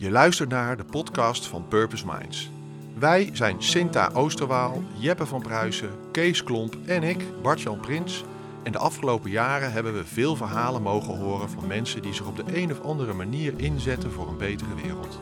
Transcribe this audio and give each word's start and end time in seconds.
Je 0.00 0.10
luistert 0.10 0.48
naar 0.48 0.76
de 0.76 0.84
podcast 0.84 1.46
van 1.46 1.68
Purpose 1.68 2.06
Minds. 2.06 2.50
Wij 2.98 3.30
zijn 3.32 3.62
Sinta 3.62 4.10
Oosterwaal, 4.12 4.82
Jeppe 4.94 5.26
van 5.26 5.42
Pruisen, 5.42 5.90
Kees 6.12 6.44
Klomp 6.44 6.76
en 6.86 7.02
ik, 7.02 7.42
Bart-Jan 7.42 7.80
Prins. 7.80 8.24
En 8.62 8.72
de 8.72 8.78
afgelopen 8.78 9.30
jaren 9.30 9.72
hebben 9.72 9.94
we 9.94 10.04
veel 10.04 10.36
verhalen 10.36 10.82
mogen 10.82 11.18
horen 11.18 11.50
van 11.50 11.66
mensen 11.66 12.02
die 12.02 12.14
zich 12.14 12.26
op 12.26 12.36
de 12.36 12.60
een 12.60 12.70
of 12.70 12.80
andere 12.80 13.12
manier 13.12 13.52
inzetten 13.56 14.12
voor 14.12 14.28
een 14.28 14.36
betere 14.36 14.74
wereld. 14.82 15.20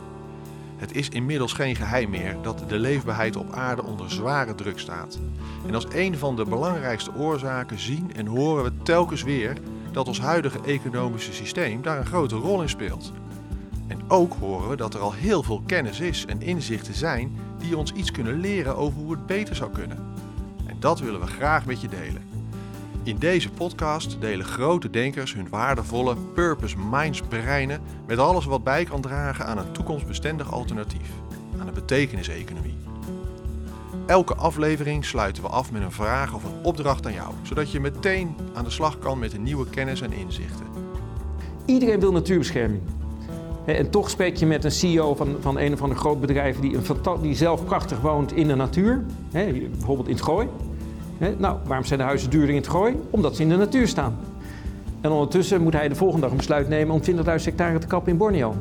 Het 0.77 0.95
is 0.95 1.09
inmiddels 1.09 1.53
geen 1.53 1.77
geheim 1.77 2.11
meer 2.11 2.37
dat 2.43 2.65
de 2.69 2.79
leefbaarheid 2.79 3.37
op 3.37 3.53
aarde 3.53 3.83
onder 3.83 4.11
zware 4.11 4.55
druk 4.55 4.79
staat. 4.79 5.19
En 5.67 5.75
als 5.75 5.87
een 5.91 6.19
van 6.19 6.37
de 6.37 6.45
belangrijkste 6.45 7.15
oorzaken 7.15 7.79
zien 7.79 8.13
en 8.15 8.27
horen 8.27 8.65
we 8.65 8.73
telkens 8.83 9.23
weer 9.23 9.57
dat 9.93 10.09
ons 10.09 10.21
huidige 10.21 10.61
economische 10.65 11.33
systeem 11.33 11.83
daar 11.83 11.99
een 11.99 12.07
grote 12.07 12.37
rol 12.37 12.63
in 12.63 12.69
speelt. 12.69 13.13
En 13.89 14.11
ook 14.11 14.35
horen 14.35 14.69
we 14.69 14.77
dat 14.77 14.95
er 14.95 15.01
al 15.01 15.13
heel 15.13 15.43
veel 15.43 15.63
kennis 15.67 16.01
is 16.01 16.25
en 16.27 16.43
inzichten 16.43 16.95
zijn 16.95 17.37
die 17.59 17.77
ons 17.77 17.93
iets 17.93 18.11
kunnen 18.11 18.41
leren 18.41 18.77
over 18.77 18.99
hoe 18.99 19.11
het 19.11 19.27
beter 19.27 19.57
zou 19.57 19.71
kunnen. 19.71 19.99
En 20.67 20.77
dat 20.79 21.01
willen 21.01 21.21
we 21.21 21.27
graag 21.27 21.67
met 21.67 21.81
je 21.81 21.89
delen. 21.89 22.23
In 23.03 23.19
deze 23.19 23.51
podcast 23.51 24.17
delen 24.21 24.47
grote 24.47 24.91
denkers 24.91 25.35
hun 25.35 25.49
waardevolle 25.49 26.17
Purpose 26.35 26.77
Minds 26.91 27.21
breinen 27.21 27.81
met 28.07 28.19
alles 28.19 28.45
wat 28.45 28.65
bij 28.65 28.85
kan 28.85 29.01
dragen 29.01 29.47
aan 29.47 29.59
een 29.59 29.73
toekomstbestendig 29.73 30.53
alternatief, 30.53 31.11
aan 31.61 31.67
een 31.69 31.75
betekeniseconomie. 31.75 32.77
Elke 34.07 34.35
aflevering 34.35 35.05
sluiten 35.05 35.43
we 35.43 35.49
af 35.49 35.73
met 35.73 35.83
een 35.83 35.93
vraag 35.93 36.35
of 36.35 36.45
een 36.45 36.63
opdracht 36.65 37.07
aan 37.07 37.13
jou, 37.13 37.35
zodat 37.43 37.71
je 37.71 37.81
meteen 37.81 38.37
aan 38.55 38.65
de 38.65 38.71
slag 38.71 38.99
kan 38.99 39.19
met 39.19 39.31
de 39.31 39.39
nieuwe 39.39 39.71
kennis 39.71 40.01
en 40.01 40.13
inzichten. 40.13 40.67
Iedereen 41.65 42.01
wil 42.01 42.13
natuurbescherming. 42.13 42.83
En 43.77 43.91
toch 43.91 44.11
spreek 44.11 44.37
je 44.37 44.47
met 44.47 44.65
een 44.65 44.71
CEO 44.71 45.15
van, 45.15 45.37
van 45.41 45.59
een 45.59 45.73
of 45.73 45.83
ander 45.83 45.99
groot 45.99 46.21
bedrijf 46.21 46.61
die, 46.61 46.77
een, 46.77 46.83
die 47.23 47.35
zelf 47.35 47.65
prachtig 47.65 48.01
woont 48.01 48.33
in 48.33 48.49
de 48.49 48.55
natuur, 48.55 49.05
bijvoorbeeld 49.31 50.09
in 50.09 50.15
het 50.15 50.25
Gooi. 50.25 50.49
Nou, 51.39 51.59
waarom 51.67 51.87
zijn 51.87 51.99
de 51.99 52.05
huizen 52.05 52.31
duurder 52.31 52.51
in 52.51 52.57
het 52.57 52.69
Gooi? 52.69 52.97
Omdat 53.11 53.37
ze 53.37 53.43
in 53.43 53.49
de 53.49 53.57
natuur 53.57 53.89
staan. 53.89 54.19
En 55.01 55.11
ondertussen 55.11 55.63
moet 55.63 55.73
hij 55.73 55.89
de 55.89 55.95
volgende 55.95 56.23
dag 56.23 56.31
een 56.31 56.37
besluit 56.37 56.69
nemen 56.69 56.95
om 56.95 57.01
20.000 57.03 57.15
hectare 57.25 57.79
te 57.79 57.87
kappen 57.87 58.13
in 58.13 58.19
Borneo. 58.19 58.55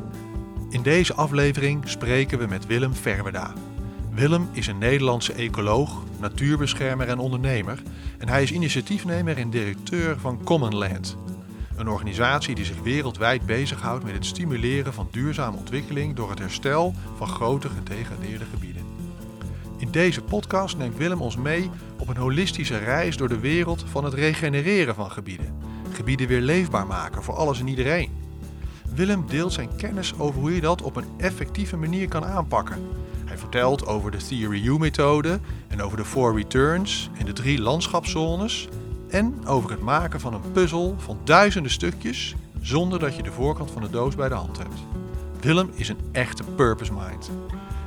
In 0.70 0.82
deze 0.82 1.14
aflevering 1.14 1.88
spreken 1.88 2.38
we 2.38 2.46
met 2.46 2.66
Willem 2.66 2.94
Verweda. 2.94 3.52
Willem 4.14 4.48
is 4.52 4.66
een 4.66 4.78
Nederlandse 4.78 5.32
ecoloog, 5.32 6.02
natuurbeschermer 6.20 7.08
en 7.08 7.18
ondernemer. 7.18 7.82
En 8.18 8.28
hij 8.28 8.42
is 8.42 8.52
initiatiefnemer 8.52 9.36
en 9.36 9.50
directeur 9.50 10.18
van 10.18 10.40
Common 10.44 10.76
Land. 10.76 11.16
Een 11.78 11.88
organisatie 11.88 12.54
die 12.54 12.64
zich 12.64 12.82
wereldwijd 12.82 13.46
bezighoudt 13.46 14.04
met 14.04 14.14
het 14.14 14.26
stimuleren 14.26 14.92
van 14.92 15.08
duurzame 15.10 15.56
ontwikkeling 15.56 16.16
door 16.16 16.30
het 16.30 16.38
herstel 16.38 16.94
van 17.16 17.28
grote 17.28 17.68
gedegradeerde 17.68 18.44
gebieden. 18.44 18.82
In 19.76 19.90
deze 19.90 20.22
podcast 20.22 20.76
neemt 20.76 20.96
Willem 20.96 21.20
ons 21.20 21.36
mee 21.36 21.70
op 21.98 22.08
een 22.08 22.16
holistische 22.16 22.78
reis 22.78 23.16
door 23.16 23.28
de 23.28 23.38
wereld 23.38 23.84
van 23.90 24.04
het 24.04 24.14
regenereren 24.14 24.94
van 24.94 25.10
gebieden. 25.10 25.54
Gebieden 25.92 26.28
weer 26.28 26.40
leefbaar 26.40 26.86
maken 26.86 27.22
voor 27.22 27.34
alles 27.34 27.60
en 27.60 27.68
iedereen. 27.68 28.10
Willem 28.94 29.26
deelt 29.26 29.52
zijn 29.52 29.76
kennis 29.76 30.18
over 30.18 30.40
hoe 30.40 30.54
je 30.54 30.60
dat 30.60 30.82
op 30.82 30.96
een 30.96 31.08
effectieve 31.16 31.76
manier 31.76 32.08
kan 32.08 32.24
aanpakken. 32.24 32.86
Hij 33.24 33.38
vertelt 33.38 33.86
over 33.86 34.10
de 34.10 34.26
Theory 34.28 34.66
U-methode 34.66 35.40
en 35.68 35.82
over 35.82 35.96
de 35.96 36.04
Four 36.04 36.36
Returns 36.36 37.10
en 37.18 37.26
de 37.26 37.32
drie 37.32 37.60
landschapszones. 37.60 38.68
En 39.08 39.46
over 39.46 39.70
het 39.70 39.80
maken 39.80 40.20
van 40.20 40.34
een 40.34 40.52
puzzel 40.52 40.94
van 40.98 41.18
duizenden 41.24 41.70
stukjes 41.70 42.34
zonder 42.60 42.98
dat 42.98 43.16
je 43.16 43.22
de 43.22 43.32
voorkant 43.32 43.70
van 43.70 43.82
de 43.82 43.90
doos 43.90 44.14
bij 44.14 44.28
de 44.28 44.34
hand 44.34 44.58
hebt. 44.58 44.74
Willem 45.40 45.70
is 45.74 45.88
een 45.88 46.00
echte 46.12 46.44
purpose 46.44 46.92
mind. 46.92 47.30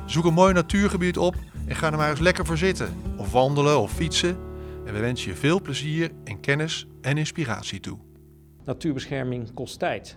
Zoek 0.06 0.24
een 0.24 0.34
mooi 0.34 0.52
natuurgebied 0.52 1.18
op 1.18 1.34
en 1.66 1.76
ga 1.76 1.90
er 1.90 1.96
maar 1.96 2.10
eens 2.10 2.20
lekker 2.20 2.46
voor 2.46 2.56
zitten, 2.56 2.94
of 3.16 3.32
wandelen 3.32 3.80
of 3.80 3.92
fietsen. 3.92 4.36
En 4.84 4.92
we 4.94 5.00
wensen 5.00 5.30
je 5.30 5.36
veel 5.36 5.60
plezier 5.60 6.10
en 6.24 6.40
kennis 6.40 6.86
en 7.00 7.18
inspiratie 7.18 7.80
toe. 7.80 7.98
Natuurbescherming 8.64 9.54
kost 9.54 9.78
tijd. 9.78 10.16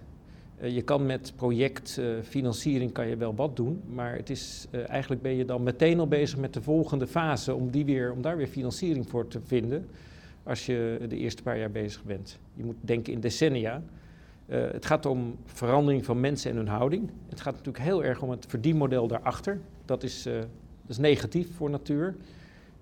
Eh, 0.57 0.75
je 0.75 0.81
kan 0.81 1.05
met 1.05 1.33
projectfinanciering 1.35 2.91
kan 2.91 3.07
je 3.07 3.17
wel 3.17 3.35
wat 3.35 3.55
doen, 3.55 3.81
maar 3.93 4.15
het 4.15 4.29
is, 4.29 4.67
uh, 4.71 4.89
eigenlijk 4.89 5.21
ben 5.21 5.35
je 5.35 5.45
dan 5.45 5.63
meteen 5.63 5.99
al 5.99 6.07
bezig 6.07 6.37
met 6.37 6.53
de 6.53 6.61
volgende 6.61 7.07
fase 7.07 7.53
om, 7.53 7.71
die 7.71 7.85
weer, 7.85 8.11
om 8.11 8.21
daar 8.21 8.37
weer 8.37 8.47
financiering 8.47 9.09
voor 9.09 9.27
te 9.27 9.39
vinden 9.45 9.87
als 10.45 10.65
je 10.65 11.05
de 11.07 11.17
eerste 11.17 11.43
paar 11.43 11.57
jaar 11.57 11.71
bezig 11.71 12.03
bent. 12.03 12.39
Je 12.53 12.63
moet 12.63 12.77
denken 12.81 13.13
in 13.13 13.19
decennia. 13.19 13.83
Uh, 14.47 14.71
het 14.71 14.85
gaat 14.85 15.05
om 15.05 15.35
verandering 15.45 16.05
van 16.05 16.19
mensen 16.19 16.51
en 16.51 16.57
hun 16.57 16.67
houding. 16.67 17.09
Het 17.29 17.41
gaat 17.41 17.53
natuurlijk 17.53 17.83
heel 17.83 18.03
erg 18.03 18.21
om 18.21 18.29
het 18.29 18.45
verdienmodel 18.47 19.07
daarachter. 19.07 19.59
Dat 19.85 20.03
is 20.03 20.27
dat 20.85 20.95
is 20.95 21.01
negatief 21.01 21.55
voor 21.55 21.69
natuur. 21.69 22.15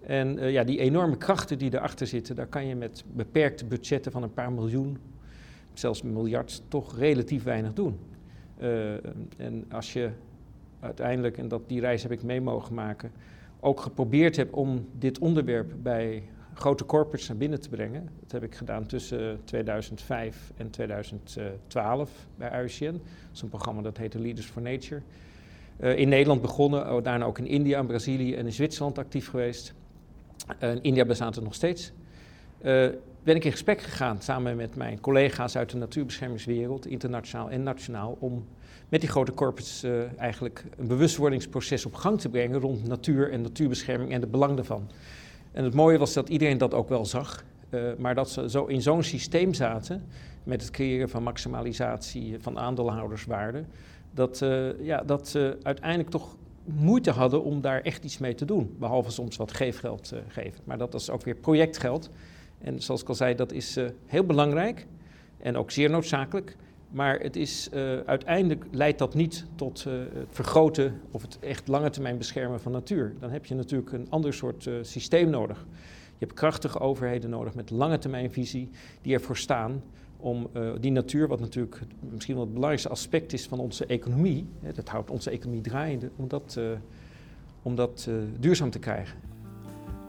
En 0.02 0.38
uh, 0.38 0.52
ja, 0.52 0.64
die 0.64 0.80
enorme 0.80 1.18
krachten 1.18 1.58
die 1.58 1.74
erachter 1.74 2.08
zitten, 2.08 2.36
daar 2.36 2.48
kan 2.48 2.66
je 2.66 2.76
met 2.76 3.04
beperkte 3.14 3.66
budgetten 3.66 4.12
van 4.12 4.24
een 4.24 4.34
paar 4.34 4.52
miljoen, 4.52 4.98
zelfs 5.74 6.02
miljard, 6.02 6.62
toch 6.68 6.98
relatief 6.98 7.44
weinig 7.44 7.74
doen. 7.74 8.00
En 9.38 9.66
als 9.72 9.94
je 9.94 10.10
uiteindelijk, 10.80 11.38
en 11.38 11.48
dat, 11.48 11.62
die 11.68 11.80
reis 11.80 12.04
heb 12.04 12.12
ik 12.12 12.24
mee 12.24 12.42
mogen 12.42 12.74
maken, 12.74 13.12
ook 13.60 13.80
geprobeerd 13.80 14.36
hebt 14.36 14.54
om 14.54 14.88
dit 14.98 15.20
onderwerp 15.20 15.74
bij 15.82 16.24
grote 16.54 16.86
corporates 16.86 17.28
naar 17.28 17.38
binnen 17.38 17.62
te 17.62 17.70
brengen. 17.70 18.10
Dat 18.20 18.32
heb 18.32 18.44
ik 18.44 18.56
gedaan 18.56 18.86
tussen 18.86 19.42
2005 19.44 20.52
en 20.58 20.70
2012 20.70 22.10
bij 22.36 22.62
IUCN. 22.62 22.92
Dat 22.92 23.02
is 23.34 23.42
een 23.42 23.50
programma 23.50 23.82
dat 23.82 23.98
heette 23.98 24.20
Leaders 24.20 24.46
for 24.46 24.62
Nature. 24.62 25.02
Uh, 25.80 25.98
in 25.98 26.10
Nederland 26.10 26.42
begonnen, 26.42 26.94
oh, 26.94 27.04
daarna 27.04 27.26
ook 27.26 27.38
in 27.38 27.48
India, 27.48 27.80
in 27.80 27.86
Brazilië 27.86 28.36
en 28.36 28.46
in 28.46 28.52
Zwitserland 28.52 28.98
actief 28.98 29.30
geweest. 29.30 29.74
Uh, 30.64 30.72
in 30.72 30.82
India 30.82 31.06
bestaat 31.06 31.36
het 31.36 31.44
nog 31.44 31.54
steeds. 31.54 31.92
Uh, 32.62 32.90
ben 33.24 33.36
ik 33.36 33.46
in 33.46 33.52
gesprek 33.52 33.82
gegaan 33.82 34.22
samen 34.22 34.56
met 34.56 34.76
mijn 34.76 35.00
collega's 35.00 35.56
uit 35.56 35.70
de 35.70 35.78
natuurbeschermingswereld, 35.78 36.86
internationaal 36.86 37.50
en 37.50 37.64
nationaal, 37.64 38.18
om 38.20 38.46
met 38.90 39.02
die 39.02 39.10
grote 39.10 39.34
corporates 39.34 39.86
eigenlijk 40.18 40.66
een 40.78 40.88
bewustwordingsproces 40.88 41.86
op 41.86 41.94
gang 41.94 42.20
te 42.20 42.30
brengen 42.30 42.60
rond 42.60 42.88
natuur 42.88 43.32
en 43.32 43.42
natuurbescherming 43.42 44.12
en 44.12 44.22
het 44.22 44.32
belang 44.32 44.56
daarvan. 44.56 44.90
En 45.54 45.64
het 45.64 45.74
mooie 45.74 45.98
was 45.98 46.14
dat 46.14 46.30
iedereen 46.30 46.58
dat 46.58 46.74
ook 46.74 46.90
wel 46.90 47.06
zag, 47.06 47.44
maar 47.98 48.16
dat 48.16 48.30
ze 48.30 48.50
zo 48.50 48.66
in 48.66 48.82
zo'n 48.82 49.04
systeem 49.04 49.54
zaten 49.54 50.04
met 50.44 50.62
het 50.62 50.72
creëren 50.72 51.10
van 51.10 51.24
maximalisatie 51.24 52.36
van 52.40 52.60
aandeelhouderswaarde, 52.60 53.64
dat, 54.12 54.42
uh, 54.42 54.86
ja, 54.86 55.02
dat 55.02 55.28
ze 55.28 55.58
uiteindelijk 55.64 56.10
toch 56.10 56.36
moeite 56.64 57.12
hadden 57.12 57.44
om 57.44 57.62
daar 57.62 57.82
echt 57.82 58.04
iets 58.04 58.18
mee 58.18 58.36
te 58.36 58.46
doen. 58.46 58.76
Behalve 58.80 59.12
soms 59.12 59.38
wat 59.38 59.54
geefgeld 59.54 60.12
uh, 60.14 60.20
geven. 60.28 60.60
Maar 60.64 60.78
dat 60.78 60.94
is 60.94 61.10
ook 61.10 61.24
weer 61.24 61.36
projectgeld. 61.36 62.10
En 62.62 62.82
zoals 62.82 63.02
ik 63.02 63.08
al 63.10 63.16
zei, 63.16 63.36
dat 63.36 63.52
is 63.52 63.78
heel 64.06 64.24
belangrijk 64.24 64.88
en 65.38 65.58
ook 65.58 65.72
zeer 65.72 65.90
noodzakelijk. 65.90 66.56
Maar 66.94 67.20
het 67.20 67.36
is, 67.36 67.70
uiteindelijk 68.06 68.66
leidt 68.72 69.00
dat 69.00 69.14
niet 69.14 69.46
tot 69.56 69.84
het 69.84 70.28
vergroten 70.30 71.02
of 71.12 71.22
het 71.22 71.38
echt 71.40 71.68
lange 71.68 71.90
termijn 71.90 72.18
beschermen 72.18 72.62
van 72.62 72.72
natuur. 72.72 73.14
Dan 73.20 73.30
heb 73.30 73.46
je 73.46 73.56
natuurlijk 73.56 73.92
een 73.92 74.08
ander 74.10 74.34
soort 74.34 74.70
systeem 74.82 75.30
nodig. 75.30 75.66
Je 76.18 76.26
hebt 76.26 76.34
krachtige 76.34 76.80
overheden 76.80 77.30
nodig 77.30 77.54
met 77.54 77.70
lange 77.70 77.98
termijn 77.98 78.32
visie 78.32 78.70
die 79.02 79.14
ervoor 79.14 79.38
staan 79.38 79.84
om 80.18 80.50
die 80.80 80.92
natuur, 80.92 81.28
wat 81.28 81.40
natuurlijk 81.40 81.80
misschien 82.12 82.34
wel 82.34 82.44
het 82.44 82.54
belangrijkste 82.54 82.90
aspect 82.90 83.34
is 83.34 83.46
van 83.46 83.60
onze 83.60 83.86
economie, 83.86 84.48
hè, 84.60 84.72
dat 84.72 84.90
houdt 84.90 85.10
onze 85.10 85.30
economie 85.30 85.62
draaiende, 85.62 86.12
om 86.16 86.28
dat, 86.28 86.60
om 87.62 87.76
dat 87.76 88.10
duurzaam 88.40 88.70
te 88.70 88.80
krijgen. 88.80 89.18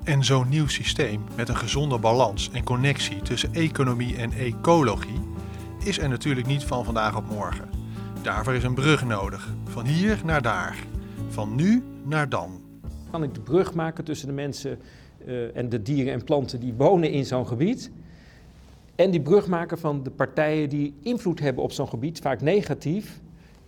En 0.05 0.25
zo'n 0.25 0.49
nieuw 0.49 0.69
systeem 0.69 1.21
met 1.37 1.49
een 1.49 1.57
gezonde 1.57 1.99
balans 1.99 2.51
en 2.51 2.65
connectie 2.65 3.23
tussen 3.23 3.55
economie 3.55 4.17
en 4.17 4.33
ecologie 4.33 5.21
is 5.85 5.99
er 5.99 6.09
natuurlijk 6.09 6.47
niet 6.47 6.65
van 6.65 6.85
vandaag 6.85 7.17
op 7.17 7.29
morgen. 7.29 7.69
Daarvoor 8.23 8.55
is 8.55 8.65
een 8.65 8.75
brug 8.75 9.05
nodig, 9.05 9.55
van 9.65 9.87
hier 9.87 10.21
naar 10.25 10.43
daar, 10.43 10.87
van 11.29 11.55
nu 11.55 11.83
naar 12.05 12.29
dan. 12.29 12.63
Kan 13.11 13.23
ik 13.23 13.35
de 13.35 13.41
brug 13.41 13.75
maken 13.75 14.05
tussen 14.05 14.27
de 14.27 14.33
mensen 14.33 14.79
en 15.55 15.69
de 15.69 15.83
dieren 15.83 16.13
en 16.13 16.25
planten 16.25 16.61
die 16.61 16.75
wonen 16.75 17.11
in 17.11 17.25
zo'n 17.25 17.47
gebied? 17.47 17.91
En 18.95 19.11
die 19.11 19.21
brug 19.21 19.47
maken 19.47 19.79
van 19.79 20.03
de 20.03 20.11
partijen 20.11 20.69
die 20.69 20.95
invloed 21.01 21.41
hebben 21.41 21.63
op 21.63 21.73
zo'n 21.73 21.89
gebied, 21.89 22.21
vaak 22.21 22.41
negatief, 22.41 23.21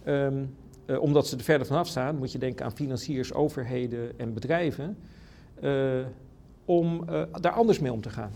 um, 0.07 0.55
uh, 0.87 1.01
omdat 1.01 1.27
ze 1.27 1.37
er 1.37 1.43
verder 1.43 1.67
vanaf 1.67 1.89
staan, 1.89 2.17
moet 2.17 2.33
je 2.33 2.39
denken 2.39 2.65
aan 2.65 2.73
financiers, 2.73 3.33
overheden 3.33 4.19
en 4.19 4.35
bedrijven, 4.35 4.97
uh, 5.63 6.05
om 6.65 7.05
daar 7.41 7.53
anders 7.53 7.79
mee 7.79 7.93
om 7.93 8.01
te 8.01 8.11
gaan. 8.11 8.31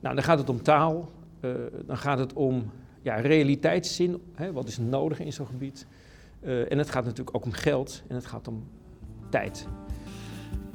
Nou, 0.00 0.14
dan 0.14 0.24
gaat 0.24 0.38
het 0.38 0.48
om 0.48 0.62
taal, 0.62 1.10
dan 1.86 1.96
gaat 1.96 2.18
het 2.18 2.32
om 2.32 2.70
ja, 3.02 3.14
realiteitszin, 3.14 4.22
hè, 4.34 4.52
wat 4.52 4.68
is 4.68 4.78
nodig 4.78 5.20
in 5.20 5.32
zo'n 5.32 5.46
gebied. 5.46 5.86
en 6.42 6.78
het 6.78 6.90
gaat 6.90 7.04
natuurlijk 7.04 7.36
ook 7.36 7.44
om 7.44 7.52
geld 7.52 8.02
en 8.08 8.14
het 8.14 8.26
gaat 8.26 8.48
om 8.48 8.64
tijd. 9.30 9.66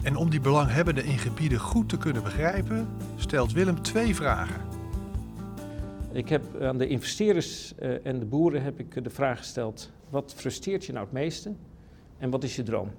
En 0.03 0.15
om 0.15 0.29
die 0.29 0.39
belanghebbenden 0.39 1.05
in 1.05 1.17
gebieden 1.17 1.59
goed 1.59 1.89
te 1.89 1.97
kunnen 1.97 2.23
begrijpen, 2.23 2.87
stelt 3.15 3.51
Willem 3.51 3.81
twee 3.81 4.15
vragen. 4.15 4.61
Ik 6.11 6.29
heb 6.29 6.61
aan 6.61 6.77
de 6.77 6.87
investeerders 6.87 7.73
uh, 7.79 8.05
en 8.05 8.19
de 8.19 8.25
boeren 8.25 8.63
heb 8.63 8.79
ik 8.79 9.03
de 9.03 9.09
vraag 9.09 9.37
gesteld: 9.37 9.91
wat 10.09 10.33
frustreert 10.35 10.85
je 10.85 10.91
nou 10.91 11.05
het 11.05 11.13
meeste 11.13 11.53
en 12.17 12.29
wat 12.29 12.43
is 12.43 12.55
je 12.55 12.63
droom? 12.63 12.91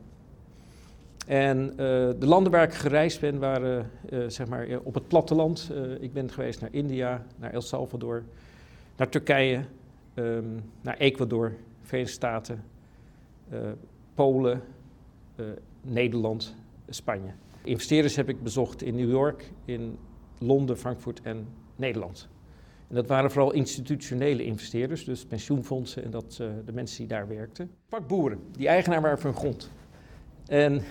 En 1.26 1.76
de 1.76 2.26
landen 2.26 2.52
waar 2.52 2.62
ik 2.62 2.75
gereisd 2.75 3.20
ben 3.20 3.38
waren 3.38 3.90
zeg 4.26 4.46
maar, 4.46 4.66
op 4.82 4.94
het 4.94 5.08
platteland. 5.08 5.70
ik 6.00 6.12
ben 6.12 6.30
geweest 6.30 6.60
naar 6.60 6.72
India, 6.72 7.25
naar 7.36 7.52
El 7.52 7.60
Salvador, 7.60 8.22
naar 8.99 9.09
Turkije, 9.09 9.65
ehm, 10.15 10.45
naar 10.81 10.97
Ecuador, 10.97 11.53
Verenigde 11.83 12.15
Staten, 12.15 12.65
Polen, 14.15 14.62
Nederland, 15.81 16.55
Spanje. 16.89 17.33
Investeerders 17.65 18.17
heb 18.17 18.29
ik 18.29 18.43
bezocht 18.43 18.83
in 18.83 18.95
New 18.95 19.11
York, 19.11 19.53
in 19.65 19.99
Londen, 20.39 20.79
Frankfurt 20.79 21.21
en 21.23 21.47
Nederland. 21.77 22.29
En 22.89 22.95
dat 22.95 23.06
waren 23.06 23.31
vooral 23.31 23.53
institutionele 23.53 24.45
investeerders, 24.45 25.05
dus 25.05 25.25
pensioenfondsen 25.25 26.05
en 26.05 26.11
dat, 26.11 26.39
uh, 26.41 26.49
de 26.65 26.73
mensen 26.73 26.99
die 26.99 27.06
daar 27.06 27.29
werkten. 27.29 27.71
Pak 27.89 28.09
boeren, 28.09 28.39
die 28.56 28.69
eigenaar 28.69 29.00
waren 29.00 29.19
van 29.19 29.35
grond. 29.35 29.71
En 30.47 30.83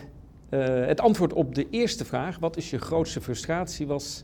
het 0.85 1.01
antwoord 1.01 1.33
op 1.33 1.55
de 1.55 1.69
eerste 1.69 2.05
vraag, 2.05 2.39
wat 2.39 2.57
is 2.57 2.69
je 2.69 2.77
grootste 2.77 3.21
frustratie, 3.21 3.87
was 3.87 4.23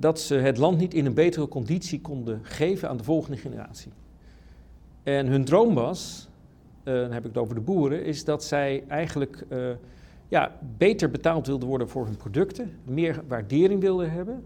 dat 0.00 0.20
ze 0.20 0.34
het 0.34 0.56
land 0.56 0.78
niet 0.78 0.94
in 0.94 1.06
een 1.06 1.14
betere 1.14 1.48
conditie 1.48 2.00
konden 2.00 2.40
geven 2.42 2.88
aan 2.88 2.96
de 2.96 3.04
volgende 3.04 3.36
generatie. 3.36 3.92
En 5.02 5.26
hun 5.26 5.44
droom 5.44 5.74
was, 5.74 6.28
uh, 6.84 6.94
dan 6.94 7.12
heb 7.12 7.22
ik 7.22 7.28
het 7.28 7.38
over 7.38 7.54
de 7.54 7.60
boeren, 7.60 8.04
is 8.04 8.24
dat 8.24 8.44
zij 8.44 8.84
eigenlijk 8.88 9.46
ja, 10.28 10.56
beter 10.76 11.10
betaald 11.10 11.46
wilden 11.46 11.68
worden 11.68 11.88
voor 11.88 12.04
hun 12.04 12.16
producten, 12.16 12.70
meer 12.84 13.22
waardering 13.28 13.80
wilden 13.80 14.10
hebben 14.10 14.42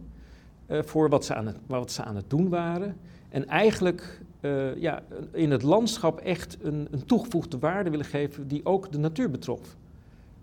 uh, 0.69 0.83
voor 0.83 1.09
wat 1.09 1.25
ze, 1.25 1.35
aan 1.35 1.47
het, 1.47 1.57
wat 1.67 1.93
ze 1.93 2.03
aan 2.03 2.17
het 2.17 2.31
doen 2.31 2.49
waren. 2.49 2.97
En 3.29 3.49
eigenlijk 3.49 4.23
ja, 4.77 5.03
in 5.33 5.51
het 5.51 5.63
landschap 5.63 6.21
echt 6.21 6.57
een, 6.63 6.89
een, 6.91 7.05
toegevoegde 7.05 7.59
waarde 7.59 7.91
willen 7.91 8.05
geven 8.05 8.49
die 8.49 8.65
ook 8.65 8.93
de 8.93 8.99
natuur 8.99 9.31
betrof. 9.31 9.77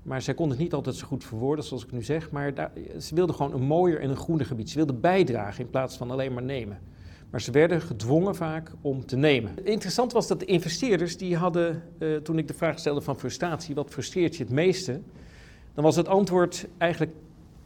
Maar 0.03 0.21
zij 0.21 0.33
konden 0.33 0.55
het 0.55 0.63
niet 0.63 0.73
altijd 0.73 0.95
zo 0.95 1.07
goed 1.07 1.23
verwoorden, 1.23 1.65
zoals 1.65 1.83
ik 1.83 1.91
nu 1.91 2.03
zeg. 2.03 2.31
Maar 2.31 2.53
daar, 2.53 2.71
ze 2.99 3.15
wilden 3.15 3.35
gewoon 3.35 3.53
een 3.53 3.61
mooier 3.61 3.99
en 3.99 4.09
een 4.09 4.15
groener 4.15 4.45
gebied. 4.45 4.69
Ze 4.69 4.75
wilden 4.75 4.99
bijdragen 4.99 5.63
in 5.63 5.69
plaats 5.69 5.97
van 5.97 6.11
alleen 6.11 6.33
maar 6.33 6.43
nemen. 6.43 6.79
Maar 7.29 7.41
ze 7.41 7.51
werden 7.51 7.81
gedwongen 7.81 8.35
vaak 8.35 8.71
om 8.81 9.05
te 9.05 9.15
nemen. 9.15 9.65
Interessant 9.65 10.11
was 10.11 10.27
dat 10.27 10.39
de 10.39 10.45
investeerders, 10.45 11.17
die 11.17 11.37
hadden, 11.37 11.83
uh, 11.99 12.17
toen 12.17 12.37
ik 12.37 12.47
de 12.47 12.53
vraag 12.53 12.79
stelde 12.79 13.01
van 13.01 13.19
frustratie, 13.19 13.75
wat 13.75 13.89
frustreert 13.89 14.35
je 14.35 14.43
het 14.43 14.53
meeste? 14.53 15.01
dan 15.73 15.83
was 15.83 15.95
het 15.95 16.07
antwoord 16.07 16.67
eigenlijk 16.77 17.11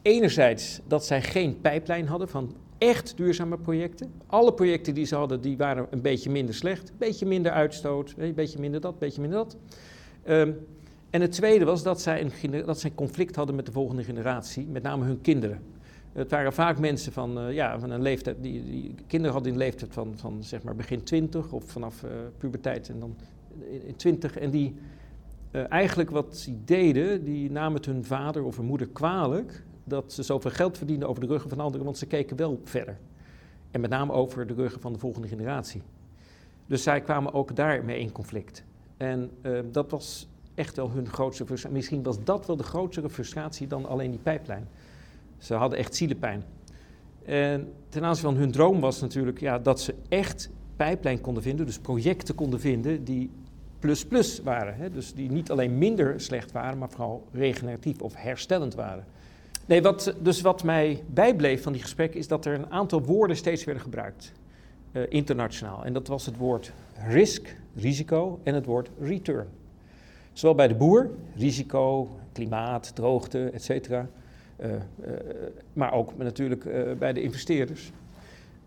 enerzijds 0.02 0.80
dat 0.86 1.06
zij 1.06 1.22
geen 1.22 1.60
pijplijn 1.60 2.08
hadden 2.08 2.28
van 2.28 2.54
echt 2.78 3.16
duurzame 3.16 3.58
projecten. 3.58 4.12
Alle 4.26 4.52
projecten 4.54 4.94
die 4.94 5.04
ze 5.04 5.16
hadden, 5.16 5.40
die 5.40 5.56
waren 5.56 5.86
een 5.90 6.02
beetje 6.02 6.30
minder 6.30 6.54
slecht, 6.54 6.88
een 6.88 6.94
beetje 6.98 7.26
minder 7.26 7.52
uitstoot, 7.52 8.14
een 8.16 8.34
beetje 8.34 8.58
minder 8.58 8.80
dat, 8.80 8.92
een 8.92 8.98
beetje 8.98 9.20
minder 9.20 9.38
dat. 9.38 9.56
Um, 10.28 10.66
en 11.16 11.22
het 11.22 11.32
tweede 11.32 11.64
was 11.64 11.82
dat 11.82 12.00
zij, 12.00 12.30
een, 12.40 12.64
dat 12.64 12.80
zij 12.80 12.92
conflict 12.94 13.36
hadden 13.36 13.54
met 13.54 13.66
de 13.66 13.72
volgende 13.72 14.04
generatie, 14.04 14.66
met 14.66 14.82
name 14.82 15.04
hun 15.04 15.20
kinderen. 15.20 15.62
Het 16.12 16.30
waren 16.30 16.52
vaak 16.52 16.78
mensen 16.78 17.12
van, 17.12 17.38
uh, 17.38 17.52
ja, 17.52 17.78
van 17.78 17.90
een 17.90 18.02
leeftijd, 18.02 18.36
die, 18.40 18.64
die, 18.64 18.94
kinderen 19.06 19.34
hadden 19.34 19.52
in 19.52 19.58
leeftijd 19.58 19.92
van, 19.92 20.12
van 20.16 20.44
zeg 20.44 20.62
maar 20.62 20.76
begin 20.76 21.02
20 21.02 21.52
of 21.52 21.64
vanaf 21.64 22.02
uh, 22.02 22.10
puberteit 22.38 22.88
en 22.88 23.00
dan 23.00 23.16
in 23.86 23.96
20. 23.96 24.36
En 24.36 24.50
die, 24.50 24.74
uh, 25.52 25.70
eigenlijk 25.70 26.10
wat 26.10 26.36
ze 26.36 26.64
deden, 26.64 27.24
die 27.24 27.50
namen 27.50 27.76
het 27.76 27.86
hun 27.86 28.04
vader 28.04 28.44
of 28.44 28.56
hun 28.56 28.66
moeder 28.66 28.88
kwalijk 28.88 29.64
dat 29.84 30.12
ze 30.12 30.22
zoveel 30.22 30.50
geld 30.50 30.78
verdienden 30.78 31.08
over 31.08 31.20
de 31.20 31.26
ruggen 31.26 31.50
van 31.50 31.60
anderen, 31.60 31.84
want 31.84 31.98
ze 31.98 32.06
keken 32.06 32.36
wel 32.36 32.60
verder. 32.64 32.98
En 33.70 33.80
met 33.80 33.90
name 33.90 34.12
over 34.12 34.46
de 34.46 34.54
ruggen 34.54 34.80
van 34.80 34.92
de 34.92 34.98
volgende 34.98 35.28
generatie. 35.28 35.82
Dus 36.66 36.82
zij 36.82 37.00
kwamen 37.00 37.32
ook 37.32 37.56
daarmee 37.56 38.00
in 38.00 38.12
conflict. 38.12 38.64
En 38.96 39.30
dat 39.70 39.90
was 39.90 40.28
echt 40.56 40.76
wel 40.76 40.90
hun 40.90 41.08
grootste 41.08 41.46
frustratie. 41.46 41.76
Misschien 41.76 42.02
was 42.02 42.24
dat 42.24 42.46
wel 42.46 42.56
de 42.56 42.62
grotere 42.62 43.10
frustratie 43.10 43.66
dan 43.66 43.86
alleen 43.86 44.10
die 44.10 44.20
pijplijn. 44.22 44.68
Ze 45.38 45.54
hadden 45.54 45.78
echt 45.78 45.94
zielepijn. 45.94 46.42
En 47.24 47.72
ten 47.88 48.04
aanzien 48.04 48.24
van 48.24 48.36
hun 48.36 48.50
droom 48.50 48.80
was 48.80 49.00
natuurlijk 49.00 49.40
ja, 49.40 49.58
dat 49.58 49.80
ze 49.80 49.94
echt 50.08 50.50
pijplijn 50.76 51.20
konden 51.20 51.42
vinden, 51.42 51.66
dus 51.66 51.78
projecten 51.78 52.34
konden 52.34 52.60
vinden 52.60 53.04
die 53.04 53.30
plus-plus 53.78 54.40
waren. 54.40 54.76
Hè? 54.76 54.90
Dus 54.90 55.14
die 55.14 55.30
niet 55.30 55.50
alleen 55.50 55.78
minder 55.78 56.20
slecht 56.20 56.52
waren, 56.52 56.78
maar 56.78 56.90
vooral 56.90 57.26
regeneratief 57.32 58.00
of 58.00 58.14
herstellend 58.14 58.74
waren. 58.74 59.04
Nee, 59.66 59.82
wat, 59.82 60.14
dus 60.20 60.40
wat 60.40 60.64
mij 60.64 61.04
bijbleef 61.06 61.62
van 61.62 61.72
die 61.72 61.82
gesprekken 61.82 62.20
is 62.20 62.28
dat 62.28 62.44
er 62.44 62.54
een 62.54 62.70
aantal 62.70 63.02
woorden 63.02 63.36
steeds 63.36 63.64
werden 63.64 63.82
gebruikt, 63.82 64.32
uh, 64.92 65.02
internationaal. 65.08 65.84
En 65.84 65.92
dat 65.92 66.06
was 66.06 66.26
het 66.26 66.36
woord 66.36 66.72
risk, 67.06 67.56
risico, 67.74 68.40
en 68.42 68.54
het 68.54 68.66
woord 68.66 68.90
return. 69.00 69.46
Zowel 70.36 70.54
bij 70.54 70.68
de 70.68 70.74
boer, 70.74 71.10
risico, 71.36 72.08
klimaat, 72.32 72.94
droogte, 72.94 73.50
etc. 73.50 73.70
Uh, 73.70 73.98
uh, 74.60 74.76
maar 75.72 75.92
ook 75.92 76.16
natuurlijk 76.16 76.64
bij 76.98 77.12
de 77.12 77.22
investeerders. 77.22 77.92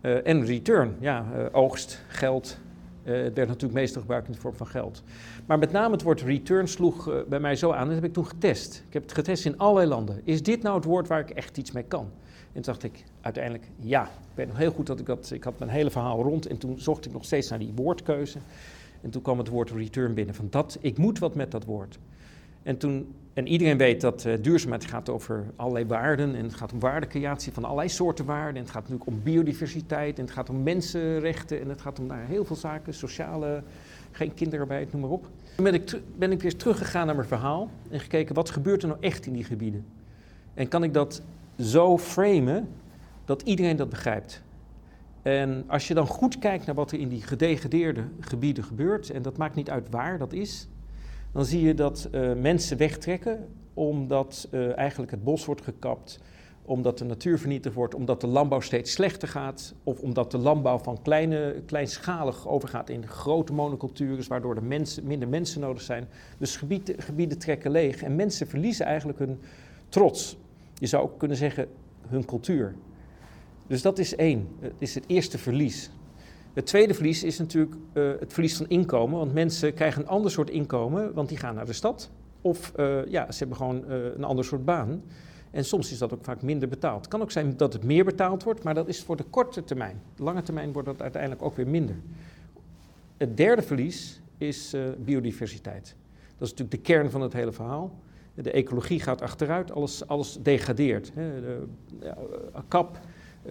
en 0.00 0.44
return, 0.44 0.96
ja, 1.00 1.24
oogst, 1.52 2.04
geld, 2.08 2.58
het 3.02 3.34
werd 3.34 3.48
natuurlijk 3.48 3.72
meestal 3.72 4.00
gebruikt 4.00 4.26
in 4.26 4.32
de 4.32 4.38
vorm 4.38 4.54
van 4.54 4.66
geld. 4.66 5.02
Maar 5.46 5.58
met 5.58 5.72
name 5.72 5.92
het 5.92 6.02
woord 6.02 6.20
return 6.20 6.68
sloeg 6.68 7.24
bij 7.28 7.40
mij 7.40 7.56
zo 7.56 7.72
aan. 7.72 7.86
Dat 7.86 7.94
heb 7.94 8.04
ik 8.04 8.12
toen 8.12 8.26
getest. 8.26 8.84
Ik 8.86 8.92
heb 8.92 9.02
het 9.02 9.12
getest 9.12 9.44
in 9.44 9.58
allerlei 9.58 9.88
landen. 9.88 10.20
Is 10.24 10.42
dit 10.42 10.62
nou 10.62 10.76
het 10.76 10.84
woord 10.84 11.08
waar 11.08 11.20
ik 11.20 11.30
echt 11.30 11.56
iets 11.56 11.72
mee 11.72 11.84
kan? 11.84 12.10
En 12.52 12.52
toen 12.52 12.62
dacht 12.62 12.82
ik 12.82 13.04
uiteindelijk 13.20 13.64
ja. 13.76 14.02
Ik 14.02 14.34
weet 14.34 14.46
nog 14.46 14.56
heel 14.56 14.72
goed 14.72 14.86
dat 14.86 15.00
ik 15.00 15.06
dat. 15.06 15.30
Ik 15.30 15.44
had 15.44 15.58
mijn 15.58 15.70
hele 15.70 15.90
verhaal 15.90 16.22
rond 16.22 16.46
en 16.46 16.58
toen 16.58 16.80
zocht 16.80 17.06
ik 17.06 17.12
nog 17.12 17.24
steeds 17.24 17.48
naar 17.48 17.58
die 17.58 17.72
woordkeuze. 17.74 18.38
En 19.02 19.10
toen 19.10 19.22
kwam 19.22 19.38
het 19.38 19.48
woord 19.48 19.70
return 19.70 20.14
binnen. 20.14 20.34
Van 20.34 20.46
dat, 20.50 20.78
ik 20.80 20.98
moet 20.98 21.18
wat 21.18 21.34
met 21.34 21.50
dat 21.50 21.64
woord. 21.64 21.98
En, 22.62 22.76
toen, 22.76 23.14
en 23.34 23.46
iedereen 23.46 23.76
weet 23.76 24.00
dat 24.00 24.24
uh, 24.24 24.34
duurzaamheid 24.40 24.84
gaat 24.84 25.08
over 25.08 25.44
allerlei 25.56 25.86
waarden. 25.86 26.34
En 26.34 26.42
het 26.42 26.54
gaat 26.54 26.72
om 26.72 26.80
waardecreatie 26.80 27.52
van 27.52 27.64
allerlei 27.64 27.88
soorten 27.88 28.24
waarden. 28.24 28.54
En 28.54 28.62
het 28.62 28.70
gaat 28.70 28.88
natuurlijk 28.88 29.10
om 29.10 29.22
biodiversiteit. 29.22 30.18
En 30.18 30.24
het 30.24 30.32
gaat 30.32 30.50
om 30.50 30.62
mensenrechten. 30.62 31.60
En 31.60 31.68
het 31.68 31.80
gaat 31.80 31.98
om 31.98 32.08
daar 32.08 32.26
heel 32.26 32.44
veel 32.44 32.56
zaken. 32.56 32.94
Sociale, 32.94 33.62
geen 34.10 34.34
kinderarbeid, 34.34 34.92
noem 34.92 35.00
maar 35.00 35.10
op. 35.10 35.26
Toen 35.54 35.64
ben 35.64 35.74
ik, 35.74 36.00
ben 36.16 36.32
ik 36.32 36.42
weer 36.42 36.56
teruggegaan 36.56 37.06
naar 37.06 37.14
mijn 37.14 37.28
verhaal. 37.28 37.70
En 37.90 38.00
gekeken 38.00 38.34
wat 38.34 38.50
gebeurt 38.50 38.82
er 38.82 38.88
nou 38.88 39.00
echt 39.00 39.26
in 39.26 39.32
die 39.32 39.44
gebieden. 39.44 39.84
En 40.54 40.68
kan 40.68 40.82
ik 40.82 40.94
dat 40.94 41.22
zo 41.58 41.98
framen 41.98 42.68
dat 43.24 43.42
iedereen 43.42 43.76
dat 43.76 43.88
begrijpt. 43.88 44.42
En 45.22 45.64
als 45.66 45.88
je 45.88 45.94
dan 45.94 46.06
goed 46.06 46.38
kijkt 46.38 46.66
naar 46.66 46.74
wat 46.74 46.92
er 46.92 46.98
in 46.98 47.08
die 47.08 47.22
gedegradeerde 47.22 48.04
gebieden 48.20 48.64
gebeurt. 48.64 49.10
En 49.10 49.22
dat 49.22 49.36
maakt 49.36 49.54
niet 49.54 49.70
uit 49.70 49.90
waar 49.90 50.18
dat 50.18 50.32
is 50.32 50.68
dan 51.32 51.44
zie 51.44 51.62
je 51.62 51.74
dat 51.74 52.08
uh, 52.12 52.32
mensen 52.34 52.76
wegtrekken 52.76 53.48
omdat 53.74 54.48
uh, 54.50 54.78
eigenlijk 54.78 55.10
het 55.10 55.24
bos 55.24 55.44
wordt 55.44 55.62
gekapt, 55.62 56.20
omdat 56.64 56.98
de 56.98 57.04
natuur 57.04 57.38
vernietigd 57.38 57.74
wordt, 57.74 57.94
omdat 57.94 58.20
de 58.20 58.26
landbouw 58.26 58.60
steeds 58.60 58.92
slechter 58.92 59.28
gaat, 59.28 59.74
of 59.84 60.00
omdat 60.00 60.30
de 60.30 60.38
landbouw 60.38 60.78
van 60.78 61.02
kleine, 61.02 61.62
kleinschalig 61.66 62.48
overgaat 62.48 62.88
in 62.88 63.06
grote 63.06 63.52
monocultures, 63.52 64.26
waardoor 64.26 64.56
er 64.56 64.82
minder 65.02 65.28
mensen 65.28 65.60
nodig 65.60 65.82
zijn. 65.82 66.08
Dus 66.38 66.56
gebieden, 66.56 67.02
gebieden 67.02 67.38
trekken 67.38 67.70
leeg 67.70 68.02
en 68.02 68.16
mensen 68.16 68.46
verliezen 68.46 68.86
eigenlijk 68.86 69.18
hun 69.18 69.38
trots. 69.88 70.36
Je 70.74 70.86
zou 70.86 71.02
ook 71.02 71.18
kunnen 71.18 71.36
zeggen 71.36 71.68
hun 72.08 72.24
cultuur. 72.24 72.74
Dus 73.70 73.82
dat 73.82 73.98
is 73.98 74.16
één, 74.16 74.48
het 74.60 74.72
is 74.78 74.94
het 74.94 75.04
eerste 75.06 75.38
verlies. 75.38 75.90
Het 76.52 76.66
tweede 76.66 76.94
verlies 76.94 77.24
is 77.24 77.38
natuurlijk 77.38 77.74
uh, 77.94 78.10
het 78.20 78.32
verlies 78.32 78.56
van 78.56 78.68
inkomen. 78.68 79.18
Want 79.18 79.34
mensen 79.34 79.74
krijgen 79.74 80.02
een 80.02 80.08
ander 80.08 80.30
soort 80.30 80.50
inkomen, 80.50 81.14
want 81.14 81.28
die 81.28 81.38
gaan 81.38 81.54
naar 81.54 81.66
de 81.66 81.72
stad. 81.72 82.10
Of 82.40 82.72
uh, 82.76 83.06
ja, 83.06 83.32
ze 83.32 83.38
hebben 83.38 83.56
gewoon 83.56 83.84
uh, 83.88 84.04
een 84.16 84.24
ander 84.24 84.44
soort 84.44 84.64
baan. 84.64 85.02
En 85.50 85.64
soms 85.64 85.92
is 85.92 85.98
dat 85.98 86.14
ook 86.14 86.24
vaak 86.24 86.42
minder 86.42 86.68
betaald. 86.68 87.00
Het 87.00 87.08
kan 87.08 87.22
ook 87.22 87.30
zijn 87.30 87.56
dat 87.56 87.72
het 87.72 87.84
meer 87.84 88.04
betaald 88.04 88.42
wordt, 88.42 88.62
maar 88.62 88.74
dat 88.74 88.88
is 88.88 89.02
voor 89.02 89.16
de 89.16 89.24
korte 89.30 89.64
termijn. 89.64 90.02
De 90.14 90.22
lange 90.22 90.42
termijn 90.42 90.72
wordt 90.72 90.88
dat 90.88 91.02
uiteindelijk 91.02 91.42
ook 91.42 91.56
weer 91.56 91.68
minder. 91.68 91.96
Het 93.16 93.36
derde 93.36 93.62
verlies 93.62 94.20
is 94.38 94.76
biodiversiteit. 94.98 95.96
Dat 96.38 96.48
is 96.48 96.54
natuurlijk 96.54 96.70
de 96.70 96.92
kern 96.92 97.10
van 97.10 97.20
het 97.20 97.32
hele 97.32 97.52
verhaal. 97.52 97.98
De 98.34 98.50
ecologie 98.50 99.00
gaat 99.00 99.22
achteruit, 99.22 99.72
alles, 99.72 100.06
alles 100.06 100.38
degradeert. 100.42 101.12
Hè. 101.14 101.40
De, 101.40 101.62
ja, 102.00 102.16
kap, 102.68 103.00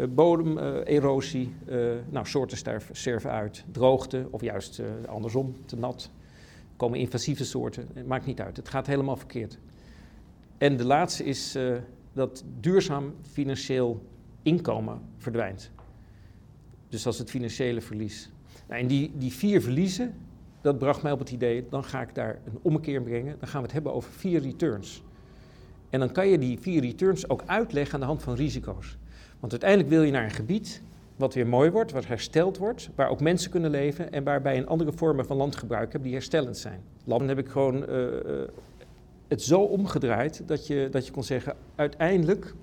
bodemerosie, 0.10 1.54
uh, 1.70 1.92
nou, 2.10 2.28
soorten 2.28 2.58
sterven, 2.92 3.32
uit, 3.32 3.66
droogte 3.72 4.28
of 4.30 4.42
juist 4.42 4.82
andersom, 5.08 5.56
te 5.66 5.76
nat. 5.76 6.12
komen 6.76 7.00
invasieve 7.00 7.46
soorten, 7.46 7.88
maakt 8.06 8.26
niet 8.26 8.42
uit, 8.42 8.58
het 8.58 8.70
gaat 8.70 8.88
helemaal 8.88 9.18
verkeerd. 9.18 9.60
En 10.58 10.78
de 10.78 10.86
laatste 10.86 11.24
is 11.24 11.58
dat 12.14 12.44
duurzaam 12.60 13.14
financieel 13.22 14.04
inkomen 14.42 15.02
verdwijnt. 15.18 15.72
Dus 16.90 17.04
dat 17.04 17.14
is 17.14 17.20
het 17.20 17.30
financiële 17.30 17.82
verlies. 17.82 18.32
Nou, 18.68 18.82
en 18.82 18.88
die, 18.88 19.12
die 19.18 19.34
vier 19.34 19.62
verliezen, 19.62 20.14
dat 20.62 20.78
bracht 20.78 21.02
mij 21.04 21.12
op 21.12 21.20
het 21.20 21.32
idee, 21.32 21.66
dan 21.70 21.84
ga 21.84 22.02
ik 22.02 22.16
daar 22.16 22.40
een 22.46 22.60
ommekeer 22.62 23.02
brengen. 23.02 23.36
Dan 23.40 23.48
gaan 23.48 23.60
we 23.60 23.66
het 23.66 23.74
hebben 23.74 23.94
over 23.94 24.12
vier 24.12 24.42
returns. 24.42 25.04
En 25.90 26.00
dan 26.00 26.12
kan 26.12 26.28
je 26.28 26.38
die 26.38 26.60
vier 26.60 26.82
returns 26.82 27.30
ook 27.30 27.44
uitleggen 27.46 27.94
aan 27.94 28.00
de 28.00 28.06
hand 28.06 28.24
van 28.24 28.36
risico's. 28.36 28.98
Want 29.40 29.52
uiteindelijk 29.52 29.90
wil 29.90 30.04
je 30.04 30.12
naar 30.12 30.24
een 30.24 30.32
gebied 30.32 30.82
wat 31.16 31.34
weer 31.34 31.48
mooi 31.48 31.72
wordt, 31.72 31.92
wat 31.92 32.06
hersteld 32.06 32.58
wordt, 32.58 32.90
waar 32.96 33.10
ook 33.10 33.22
mensen 33.22 33.52
kunnen 33.52 33.72
leven 33.72 34.12
en 34.12 34.24
waarbij 34.24 34.58
een 34.58 34.68
andere 34.68 34.92
vormen 34.92 35.26
van 35.26 35.38
landgebruik 35.38 35.92
hebben 35.92 36.04
die 36.04 36.14
herstellend 36.14 36.58
zijn. 36.58 36.82
Dan 37.06 37.28
heb 37.28 37.38
ik 37.38 37.48
gewoon 37.48 37.90
uh, 37.90 38.08
het 39.28 39.42
zo 39.42 39.62
omgedraaid 39.62 40.44
dat 40.46 40.68
je, 40.68 40.88
dat 40.92 41.06
je 41.06 41.12
kon 41.12 41.24
zeggen, 41.24 41.56
uiteindelijk 41.76 42.54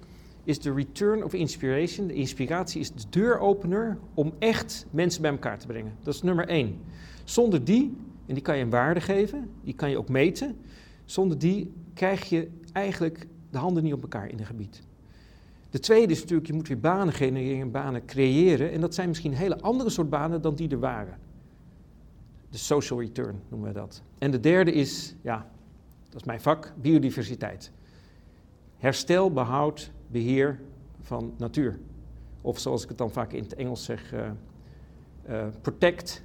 is 0.45 0.61
de 0.61 0.73
return 0.73 1.25
of 1.25 1.33
inspiration, 1.33 2.06
de 2.06 2.14
inspiratie 2.14 2.80
is 2.80 2.92
de 2.92 3.04
deuropener 3.11 3.99
om 4.14 4.33
echt 4.38 4.87
mensen 4.90 5.23
bij 5.23 5.30
elkaar 5.30 5.59
te 5.59 5.66
brengen. 5.66 5.92
Dat 6.02 6.14
is 6.14 6.23
nummer 6.23 6.49
één. 6.49 6.80
Zonder 7.25 7.64
die, 7.64 7.97
en 8.26 8.35
die 8.35 8.42
kan 8.42 8.56
je 8.56 8.62
een 8.62 8.71
waarde 8.71 9.00
geven, 9.00 9.50
die 9.64 9.75
kan 9.75 9.90
je 9.90 9.99
ook 9.99 10.09
meten, 10.09 10.56
zonder 11.04 11.38
die 11.38 11.73
krijg 11.95 12.28
je 12.28 12.49
eigenlijk 12.73 13.26
de 13.50 13.59
handen 13.59 13.83
niet 13.83 13.92
op 13.92 14.02
elkaar 14.02 14.28
in 14.28 14.38
een 14.38 14.47
gebied. 14.47 14.83
De 15.70 15.78
tweede 15.78 16.12
is 16.12 16.20
natuurlijk, 16.20 16.46
je 16.46 16.52
moet 16.52 16.68
weer 16.68 16.80
banen 16.80 17.14
genereren, 17.14 17.70
banen 17.70 18.04
creëren. 18.04 18.73
En 18.73 18.80
dat 18.80 18.94
zijn 18.94 19.08
misschien 19.08 19.32
hele 19.32 19.61
andere 19.61 19.90
soort 19.90 20.11
banen 20.11 20.42
dan 20.42 20.54
die 20.54 20.68
er 20.68 20.78
waren. 20.78 21.18
De 22.50 22.58
social 22.58 23.00
return 23.00 23.40
noemen 23.49 23.68
we 23.68 23.75
dat. 23.75 24.02
En 24.18 24.30
de 24.30 24.40
derde 24.40 24.73
is, 24.73 25.14
ja, 25.23 25.50
dat 26.08 26.20
is 26.20 26.26
mijn 26.26 26.40
vak, 26.40 26.73
biodiversiteit. 26.80 27.73
Herstel, 28.76 29.32
behoud, 29.32 29.90
beheer 30.11 30.61
van 31.00 31.35
natuur. 31.38 31.78
Of 32.40 32.58
zoals 32.58 32.82
ik 32.82 32.88
het 32.88 32.99
dan 32.99 33.11
vaak 33.11 33.32
in 33.32 33.42
het 33.42 33.54
Engels 33.54 33.85
zeg, 33.85 34.12
uh, 34.12 34.30
uh, 35.28 35.46
protect, 35.61 36.23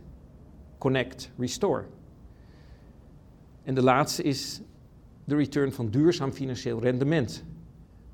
connect, 0.78 1.32
restore. 1.38 1.84
En 3.64 3.76
de 3.76 3.84
laatste 3.84 4.24
is 4.24 4.62
de 5.24 5.36
return 5.36 5.72
van 5.72 5.90
duurzaam 5.90 6.32
financieel 6.32 6.82
rendement. 6.82 7.44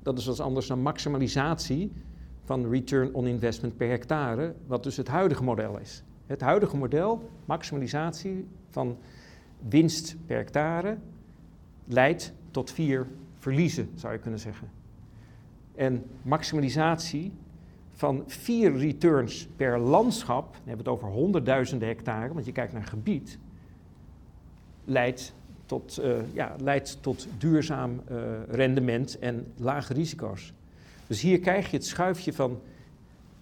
Dat 0.02 0.18
is 0.18 0.26
wat 0.26 0.40
anders 0.40 0.66
dan 0.66 0.82
maximalisatie 0.82 1.92
van 2.44 2.70
return 2.70 3.14
on 3.14 3.26
investment 3.26 3.76
per 3.76 3.88
hectare, 3.88 4.54
wat 4.66 4.82
dus 4.82 4.96
het 4.96 5.08
huidige 5.08 5.44
model 5.44 5.78
is. 5.78 6.02
Het 6.26 6.40
huidige 6.40 6.76
model, 6.76 7.30
maximalisatie 7.44 8.46
van 8.68 8.98
winst 9.68 10.16
per 10.26 10.36
hectare, 10.36 10.98
leidt 11.84 12.32
tot 12.50 12.70
vier 12.70 13.06
verliezen, 13.38 13.90
zou 13.94 14.12
je 14.12 14.18
kunnen 14.18 14.40
zeggen. 14.40 14.70
En 15.74 16.04
maximalisatie 16.22 17.32
van 17.92 18.22
vier 18.26 18.76
returns 18.76 19.48
per 19.56 19.78
landschap, 19.78 20.52
dan 20.52 20.62
hebben 20.64 20.84
we 20.84 20.90
het 20.90 21.00
over 21.00 21.08
honderdduizenden 21.08 21.88
hectare, 21.88 22.32
want 22.32 22.46
je 22.46 22.52
kijkt 22.52 22.72
naar 22.72 22.84
gebied, 22.84 23.38
leidt 24.84 25.34
tot, 25.68 26.00
uh, 26.02 26.16
ja, 26.32 26.56
leidt 26.60 26.98
tot 27.00 27.26
duurzaam 27.38 28.00
uh, 28.10 28.18
rendement 28.50 29.18
en 29.18 29.52
lage 29.56 29.92
risico's. 29.92 30.52
Dus 31.06 31.20
hier 31.20 31.40
krijg 31.40 31.70
je 31.70 31.76
het 31.76 31.86
schuifje 31.86 32.32
van, 32.32 32.60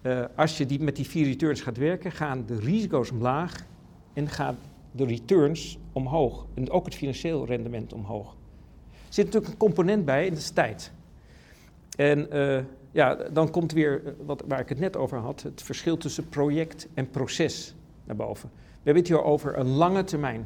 uh, 0.01 0.25
als 0.35 0.57
je 0.57 0.65
die, 0.65 0.79
met 0.79 0.95
die 0.95 1.07
vier 1.07 1.25
returns 1.25 1.61
gaat 1.61 1.77
werken, 1.77 2.11
gaan 2.11 2.43
de 2.45 2.59
risico's 2.59 3.11
omlaag 3.11 3.65
en 4.13 4.27
gaan 4.27 4.57
de 4.91 5.05
returns 5.05 5.77
omhoog. 5.91 6.45
En 6.53 6.69
ook 6.69 6.85
het 6.85 6.95
financieel 6.95 7.45
rendement 7.45 7.93
omhoog. 7.93 8.35
Er 8.91 9.13
zit 9.13 9.25
natuurlijk 9.25 9.51
een 9.51 9.59
component 9.59 10.05
bij, 10.05 10.23
en 10.23 10.29
dat 10.29 10.39
is 10.39 10.49
tijd. 10.49 10.91
En 11.97 12.27
ja, 12.91 13.15
dan 13.15 13.51
komt 13.51 13.71
weer, 13.71 14.15
wat, 14.25 14.43
waar 14.47 14.59
ik 14.59 14.69
het 14.69 14.79
net 14.79 14.97
over 14.97 15.17
had, 15.17 15.41
het 15.41 15.61
verschil 15.61 15.97
tussen 15.97 16.29
project 16.29 16.87
en 16.93 17.09
proces 17.09 17.75
naar 18.03 18.15
boven. 18.15 18.49
We 18.53 18.83
hebben 18.83 19.03
het 19.03 19.11
hier 19.11 19.23
over 19.23 19.57
een 19.57 19.67
lange 19.69 20.03
termijn. 20.03 20.45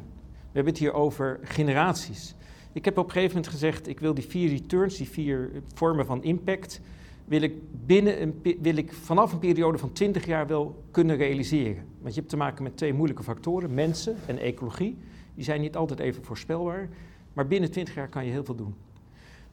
We 0.52 0.58
hebben 0.58 0.72
het 0.72 0.82
hier 0.82 0.92
over 0.92 1.38
generaties. 1.42 2.34
Ik 2.72 2.84
heb 2.84 2.98
op 2.98 3.04
een 3.04 3.10
gegeven 3.10 3.34
moment 3.34 3.52
gezegd, 3.52 3.88
ik 3.88 4.00
wil 4.00 4.14
die 4.14 4.26
vier 4.26 4.48
returns, 4.48 4.96
die 4.96 5.08
vier 5.08 5.50
vormen 5.74 6.06
van 6.06 6.22
impact, 6.22 6.80
wil 7.24 7.42
ik, 7.42 7.54
binnen 7.86 8.22
een, 8.22 8.42
wil 8.60 8.76
ik 8.76 8.92
vanaf 8.92 9.32
een 9.32 9.38
periode 9.38 9.78
van 9.78 9.92
20 9.92 10.26
jaar 10.26 10.46
wel 10.46 10.82
kunnen 10.90 11.16
realiseren. 11.16 11.84
Want 12.00 12.14
je 12.14 12.20
hebt 12.20 12.32
te 12.32 12.36
maken 12.36 12.62
met 12.62 12.76
twee 12.76 12.92
moeilijke 12.92 13.22
factoren, 13.22 13.74
mensen 13.74 14.16
en 14.26 14.38
ecologie. 14.38 14.98
Die 15.34 15.44
zijn 15.44 15.60
niet 15.60 15.76
altijd 15.76 16.00
even 16.00 16.24
voorspelbaar, 16.24 16.88
maar 17.32 17.46
binnen 17.46 17.70
20 17.70 17.94
jaar 17.94 18.08
kan 18.08 18.24
je 18.24 18.30
heel 18.30 18.44
veel 18.44 18.54
doen. 18.54 18.74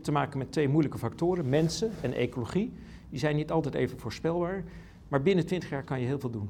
Te 0.02 0.12
maken 0.12 0.38
met 0.38 0.52
twee 0.52 0.68
moeilijke 0.68 0.98
factoren, 0.98 1.50
mensen 1.50 1.92
en 2.02 2.14
ecologie. 2.14 2.72
Die 3.10 3.20
zijn 3.20 3.36
niet 3.36 3.52
altijd 3.52 3.76
even 3.76 4.00
voorspelbaar, 4.00 4.64
maar 5.08 5.22
binnen 5.22 5.46
20 5.46 5.70
jaar 5.70 5.84
kan 5.84 6.00
je 6.00 6.06
heel 6.06 6.20
veel 6.20 6.30
doen. 6.30 6.50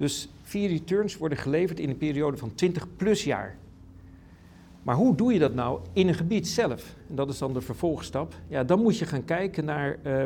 Dus 0.00 0.28
vier 0.42 0.68
returns 0.68 1.16
worden 1.16 1.38
geleverd 1.38 1.80
in 1.80 1.88
een 1.88 1.96
periode 1.96 2.36
van 2.36 2.54
20 2.54 2.86
plus 2.96 3.24
jaar. 3.24 3.56
Maar 4.82 4.94
hoe 4.94 5.14
doe 5.14 5.32
je 5.32 5.38
dat 5.38 5.54
nou 5.54 5.80
in 5.92 6.08
een 6.08 6.14
gebied 6.14 6.48
zelf? 6.48 6.94
En 7.08 7.14
dat 7.14 7.28
is 7.28 7.38
dan 7.38 7.52
de 7.52 7.60
vervolgstap. 7.60 8.34
Ja, 8.48 8.64
dan 8.64 8.82
moet 8.82 8.98
je 8.98 9.04
gaan 9.04 9.24
kijken 9.24 9.64
naar, 9.64 9.98
uh, 10.06 10.22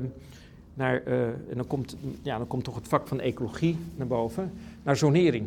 naar 0.74 1.02
uh, 1.06 1.26
en 1.26 1.54
dan 1.54 1.66
komt, 1.66 1.96
ja, 2.22 2.38
dan 2.38 2.46
komt 2.46 2.64
toch 2.64 2.74
het 2.74 2.88
vak 2.88 3.08
van 3.08 3.20
ecologie 3.20 3.76
naar 3.96 4.06
boven, 4.06 4.52
naar 4.82 4.96
zonering. 4.96 5.46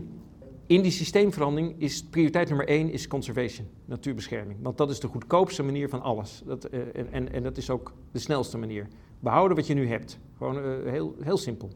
In 0.65 0.81
die 0.81 0.91
systeemverandering 0.91 1.75
is 1.77 2.03
prioriteit 2.03 2.47
nummer 2.47 2.67
één 2.67 2.91
is 2.91 3.07
conservation, 3.07 3.67
natuurbescherming. 3.85 4.57
Want 4.61 4.77
dat 4.77 4.89
is 4.89 4.99
de 4.99 5.07
goedkoopste 5.07 5.63
manier 5.63 5.89
van 5.89 6.01
alles. 6.01 6.41
Dat, 6.45 6.73
uh, 6.73 6.79
en, 6.93 7.11
en, 7.11 7.33
en 7.33 7.43
dat 7.43 7.57
is 7.57 7.69
ook 7.69 7.93
de 8.11 8.19
snelste 8.19 8.57
manier. 8.57 8.87
Behouden 9.19 9.57
wat 9.57 9.67
je 9.67 9.73
nu 9.73 9.87
hebt. 9.87 10.19
Gewoon 10.37 10.87
heel, 10.89 11.15
heel 11.21 11.37
simpel. 11.37 11.69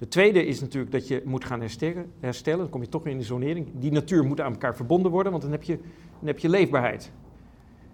De 0.00 0.08
tweede 0.08 0.46
is 0.46 0.60
natuurlijk 0.60 0.92
dat 0.92 1.08
je 1.08 1.22
moet 1.24 1.44
gaan 1.44 1.60
herstellen. 1.60 2.12
herstellen. 2.20 2.58
Dan 2.58 2.68
kom 2.68 2.82
je 2.82 2.88
toch 2.88 3.06
in 3.06 3.18
de 3.18 3.24
zonering. 3.24 3.66
Die 3.72 3.92
natuur 3.92 4.24
moet 4.24 4.40
aan 4.40 4.52
elkaar 4.52 4.76
verbonden 4.76 5.10
worden, 5.10 5.32
want 5.32 5.44
dan 5.44 5.52
heb 5.52 5.62
je, 5.62 5.76
dan 6.18 6.26
heb 6.26 6.38
je 6.38 6.48
leefbaarheid. 6.48 7.12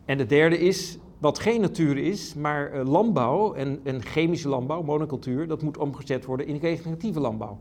En 0.04 0.18
de 0.18 0.26
derde 0.26 0.58
is, 0.58 0.98
wat 1.18 1.38
geen 1.38 1.60
natuur 1.60 1.98
is, 1.98 2.34
maar 2.34 2.74
uh, 2.74 2.88
landbouw 2.88 3.54
en, 3.54 3.80
en, 3.82 4.02
chemische 4.02 4.48
landbouw, 4.48 4.82
monocultuur, 4.82 5.46
dat 5.46 5.62
moet 5.62 5.78
omgezet 5.78 6.24
worden 6.24 6.46
in 6.46 6.56
regeneratieve 6.56 7.20
landbouw. 7.20 7.58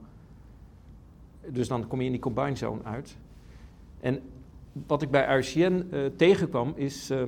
Dus 1.50 1.68
dan 1.68 1.88
kom 1.88 2.00
je 2.00 2.06
in 2.06 2.12
die 2.12 2.22
combine 2.22 2.56
zone 2.56 2.84
uit. 2.84 3.18
En 4.00 4.22
wat 4.88 5.02
ik 5.02 5.12
bij 5.12 5.36
IUCN 5.36 5.88
uh, 5.92 6.06
tegenkwam 6.16 6.74
is, 6.76 7.12
uh, 7.12 7.22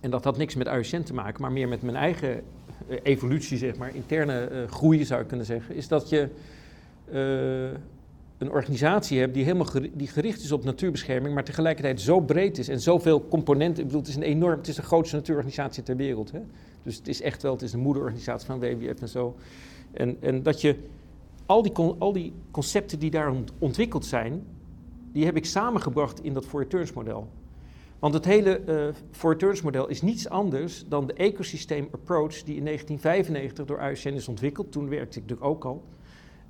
en 0.00 0.10
dat 0.10 0.24
had 0.24 0.36
niks 0.36 0.54
met 0.54 0.66
IUCN 0.66 1.02
te 1.02 1.14
maken, 1.14 1.42
maar 1.42 1.52
meer 1.52 1.68
met 1.68 1.82
mijn 1.82 1.96
eigen 1.96 2.36
eh, 2.36 2.42
evolutie, 3.02 3.58
zeg 3.58 3.76
maar, 3.76 3.94
interne 3.94 4.48
uh, 4.52 4.68
groei 4.68 5.04
zou 5.04 5.20
ik 5.20 5.26
kunnen 5.26 5.46
zeggen, 5.46 5.74
is 5.74 5.88
dat 5.88 6.08
je 6.08 6.28
uh, 7.12 7.78
een 8.38 8.50
organisatie 8.50 9.18
hebt 9.18 9.34
die 9.34 9.44
helemaal 9.44 9.68
die 9.92 10.08
gericht 10.08 10.42
is 10.42 10.52
op 10.52 10.64
natuurbescherming, 10.64 11.34
maar 11.34 11.44
tegelijkertijd 11.44 12.00
zo 12.00 12.20
breed 12.20 12.58
is 12.58 12.68
en 12.68 12.80
zoveel 12.80 13.28
componenten. 13.28 13.78
Ik 13.78 13.84
bedoel, 13.84 14.00
het 14.00 14.10
is 14.10 14.16
een 14.16 14.22
enorm, 14.22 14.58
het 14.58 14.68
is 14.68 14.74
de 14.74 14.82
grootste 14.82 15.16
natuurorganisatie 15.16 15.82
ter 15.82 15.96
wereld. 15.96 16.32
Hè? 16.32 16.40
Dus 16.82 16.96
het 16.96 17.08
is 17.08 17.22
echt 17.22 17.42
wel, 17.42 17.52
het 17.52 17.62
is 17.62 17.72
een 17.72 17.80
moederorganisatie 17.80 18.46
van 18.46 18.60
WWF 18.60 19.00
en 19.00 19.08
zo. 19.08 19.36
En, 19.92 20.16
en 20.20 20.42
dat 20.42 20.60
je 20.60 20.76
al 21.46 21.62
die, 21.62 21.72
al 21.98 22.12
die 22.12 22.32
concepten 22.50 22.98
die 22.98 23.10
daar 23.10 23.34
ontwikkeld 23.58 24.04
zijn, 24.04 24.44
die 25.12 25.24
heb 25.24 25.36
ik 25.36 25.44
samengebracht 25.44 26.24
in 26.24 26.32
dat 26.32 26.46
for 26.46 26.60
returns 26.60 26.92
model. 26.92 27.28
Want 28.00 28.14
het 28.14 28.24
hele 28.24 28.62
uh, 28.66 28.94
for 29.10 29.32
returns 29.32 29.62
model 29.62 29.88
is 29.88 30.02
niets 30.02 30.28
anders 30.28 30.84
dan 30.88 31.06
de 31.06 31.12
ecosysteem 31.12 31.88
approach 31.92 32.42
die 32.42 32.56
in 32.56 32.64
1995 32.64 33.64
door 33.64 33.80
IUCN 33.80 34.14
is 34.14 34.28
ontwikkeld. 34.28 34.72
Toen 34.72 34.88
werkte 34.88 35.18
ik 35.18 35.22
natuurlijk 35.22 35.48
ook 35.48 35.64
al. 35.64 35.84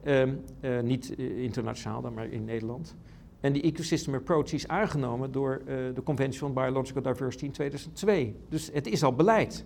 Um, 0.04 0.40
uh, 0.60 0.80
niet 0.80 1.14
uh, 1.18 1.42
internationaal 1.42 2.00
dan, 2.00 2.14
maar 2.14 2.28
in 2.28 2.44
Nederland. 2.44 2.96
En 3.40 3.52
die 3.52 3.62
ecosystem 3.62 4.14
approach 4.14 4.52
is 4.52 4.68
aangenomen 4.68 5.32
door 5.32 5.62
de 5.94 6.02
Convention 6.04 6.48
on 6.48 6.54
Biological 6.54 7.02
Diversity 7.02 7.44
in 7.44 7.50
2002. 7.50 8.34
Dus 8.48 8.70
het 8.72 8.86
is 8.86 9.02
al 9.02 9.14
beleid. 9.14 9.64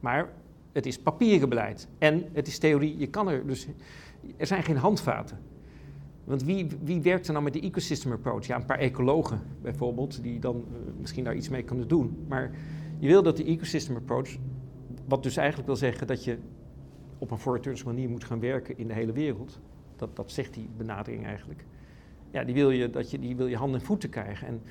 Maar 0.00 0.32
het 0.72 0.86
is 0.86 0.98
papieren 0.98 1.48
beleid. 1.48 1.88
En 1.98 2.24
het 2.32 2.46
is 2.46 2.58
theorie, 2.58 2.98
je 2.98 3.06
kan 3.06 3.28
er 3.28 3.46
dus... 3.46 3.66
Er 4.36 4.46
zijn 4.46 4.62
geen 4.62 4.76
handvaten. 4.76 5.38
Want 6.24 6.42
wie, 6.42 6.66
wie 6.82 7.00
werkt 7.00 7.26
er 7.26 7.32
nou 7.32 7.44
met 7.44 7.52
de 7.52 7.60
ecosystem 7.60 8.12
approach? 8.12 8.46
Ja, 8.46 8.56
een 8.56 8.64
paar 8.64 8.78
ecologen 8.78 9.40
bijvoorbeeld, 9.62 10.22
die 10.22 10.38
dan 10.38 10.56
uh, 10.56 10.92
misschien 11.00 11.24
daar 11.24 11.36
iets 11.36 11.48
mee 11.48 11.62
kunnen 11.62 11.88
doen. 11.88 12.24
Maar 12.28 12.50
je 12.98 13.06
wil 13.06 13.22
dat 13.22 13.36
de 13.36 13.44
ecosystem 13.44 13.96
approach, 13.96 14.36
wat 15.08 15.22
dus 15.22 15.36
eigenlijk 15.36 15.66
wil 15.66 15.76
zeggen 15.76 16.06
dat 16.06 16.24
je 16.24 16.38
op 17.18 17.30
een 17.30 17.38
for 17.38 17.60
manier 17.84 18.08
moet 18.08 18.24
gaan 18.24 18.40
werken 18.40 18.78
in 18.78 18.86
de 18.86 18.94
hele 18.94 19.12
wereld. 19.12 19.60
Dat, 19.96 20.16
dat 20.16 20.32
zegt 20.32 20.54
die 20.54 20.68
benadering 20.76 21.24
eigenlijk. 21.24 21.64
Ja, 22.30 22.44
die 22.44 22.54
wil, 22.54 22.70
je, 22.70 22.90
dat 22.90 23.10
je, 23.10 23.18
die 23.18 23.36
wil 23.36 23.46
je 23.46 23.56
handen 23.56 23.80
en 23.80 23.86
voeten 23.86 24.08
krijgen. 24.08 24.46
En 24.46 24.62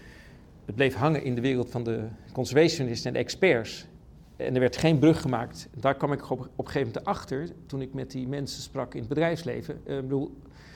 het 0.66 0.76
bleef 0.76 0.96
hangen 0.96 1.24
in 1.24 1.36
de 1.36 1.42
wereld 1.42 1.70
van 1.70 1.84
de 1.84 2.08
conservationisten 2.34 3.08
en 3.08 3.14
de 3.14 3.20
experts. 3.20 3.88
En 4.36 4.54
er 4.54 4.60
werd 4.60 4.78
geen 4.78 5.00
brug 5.00 5.22
gemaakt. 5.22 5.70
Daar 5.80 5.96
kwam 5.96 6.12
ik 6.12 6.30
op, 6.30 6.40
op 6.40 6.66
een 6.66 6.72
gegeven 6.72 6.88
moment 6.88 7.06
achter 7.06 7.50
toen 7.66 7.82
ik 7.82 7.94
met 7.94 8.12
die 8.12 8.28
mensen 8.28 8.62
sprak 8.62 8.94
in 8.94 9.00
het 9.00 9.10
bedrijfsleven. 9.10 9.82
Uh, 9.88 10.00
bedoel, 10.00 10.32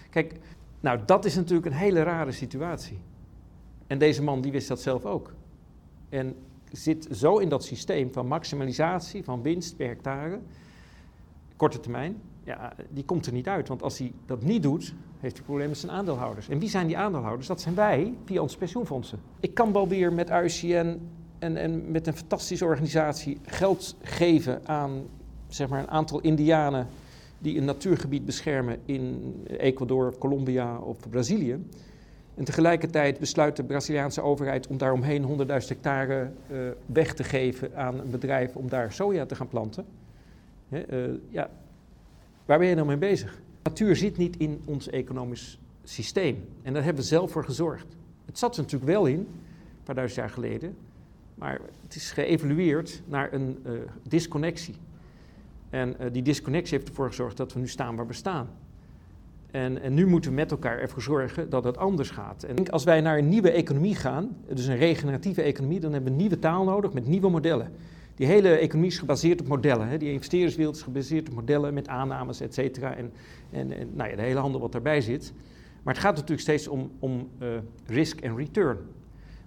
kijk, 0.10 0.36
nou, 0.84 1.00
dat 1.06 1.26
is 1.26 1.36
natuurlijk 1.36 1.66
een 1.66 1.80
hele 1.80 2.04
rare 2.04 2.32
situatie. 2.32 3.00
En 3.88 3.98
deze 3.98 4.24
man 4.24 4.42
die 4.42 4.52
wist 4.52 4.68
dat 4.68 4.82
zelf 4.82 5.06
ook. 5.06 5.34
En 6.10 6.36
zit 6.72 7.08
zo 7.12 7.38
in 7.38 7.50
dat 7.50 7.64
systeem 7.64 8.14
van 8.14 8.28
maximalisatie 8.28 9.24
van 9.24 9.42
winst 9.42 9.76
per 9.76 9.88
hectare, 9.88 10.40
korte 11.56 11.80
termijn, 11.80 12.22
ja, 12.44 12.74
die 12.90 13.06
komt 13.06 13.26
er 13.26 13.34
niet 13.34 13.48
uit. 13.48 13.68
Want 13.68 13.84
als 13.84 13.98
hij 13.98 14.14
dat 14.26 14.44
niet 14.44 14.64
doet, 14.64 14.94
heeft 15.20 15.36
hij 15.36 15.44
problemen 15.44 15.70
met 15.70 15.80
zijn 15.80 15.92
aandeelhouders. 15.92 16.50
En 16.50 16.60
wie 16.60 16.70
zijn 16.70 16.88
die 16.88 16.98
aandeelhouders? 16.98 17.48
Dat 17.48 17.62
zijn 17.62 17.76
wij, 17.76 18.14
via 18.26 18.42
onze 18.42 18.58
pensioenfondsen. 18.58 19.20
Ik 19.40 19.54
kan 19.54 19.74
wel 19.74 19.88
weer 19.88 20.14
met 20.14 20.30
IUCN 20.30 21.00
en, 21.40 21.58
en 21.58 21.92
met 21.92 22.08
een 22.08 22.18
fantastische 22.18 22.66
organisatie 22.66 23.40
geld 23.46 23.96
geven 24.02 24.68
aan 24.68 25.04
zeg 25.48 25.70
maar, 25.70 25.80
een 25.80 25.90
aantal 25.90 26.20
indianen 26.20 26.88
die 27.44 27.58
een 27.58 27.66
natuurgebied 27.66 28.26
beschermen 28.26 28.78
in 28.86 29.36
Ecuador, 29.58 30.18
Colombia 30.18 30.78
of 30.78 31.10
Brazilië. 31.10 31.60
En 32.36 32.44
tegelijkertijd 32.44 33.20
besluit 33.20 33.56
de 33.56 33.64
Braziliaanse 33.64 34.22
overheid 34.22 34.68
om 34.68 34.78
daaromheen 34.78 35.24
100.000 35.24 35.46
hectare 35.48 36.32
uh, 36.52 36.58
weg 36.86 37.14
te 37.14 37.24
geven 37.24 37.76
aan 37.76 38.00
een 38.00 38.10
bedrijf 38.10 38.56
om 38.56 38.70
daar 38.70 38.94
soja 38.94 39.26
te 39.26 39.36
gaan 39.36 39.48
planten. 39.48 39.86
uh, 40.70 40.84
ja, 41.30 41.50
waar 42.46 42.60
ben 42.60 42.68
je 42.68 42.76
nou 42.76 42.88
mee 42.88 42.98
bezig? 42.98 43.42
Natuur 43.64 43.96
zit 43.96 44.18
niet 44.18 44.38
in 44.38 44.62
ons 44.66 44.90
economisch 44.90 45.60
systeem. 45.84 46.46
En 46.62 46.74
daar 46.74 46.84
hebben 46.84 47.02
we 47.02 47.08
zelf 47.08 47.32
voor 47.32 47.44
gezorgd. 47.44 47.88
Het 48.26 48.38
zat 48.38 48.56
er 48.56 48.62
natuurlijk 48.62 48.92
wel 48.92 49.06
in, 49.06 49.20
een 49.20 49.84
paar 49.84 49.96
duizend 49.96 50.20
jaar 50.20 50.30
geleden. 50.30 50.76
Maar 51.36 51.60
het 51.84 51.96
is 51.96 52.12
geëvolueerd 52.12 53.02
naar 53.06 53.34
een 53.34 53.58
uh, 53.66 53.72
disconnectie. 54.08 54.76
En 55.74 55.96
uh, 56.00 56.08
die 56.12 56.22
disconnectie 56.22 56.78
heeft 56.78 56.90
ervoor 56.90 57.08
gezorgd 57.08 57.38
dat 57.38 57.54
we 57.54 57.60
nu 57.60 57.68
staan 57.68 57.96
waar 57.96 58.08
we 58.08 58.14
staan. 58.14 58.50
En, 59.52 59.82
en, 59.82 59.94
nu 59.94 60.08
moeten 60.08 60.30
we 60.30 60.36
met 60.36 60.52
elkaar 60.52 60.80
ervoor 60.80 61.02
zorgen 61.02 61.50
dat 61.50 61.64
het 61.64 61.78
anders 61.78 62.10
gaat. 62.10 62.44
En 62.44 62.70
als 62.70 62.84
wij 62.84 63.02
naar 63.02 63.18
een 63.18 63.30
nieuwe 63.30 63.52
economie 63.52 63.96
gaan, 63.96 64.38
dus 64.54 64.66
een 64.66 64.78
regeneratieve 64.78 65.42
economie, 65.42 65.80
dan 65.80 65.94
hebben 65.94 66.12
we 66.12 66.18
nieuwe 66.18 66.40
taal 66.40 66.64
nodig 66.64 66.94
met 66.94 67.08
nieuwe 67.08 67.30
modellen. 67.30 67.72
Die 68.16 68.28
hele 68.28 68.50
economie 68.50 68.90
is 68.90 68.98
gebaseerd 68.98 69.42
op 69.42 69.48
modellen. 69.48 69.88
Hè. 69.88 69.98
Die 69.98 70.12
investeerderswereld 70.12 70.76
is 70.76 70.82
gebaseerd 70.82 71.30
op 71.30 71.36
modellen 71.36 71.74
met 71.74 71.88
aannames, 71.88 72.42
et 72.42 72.54
cetera. 72.54 72.96
En, 72.96 73.12
en, 73.52 73.68
nou 73.94 74.10
ja, 74.10 74.16
de 74.16 74.22
hele 74.22 74.40
handel 74.40 74.62
wat 74.62 74.72
daarbij 74.72 75.02
zit. 75.02 75.34
Maar 75.84 75.94
het 75.94 76.04
gaat 76.04 76.14
natuurlijk 76.14 76.42
steeds 76.42 76.68
om, 76.68 76.92
om 77.00 77.30
uh, 77.40 77.48
risk 77.86 78.20
en 78.20 78.36
return. 78.38 78.78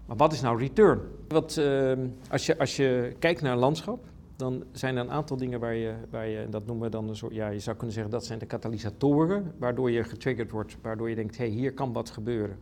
Maar 0.06 0.16
wat 0.16 0.33
is 0.33 0.40
nou 0.40 0.59
return? 0.59 1.00
Wat, 1.28 1.56
uh, 1.59 1.92
als, 2.30 2.47
je, 2.47 2.59
als 2.59 2.76
je 2.76 3.12
kijkt 3.18 3.42
naar 3.42 3.52
een 3.52 3.59
landschap, 3.59 4.04
dan 4.37 4.64
zijn 4.73 4.97
er 4.97 5.02
een 5.02 5.11
aantal 5.11 5.37
dingen 5.37 5.61
waar 5.61 5.75
je, 5.75 5.95
waar 6.11 6.26
je, 6.26 6.49
dat 6.49 6.66
noemen 6.66 6.85
we 6.85 6.90
dan 6.90 7.09
een 7.09 7.16
soort, 7.16 7.35
ja, 7.35 7.49
je 7.49 7.59
zou 7.59 7.76
kunnen 7.76 7.95
zeggen 7.95 8.12
dat 8.12 8.25
zijn 8.25 8.38
de 8.38 8.47
katalysatoren, 8.47 9.52
waardoor 9.59 9.90
je 9.90 10.05
getriggerd 10.05 10.50
wordt, 10.50 10.76
waardoor 10.83 11.09
je 11.09 11.14
denkt, 11.14 11.37
hé, 11.37 11.45
hey, 11.45 11.55
hier 11.55 11.73
kan 11.73 11.93
wat 11.93 12.11
gebeuren. 12.11 12.59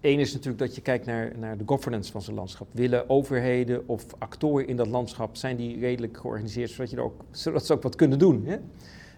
Eén 0.00 0.14
uh, 0.14 0.18
is 0.18 0.32
natuurlijk 0.32 0.58
dat 0.58 0.74
je 0.74 0.80
kijkt 0.80 1.06
naar, 1.06 1.32
naar 1.38 1.58
de 1.58 1.64
governance 1.66 2.12
van 2.12 2.22
zo'n 2.22 2.34
landschap. 2.34 2.68
Willen 2.72 3.10
overheden 3.10 3.88
of 3.88 4.06
actoren 4.18 4.66
in 4.66 4.76
dat 4.76 4.86
landschap, 4.86 5.36
zijn 5.36 5.56
die 5.56 5.78
redelijk 5.78 6.16
georganiseerd, 6.16 6.70
zodat, 6.70 6.90
je 6.90 6.96
er 6.96 7.02
ook, 7.02 7.24
zodat 7.30 7.66
ze 7.66 7.72
ook 7.72 7.82
wat 7.82 7.96
kunnen 7.96 8.18
doen? 8.18 8.46
Hè? 8.46 8.58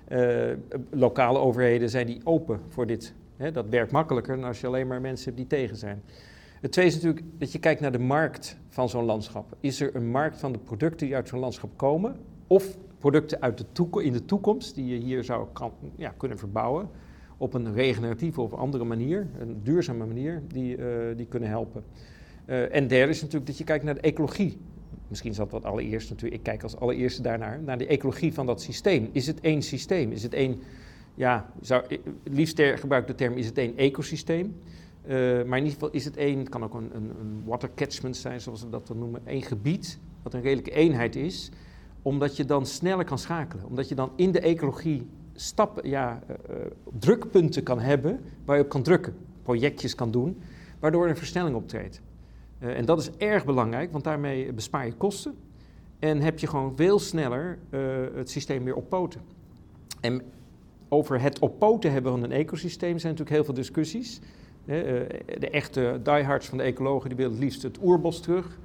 Uh, 0.08 0.56
lokale 0.90 1.38
overheden 1.38 1.90
zijn 1.90 2.06
die 2.06 2.20
open 2.24 2.60
voor 2.68 2.86
dit. 2.86 3.14
Hè? 3.36 3.52
Dat 3.52 3.68
werkt 3.68 3.92
makkelijker 3.92 4.36
dan 4.36 4.44
als 4.44 4.60
je 4.60 4.66
alleen 4.66 4.86
maar 4.86 5.00
mensen 5.00 5.24
hebt 5.24 5.36
die 5.36 5.46
tegen 5.46 5.76
zijn. 5.76 6.02
Het 6.64 6.72
tweede 6.72 6.90
is 6.90 7.02
natuurlijk 7.02 7.26
dat 7.38 7.52
je 7.52 7.58
kijkt 7.58 7.80
naar 7.80 7.92
de 7.92 7.98
markt 7.98 8.56
van 8.68 8.88
zo'n 8.88 9.04
landschap. 9.04 9.56
Is 9.60 9.80
er 9.80 9.96
een 9.96 10.10
markt 10.10 10.38
van 10.38 10.52
de 10.52 10.58
producten 10.58 11.06
die 11.06 11.16
uit 11.16 11.28
zo'n 11.28 11.38
landschap 11.38 11.70
komen? 11.76 12.16
Of 12.46 12.76
producten 12.98 13.40
uit 13.40 13.58
de 13.58 14.02
in 14.02 14.12
de 14.12 14.24
toekomst 14.24 14.74
die 14.74 14.86
je 14.86 14.96
hier 14.96 15.24
zou 15.24 15.46
kan, 15.52 15.72
ja, 15.96 16.14
kunnen 16.16 16.38
verbouwen 16.38 16.88
op 17.36 17.54
een 17.54 17.74
regeneratieve 17.74 18.40
of 18.40 18.52
andere 18.52 18.84
manier, 18.84 19.26
een 19.38 19.60
duurzame 19.62 20.06
manier, 20.06 20.42
die, 20.48 20.76
uh, 20.76 20.86
die 21.16 21.26
kunnen 21.26 21.48
helpen. 21.48 21.84
Uh, 22.46 22.74
en 22.74 22.88
derde 22.88 23.12
is 23.12 23.20
natuurlijk 23.20 23.46
dat 23.46 23.58
je 23.58 23.64
kijkt 23.64 23.84
naar 23.84 23.94
de 23.94 24.00
ecologie. 24.00 24.58
Misschien 25.08 25.30
is 25.30 25.36
dat 25.36 25.50
wat 25.50 25.64
allereerst 25.64 26.10
natuurlijk, 26.10 26.36
ik 26.36 26.42
kijk 26.42 26.62
als 26.62 26.76
allereerste 26.76 27.22
daarnaar, 27.22 27.62
naar 27.62 27.78
de 27.78 27.86
ecologie 27.86 28.34
van 28.34 28.46
dat 28.46 28.62
systeem. 28.62 29.08
Is 29.12 29.26
het 29.26 29.40
één 29.40 29.62
systeem? 29.62 30.12
Is 30.12 30.22
het 30.22 30.34
één, 30.34 30.60
ja, 31.14 31.50
zou, 31.60 31.84
liefst 32.22 32.60
gebruik 32.62 33.06
de 33.06 33.14
term, 33.14 33.36
is 33.36 33.46
het 33.46 33.58
één 33.58 33.76
ecosysteem? 33.76 34.54
Uh, 35.06 35.12
maar 35.44 35.58
in 35.58 35.64
ieder 35.64 35.72
geval 35.72 35.90
is 35.90 36.04
het 36.04 36.16
één, 36.16 36.38
het 36.38 36.48
kan 36.48 36.64
ook 36.64 36.74
een, 36.74 36.90
een, 36.94 37.10
een 37.20 37.42
water 37.44 37.70
catchment 37.74 38.16
zijn, 38.16 38.40
zoals 38.40 38.62
we 38.62 38.68
dat 38.68 38.86
dan 38.86 38.98
noemen, 38.98 39.26
één 39.26 39.42
gebied, 39.42 39.98
wat 40.22 40.34
een 40.34 40.40
redelijke 40.40 40.70
eenheid 40.70 41.16
is, 41.16 41.50
omdat 42.02 42.36
je 42.36 42.44
dan 42.44 42.66
sneller 42.66 43.04
kan 43.04 43.18
schakelen. 43.18 43.66
Omdat 43.66 43.88
je 43.88 43.94
dan 43.94 44.10
in 44.16 44.32
de 44.32 44.40
ecologie 44.40 45.06
stappen, 45.34 45.88
ja, 45.88 46.22
uh, 46.30 46.56
drukpunten 46.98 47.62
kan 47.62 47.78
hebben 47.78 48.20
waar 48.44 48.56
je 48.56 48.62
op 48.62 48.68
kan 48.68 48.82
drukken, 48.82 49.16
projectjes 49.42 49.94
kan 49.94 50.10
doen, 50.10 50.40
waardoor 50.78 51.08
een 51.08 51.16
versnelling 51.16 51.56
optreedt. 51.56 52.00
En 52.58 52.84
dat 52.84 53.00
is 53.00 53.10
erg 53.10 53.44
belangrijk, 53.44 53.92
want 53.92 54.04
daarmee 54.04 54.52
bespaar 54.52 54.86
je 54.86 54.92
kosten 54.92 55.34
en 55.98 56.20
heb 56.20 56.38
je 56.38 56.46
gewoon 56.46 56.76
veel 56.76 56.98
sneller 56.98 57.58
het 58.14 58.30
systeem 58.30 58.64
weer 58.64 58.74
op 58.74 58.88
poten. 58.88 59.20
En 60.00 60.22
over 60.88 61.20
het 61.20 61.38
op 61.38 61.58
poten 61.58 61.92
hebben 61.92 62.12
van 62.12 62.22
een 62.22 62.32
ecosysteem 62.32 62.98
zijn 62.98 63.12
natuurlijk 63.12 63.30
heel 63.30 63.44
veel 63.44 63.54
discussies. 63.54 64.20
De 64.64 65.48
echte 65.50 66.00
diehards 66.02 66.46
van 66.46 66.58
de 66.58 66.64
ecologen 66.64 67.08
die 67.08 67.16
willen 67.16 67.32
het 67.32 67.42
liefst 67.42 67.62
het 67.62 67.78
oerbos 67.82 68.20
terug. 68.20 68.58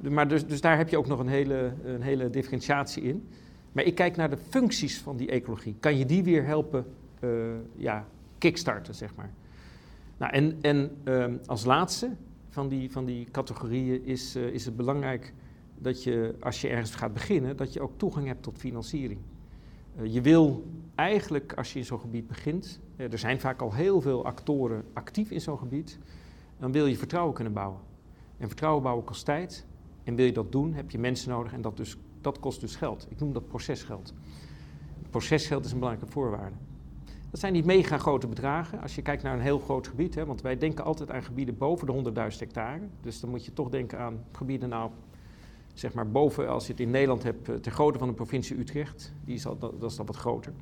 Maar 0.00 0.28
dus, 0.28 0.46
dus 0.46 0.60
daar 0.60 0.76
heb 0.76 0.88
je 0.88 0.98
ook 0.98 1.06
nog 1.06 1.18
een 1.18 1.28
hele, 1.28 1.72
een 1.84 2.02
hele 2.02 2.30
differentiatie 2.30 3.02
in. 3.02 3.28
Maar 3.72 3.84
ik 3.84 3.94
kijk 3.94 4.16
naar 4.16 4.30
de 4.30 4.36
functies 4.36 4.98
van 4.98 5.16
die 5.16 5.28
ecologie. 5.28 5.76
Kan 5.80 5.98
je 5.98 6.06
die 6.06 6.24
weer 6.24 6.44
helpen 6.44 6.86
uh, 7.20 7.30
ja, 7.76 8.06
kickstarten, 8.38 8.94
zeg 8.94 9.14
maar. 9.14 9.30
Nou, 10.16 10.32
en 10.32 10.58
en 10.60 10.96
uh, 11.04 11.26
als 11.46 11.64
laatste 11.64 12.10
van 12.48 12.68
die, 12.68 12.90
van 12.90 13.04
die 13.04 13.28
categorieën 13.30 14.04
is, 14.04 14.36
uh, 14.36 14.46
is 14.46 14.64
het 14.64 14.76
belangrijk 14.76 15.32
dat 15.78 16.02
je, 16.02 16.34
als 16.40 16.60
je 16.60 16.68
ergens 16.68 16.94
gaat 16.94 17.12
beginnen, 17.12 17.56
dat 17.56 17.72
je 17.72 17.80
ook 17.80 17.92
toegang 17.96 18.26
hebt 18.26 18.42
tot 18.42 18.58
financiering. 18.58 19.20
je 20.02 20.20
wil 20.20 20.64
eigenlijk, 20.94 21.52
als 21.52 21.72
je 21.72 21.78
in 21.78 21.84
zo'n 21.84 22.00
gebied 22.00 22.26
begint, 22.26 22.80
er 22.96 23.18
zijn 23.18 23.40
vaak 23.40 23.60
al 23.60 23.72
heel 23.72 24.00
veel 24.00 24.24
actoren 24.24 24.84
actief 24.92 25.30
in 25.30 25.40
zo'n 25.40 25.58
gebied, 25.58 25.98
dan 26.58 26.72
wil 26.72 26.86
je 26.86 26.96
vertrouwen 26.96 27.34
kunnen 27.34 27.52
bouwen. 27.52 27.80
En 28.38 28.46
vertrouwen 28.46 28.82
bouwen 28.82 29.04
kost 29.04 29.24
tijd. 29.24 29.66
En 30.04 30.14
wil 30.14 30.26
je 30.26 30.32
dat 30.32 30.52
doen, 30.52 30.74
heb 30.74 30.90
je 30.90 30.98
mensen 30.98 31.30
nodig 31.30 31.52
en 31.52 31.62
dat, 31.62 31.76
dus, 31.76 31.96
dat 32.20 32.40
kost 32.40 32.60
dus 32.60 32.76
geld. 32.76 33.06
Ik 33.10 33.20
noem 33.20 33.32
dat 33.32 33.48
procesgeld. 33.48 34.12
Procesgeld 35.10 35.64
is 35.64 35.72
een 35.72 35.78
belangrijke 35.78 36.12
voorwaarde. 36.12 36.56
Dat 37.30 37.40
zijn 37.40 37.52
niet 37.52 37.64
mega 37.64 37.98
grote 37.98 38.26
bedragen 38.26 38.80
als 38.80 38.94
je 38.94 39.02
kijkt 39.02 39.22
naar 39.22 39.34
een 39.34 39.40
heel 39.40 39.58
groot 39.58 39.88
gebied. 39.88 40.14
Hè, 40.14 40.26
want 40.26 40.40
wij 40.40 40.58
denken 40.58 40.84
altijd 40.84 41.10
aan 41.10 41.22
gebieden 41.22 41.58
boven 41.58 41.86
de 41.86 42.12
100.000 42.32 42.38
hectare. 42.38 42.80
Dus 43.00 43.20
dan 43.20 43.30
moet 43.30 43.44
je 43.44 43.52
toch 43.52 43.68
denken 43.68 43.98
aan 43.98 44.24
gebieden 44.32 44.68
nou, 44.68 44.90
zeg 45.72 45.94
maar 45.94 46.10
boven, 46.10 46.48
als 46.48 46.66
je 46.66 46.72
het 46.72 46.80
in 46.80 46.90
Nederland 46.90 47.22
hebt, 47.22 47.48
eh, 47.48 47.54
ter 47.54 47.72
grootte 47.72 47.98
van 47.98 48.08
de 48.08 48.14
provincie 48.14 48.58
Utrecht. 48.58 49.12
Die 49.24 49.34
is 49.34 49.46
al, 49.46 49.58
dat, 49.58 49.80
dat 49.80 49.90
is 49.90 49.96
dan 49.96 50.06
wat 50.06 50.16
groter. 50.16 50.52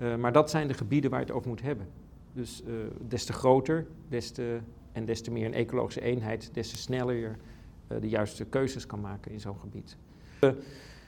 Uh, 0.00 0.16
maar 0.16 0.32
dat 0.32 0.50
zijn 0.50 0.68
de 0.68 0.74
gebieden 0.74 1.10
waar 1.10 1.20
je 1.20 1.26
het 1.26 1.34
over 1.34 1.48
moet 1.48 1.62
hebben. 1.62 1.86
Dus 2.32 2.62
uh, 2.66 2.74
des 3.08 3.24
te 3.24 3.32
groter 3.32 3.86
des 4.08 4.30
te, 4.30 4.58
en 4.92 5.04
des 5.04 5.22
te 5.22 5.30
meer 5.30 5.46
een 5.46 5.54
ecologische 5.54 6.00
eenheid, 6.00 6.50
des 6.52 6.70
te 6.70 6.76
sneller 6.76 7.14
je 7.14 7.30
uh, 7.88 8.00
de 8.00 8.08
juiste 8.08 8.44
keuzes 8.44 8.86
kan 8.86 9.00
maken 9.00 9.32
in 9.32 9.40
zo'n 9.40 9.58
gebied. 9.60 9.96
We 10.40 10.56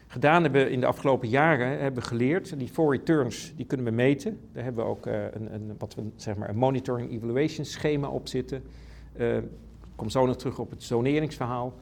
gedaan 0.07 0.43
hebben 0.43 0.71
in 0.71 0.81
de 0.81 0.87
afgelopen 0.87 1.29
jaren, 1.29 1.81
hebben 1.81 2.03
geleerd, 2.03 2.59
die 2.59 2.69
four 2.69 2.97
returns 2.97 3.53
die 3.57 3.67
kunnen 3.67 3.87
we 3.87 3.93
meten. 3.93 4.39
Daar 4.53 4.65
hebben 4.65 4.85
we 4.85 4.91
ook 4.91 5.07
een, 5.07 5.55
een, 5.55 5.75
wat 5.79 5.95
we, 5.95 6.03
zeg 6.17 6.37
maar, 6.37 6.49
een 6.49 6.57
monitoring 6.57 7.11
evaluation 7.11 7.65
schema 7.65 8.09
op 8.09 8.29
zitten. 8.29 8.63
ik 9.15 9.97
kom 9.97 10.09
zo 10.09 10.27
nog 10.27 10.37
terug 10.37 10.59
op 10.59 10.71
het 10.71 10.83
zoneringsverhaal. 10.83 11.75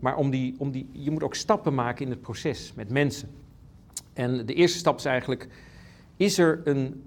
maar 0.00 0.16
om 0.16 0.30
die, 0.30 0.54
om 0.58 0.70
die, 0.70 0.88
je 0.92 1.10
moet 1.10 1.22
ook 1.22 1.34
stappen 1.34 1.74
maken 1.74 2.04
in 2.04 2.10
het 2.10 2.20
proces 2.20 2.72
met 2.74 2.90
mensen. 2.90 3.28
En 4.12 4.46
de 4.46 4.54
eerste 4.54 4.78
stap 4.78 4.98
is 4.98 5.04
eigenlijk 5.04 5.48
is 6.18 6.38
er 6.38 6.60
een, 6.64 7.02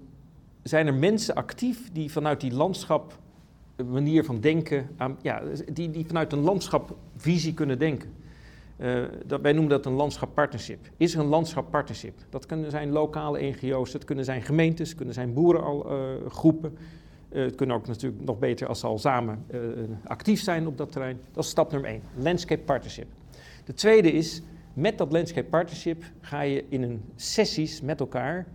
zijn 0.62 0.86
er 0.86 0.94
mensen 0.94 1.34
actief 1.34 1.92
die 1.92 2.12
vanuit 2.12 2.40
die 2.40 2.52
landschap, 2.52 3.18
manier 3.90 4.24
van 4.24 4.40
denken, 4.40 4.88
aan, 4.96 5.18
ja, 5.22 5.42
die, 5.72 5.90
die 5.90 6.06
vanuit 6.06 6.32
een 6.32 6.40
landschapvisie 6.40 7.54
kunnen 7.54 7.78
denken? 7.78 8.10
Uh, 8.76 9.04
dat, 9.26 9.40
wij 9.40 9.52
noemen 9.52 9.70
dat 9.70 9.86
een 9.86 9.92
landschappartnership. 9.92 10.78
Is 10.96 11.14
er 11.14 11.20
een 11.20 11.26
landschappartnership? 11.26 12.14
Dat 12.28 12.46
kunnen 12.46 12.70
zijn 12.70 12.90
lokale 12.90 13.40
NGO's, 13.40 13.92
dat 13.92 14.04
kunnen 14.04 14.24
zijn 14.24 14.42
gemeentes, 14.42 14.94
kunnen 14.94 15.14
zijn 15.14 15.32
boerengroepen. 15.32 16.72
Uh, 17.30 17.38
uh, 17.38 17.44
het 17.44 17.54
kunnen 17.54 17.76
ook 17.76 17.86
natuurlijk 17.86 18.24
nog 18.24 18.38
beter 18.38 18.68
als 18.68 18.80
ze 18.80 18.86
al 18.86 18.98
samen 18.98 19.44
actief 20.04 20.40
zijn 20.40 20.66
op 20.66 20.78
dat 20.78 20.92
terrein. 20.92 21.20
Dat 21.32 21.44
is 21.44 21.50
stap 21.50 21.72
nummer 21.72 21.90
één, 21.90 22.02
landscape 22.16 22.62
partnership. 22.62 23.06
De 23.64 23.74
tweede 23.74 24.12
is, 24.12 24.42
met 24.74 24.98
dat 24.98 25.12
landscape 25.12 25.48
partnership 25.48 26.04
ga 26.20 26.40
je 26.40 26.64
in 26.68 26.82
een 26.82 27.02
sessies 27.16 27.80
met 27.80 28.00
elkaar 28.00 28.46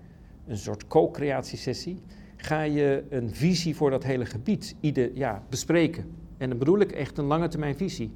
een 0.48 0.58
soort 0.58 0.88
co-creatiesessie, 0.88 2.02
ga 2.36 2.62
je 2.62 3.04
een 3.10 3.34
visie 3.34 3.76
voor 3.76 3.90
dat 3.90 4.04
hele 4.04 4.26
gebied 4.26 4.76
ieder, 4.80 5.12
ja, 5.14 5.44
bespreken. 5.50 6.06
En 6.38 6.50
dan 6.50 6.58
bedoel 6.58 6.80
ik 6.80 6.92
echt 6.92 7.18
een 7.18 7.26
lange 7.26 7.48
termijn 7.48 7.76
visie. 7.76 8.12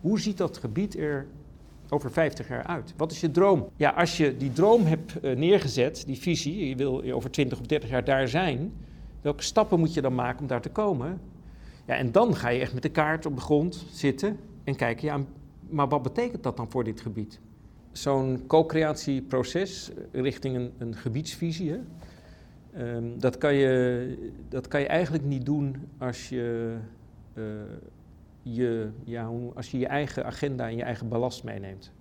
Hoe 0.00 0.20
ziet 0.20 0.36
dat 0.36 0.58
gebied 0.58 0.96
er 0.96 1.26
over 1.88 2.10
50 2.12 2.48
jaar 2.48 2.62
uit? 2.62 2.94
Wat 2.96 3.12
is 3.12 3.20
je 3.20 3.30
droom? 3.30 3.68
Ja, 3.76 3.90
als 3.90 4.16
je 4.16 4.36
die 4.36 4.52
droom 4.52 4.84
hebt 4.84 5.24
uh, 5.24 5.36
neergezet, 5.36 6.02
die 6.06 6.18
visie, 6.18 6.68
je 6.68 6.76
wil 6.76 7.12
over 7.12 7.30
20 7.30 7.60
of 7.60 7.66
30 7.66 7.90
jaar 7.90 8.04
daar 8.04 8.28
zijn, 8.28 8.72
welke 9.20 9.42
stappen 9.42 9.78
moet 9.78 9.94
je 9.94 10.00
dan 10.00 10.14
maken 10.14 10.40
om 10.40 10.46
daar 10.46 10.60
te 10.60 10.70
komen? 10.70 11.20
Ja, 11.86 11.94
en 11.94 12.12
dan 12.12 12.36
ga 12.36 12.48
je 12.48 12.60
echt 12.60 12.74
met 12.74 12.82
de 12.82 12.88
kaart 12.88 13.26
op 13.26 13.34
de 13.34 13.40
grond 13.40 13.86
zitten 13.90 14.38
en 14.64 14.76
kijken, 14.76 15.06
ja, 15.06 15.20
maar 15.68 15.88
wat 15.88 16.02
betekent 16.02 16.42
dat 16.42 16.56
dan 16.56 16.70
voor 16.70 16.84
dit 16.84 17.00
gebied? 17.00 17.40
Zo'n 17.92 18.44
co-creatieproces 18.46 19.90
richting 20.12 20.56
een, 20.56 20.72
een 20.78 20.94
gebiedsvisie, 20.94 21.80
um, 22.78 23.18
dat, 23.20 23.38
kan 23.38 23.54
je, 23.54 24.32
dat 24.48 24.68
kan 24.68 24.80
je 24.80 24.86
eigenlijk 24.86 25.24
niet 25.24 25.46
doen 25.46 25.76
als 25.98 26.28
je, 26.28 26.76
uh, 27.34 27.44
je, 28.42 28.88
ja, 29.04 29.30
als 29.54 29.70
je 29.70 29.78
je 29.78 29.86
eigen 29.86 30.24
agenda 30.24 30.68
en 30.68 30.76
je 30.76 30.82
eigen 30.82 31.08
ballast 31.08 31.44
meeneemt. 31.44 31.92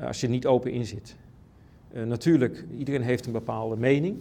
Als 0.00 0.20
je 0.20 0.28
niet 0.28 0.46
open 0.46 0.72
in 0.72 0.86
zit. 0.86 1.16
natuurlijk, 1.92 2.64
iedereen 2.78 3.02
heeft 3.02 3.26
een 3.26 3.32
bepaalde 3.32 3.76
mening. 3.76 4.16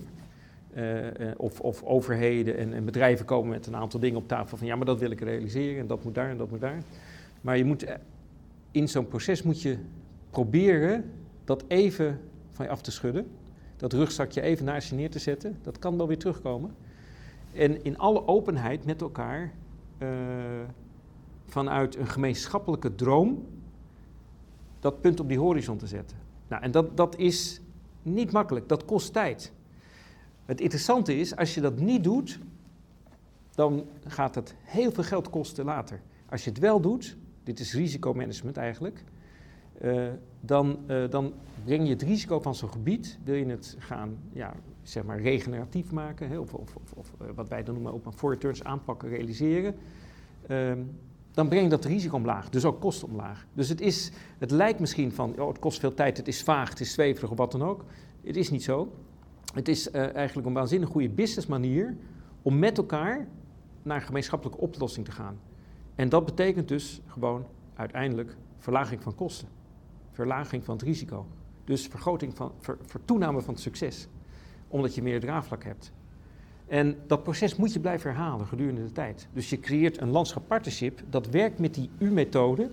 of, 1.37 1.59
of, 1.59 1.83
overheden 1.83 2.57
en, 2.57 2.73
en, 2.73 2.85
bedrijven 2.85 3.25
komen 3.25 3.49
met 3.49 3.67
een 3.67 3.75
aantal 3.75 3.99
dingen 3.99 4.17
op 4.17 4.27
tafel 4.27 4.57
van 4.57 4.67
ja, 4.67 4.75
maar 4.75 4.85
dat 4.85 4.99
wil 4.99 5.11
ik 5.11 5.21
realiseren 5.21 5.79
en 5.79 5.87
dat 5.87 6.03
moet 6.03 6.15
daar 6.15 6.29
en 6.29 6.37
dat 6.37 6.49
moet 6.49 6.61
daar. 6.61 6.81
Maar 7.41 7.57
je 7.57 7.65
moet, 7.65 7.85
in 8.71 8.89
zo'n 8.89 9.07
proces 9.07 9.43
moet 9.43 9.61
je 9.61 9.77
proberen 10.29 11.11
dat 11.43 11.63
even 11.67 12.19
van 12.51 12.65
je 12.65 12.71
af 12.71 12.81
te 12.81 12.91
schudden. 12.91 13.27
Dat 13.77 13.93
rugzakje 13.93 14.41
even 14.41 14.65
naast 14.65 14.89
je 14.89 14.95
neer 14.95 15.09
te 15.09 15.19
zetten. 15.19 15.57
Dat 15.61 15.79
kan 15.79 15.97
wel 15.97 16.07
weer 16.07 16.17
terugkomen. 16.17 16.75
En 17.53 17.83
in 17.83 17.97
alle 17.97 18.27
openheid 18.27 18.85
met 18.85 19.01
elkaar 19.01 19.53
uh, 19.99 20.09
vanuit 21.45 21.95
een 21.95 22.07
gemeenschappelijke 22.07 22.95
droom 22.95 23.45
dat 24.79 25.01
punt 25.01 25.19
op 25.19 25.27
die 25.27 25.39
horizon 25.39 25.77
te 25.77 25.87
zetten. 25.87 26.17
Nou, 26.47 26.63
en 26.63 26.71
dat, 26.71 26.97
dat 26.97 27.17
is 27.17 27.61
niet 28.01 28.31
makkelijk, 28.31 28.69
dat 28.69 28.85
kost 28.85 29.13
tijd. 29.13 29.51
Het 30.45 30.61
interessante 30.61 31.19
is, 31.19 31.35
als 31.35 31.53
je 31.53 31.61
dat 31.61 31.79
niet 31.79 32.03
doet, 32.03 32.39
dan 33.55 33.85
gaat 34.05 34.35
het 34.35 34.55
heel 34.63 34.91
veel 34.91 35.03
geld 35.03 35.29
kosten 35.29 35.65
later. 35.65 36.01
Als 36.29 36.43
je 36.43 36.49
het 36.49 36.59
wel 36.59 36.79
doet, 36.79 37.17
dit 37.43 37.59
is 37.59 37.73
risicomanagement 37.73 38.57
eigenlijk, 38.57 39.03
uh, 39.81 40.07
dan, 40.39 40.79
uh, 40.87 41.09
dan 41.09 41.33
breng 41.63 41.83
je 41.83 41.89
het 41.89 42.01
risico 42.01 42.39
van 42.39 42.55
zo'n 42.55 42.71
gebied, 42.71 43.19
wil 43.23 43.35
je 43.35 43.45
het 43.45 43.75
gaan 43.79 44.17
ja, 44.33 44.53
zeg 44.83 45.03
maar 45.03 45.21
regeneratief 45.21 45.91
maken, 45.91 46.39
of, 46.39 46.53
of, 46.53 46.73
of, 46.95 47.11
uh, 47.21 47.27
wat 47.35 47.47
wij 47.47 47.63
dan 47.63 47.73
noemen 47.73 47.93
op 47.93 48.05
een 48.05 48.13
for 48.13 48.31
returns 48.31 48.63
aanpakken, 48.63 49.09
realiseren, 49.09 49.75
ehm, 50.47 50.79
dan 51.31 51.47
breng 51.47 51.63
je 51.63 51.69
dat 51.69 51.85
risico 51.85 52.15
omlaag, 52.15 52.49
dus 52.49 52.65
ook 52.65 52.81
kosten 52.81 53.07
omlaag. 53.07 53.45
Dus 53.53 53.69
het, 53.69 53.81
is, 53.81 54.11
het 54.37 54.51
lijkt 54.51 54.79
misschien 54.79 55.11
van, 55.11 55.39
oh, 55.39 55.47
het 55.47 55.59
kost 55.59 55.79
veel 55.79 55.93
tijd, 55.93 56.17
het 56.17 56.27
is 56.27 56.43
vaag, 56.43 56.69
het 56.69 56.79
is 56.79 56.91
zweverig 56.91 57.31
of 57.31 57.37
wat 57.37 57.51
dan 57.51 57.63
ook. 57.63 57.85
Het 58.23 58.35
is 58.35 58.49
niet 58.49 58.63
zo. 58.63 58.91
Het 59.53 59.67
is 59.67 59.91
eigenlijk 59.91 60.47
een 60.47 60.53
waanzinnig 60.53 60.89
goede 60.89 61.09
businessmanier 61.09 61.95
om 62.41 62.59
met 62.59 62.77
elkaar 62.77 63.27
naar 63.83 63.95
een 63.95 64.05
gemeenschappelijke 64.05 64.61
oplossing 64.61 65.05
te 65.05 65.11
gaan. 65.11 65.39
En 65.95 66.09
dat 66.09 66.25
betekent 66.25 66.67
dus 66.67 67.01
gewoon 67.07 67.45
uiteindelijk 67.75 68.35
verlaging 68.57 69.03
van 69.03 69.15
kosten 69.15 69.47
verlaging 70.17 70.63
van 70.63 70.75
het 70.75 70.83
risico. 70.83 71.25
Dus 71.63 71.87
vergroting 71.87 72.35
van, 72.35 72.51
ver, 72.59 72.77
vertoename 72.81 73.41
van 73.41 73.53
het 73.53 73.63
succes, 73.63 74.07
omdat 74.67 74.95
je 74.95 75.01
meer 75.01 75.19
draagvlak 75.19 75.63
hebt. 75.63 75.91
En 76.67 76.97
dat 77.07 77.23
proces 77.23 77.55
moet 77.55 77.73
je 77.73 77.79
blijven 77.79 78.11
herhalen 78.11 78.47
gedurende 78.47 78.83
de 78.83 78.91
tijd. 78.91 79.27
Dus 79.33 79.49
je 79.49 79.59
creëert 79.59 80.01
een 80.01 80.09
landschap 80.09 80.47
partnership 80.47 81.01
dat 81.09 81.27
werkt 81.27 81.59
met 81.59 81.73
die 81.73 81.89
U-methode 81.97 82.69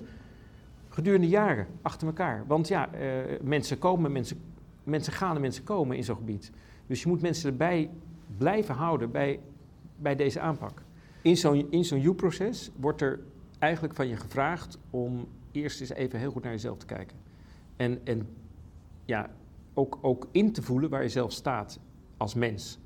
gedurende 0.89 1.29
jaren 1.29 1.67
achter 1.83 2.07
elkaar. 2.07 2.45
Want 2.47 2.69
ja, 2.69 2.89
uh, 2.95 3.01
mensen 3.43 3.79
komen, 3.79 4.13
mensen, 4.13 4.41
mensen 4.85 5.13
gaan 5.13 5.35
en 5.35 5.41
mensen 5.41 5.65
komen 5.65 5.97
in 5.97 6.05
zo'n 6.05 6.17
gebied. 6.17 6.51
Dus 6.87 7.03
je 7.03 7.09
moet 7.09 7.23
mensen 7.23 7.51
erbij 7.51 7.91
blijven 8.37 8.75
houden 8.75 9.11
bij, 9.11 9.41
bij 9.97 10.17
deze 10.17 10.41
aanpak. 10.41 10.83
In 11.23 11.37
zo'n 11.37 11.71
in 11.71 11.85
zo'n 11.85 12.05
U-proces 12.05 12.71
wordt 12.77 13.01
er 13.01 13.21
eigenlijk 13.59 13.95
van 13.95 14.09
je 14.09 14.17
gevraagd 14.17 14.79
om 14.91 15.27
eerst 15.53 15.81
eens 15.81 15.93
even 15.93 16.19
heel 16.19 16.31
goed 16.31 16.43
naar 16.43 16.53
jezelf 16.53 16.79
te 16.79 16.87
kijken. 16.87 17.24
En, 17.77 18.01
en 18.05 18.29
ja, 19.05 19.31
ook, 19.75 19.99
ook 20.01 20.29
in 20.31 20.53
te 20.53 20.63
voelen 20.63 20.91
waar 20.91 21.03
je 21.03 21.09
zelf 21.09 21.33
staat 21.33 21.81
als 22.17 22.35
mens. 22.35 22.79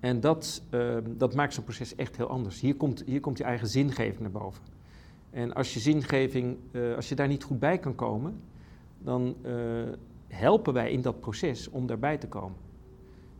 En 0.00 0.20
dat, 0.20 0.62
uh, 0.70 0.96
dat 1.16 1.34
maakt 1.34 1.54
zo'n 1.54 1.64
proces 1.64 1.94
echt 1.94 2.16
heel 2.16 2.28
anders. 2.28 2.60
Hier 2.60 2.76
komt, 2.76 3.02
hier 3.06 3.20
komt 3.20 3.38
je 3.38 3.44
eigen 3.44 3.68
zingeving 3.68 4.20
naar 4.20 4.30
boven. 4.30 4.62
En 5.30 5.54
als 5.54 5.74
je 5.74 5.80
zingeving, 5.80 6.56
uh, 6.72 6.94
als 6.96 7.08
je 7.08 7.14
daar 7.14 7.28
niet 7.28 7.42
goed 7.42 7.58
bij 7.58 7.78
kan 7.78 7.94
komen, 7.94 8.40
dan 8.98 9.34
uh, 9.42 9.52
helpen 10.28 10.72
wij 10.72 10.90
in 10.90 11.00
dat 11.00 11.20
proces 11.20 11.70
om 11.70 11.86
daarbij 11.86 12.18
te 12.18 12.28
komen. 12.28 12.56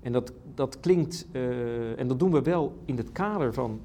En 0.00 0.12
dat, 0.12 0.32
dat 0.54 0.80
klinkt, 0.80 1.26
eh, 1.32 1.98
en 1.98 2.08
dat 2.08 2.18
doen 2.18 2.32
we 2.32 2.42
wel 2.42 2.76
in 2.84 2.96
het 2.96 3.12
kader 3.12 3.54
van 3.54 3.80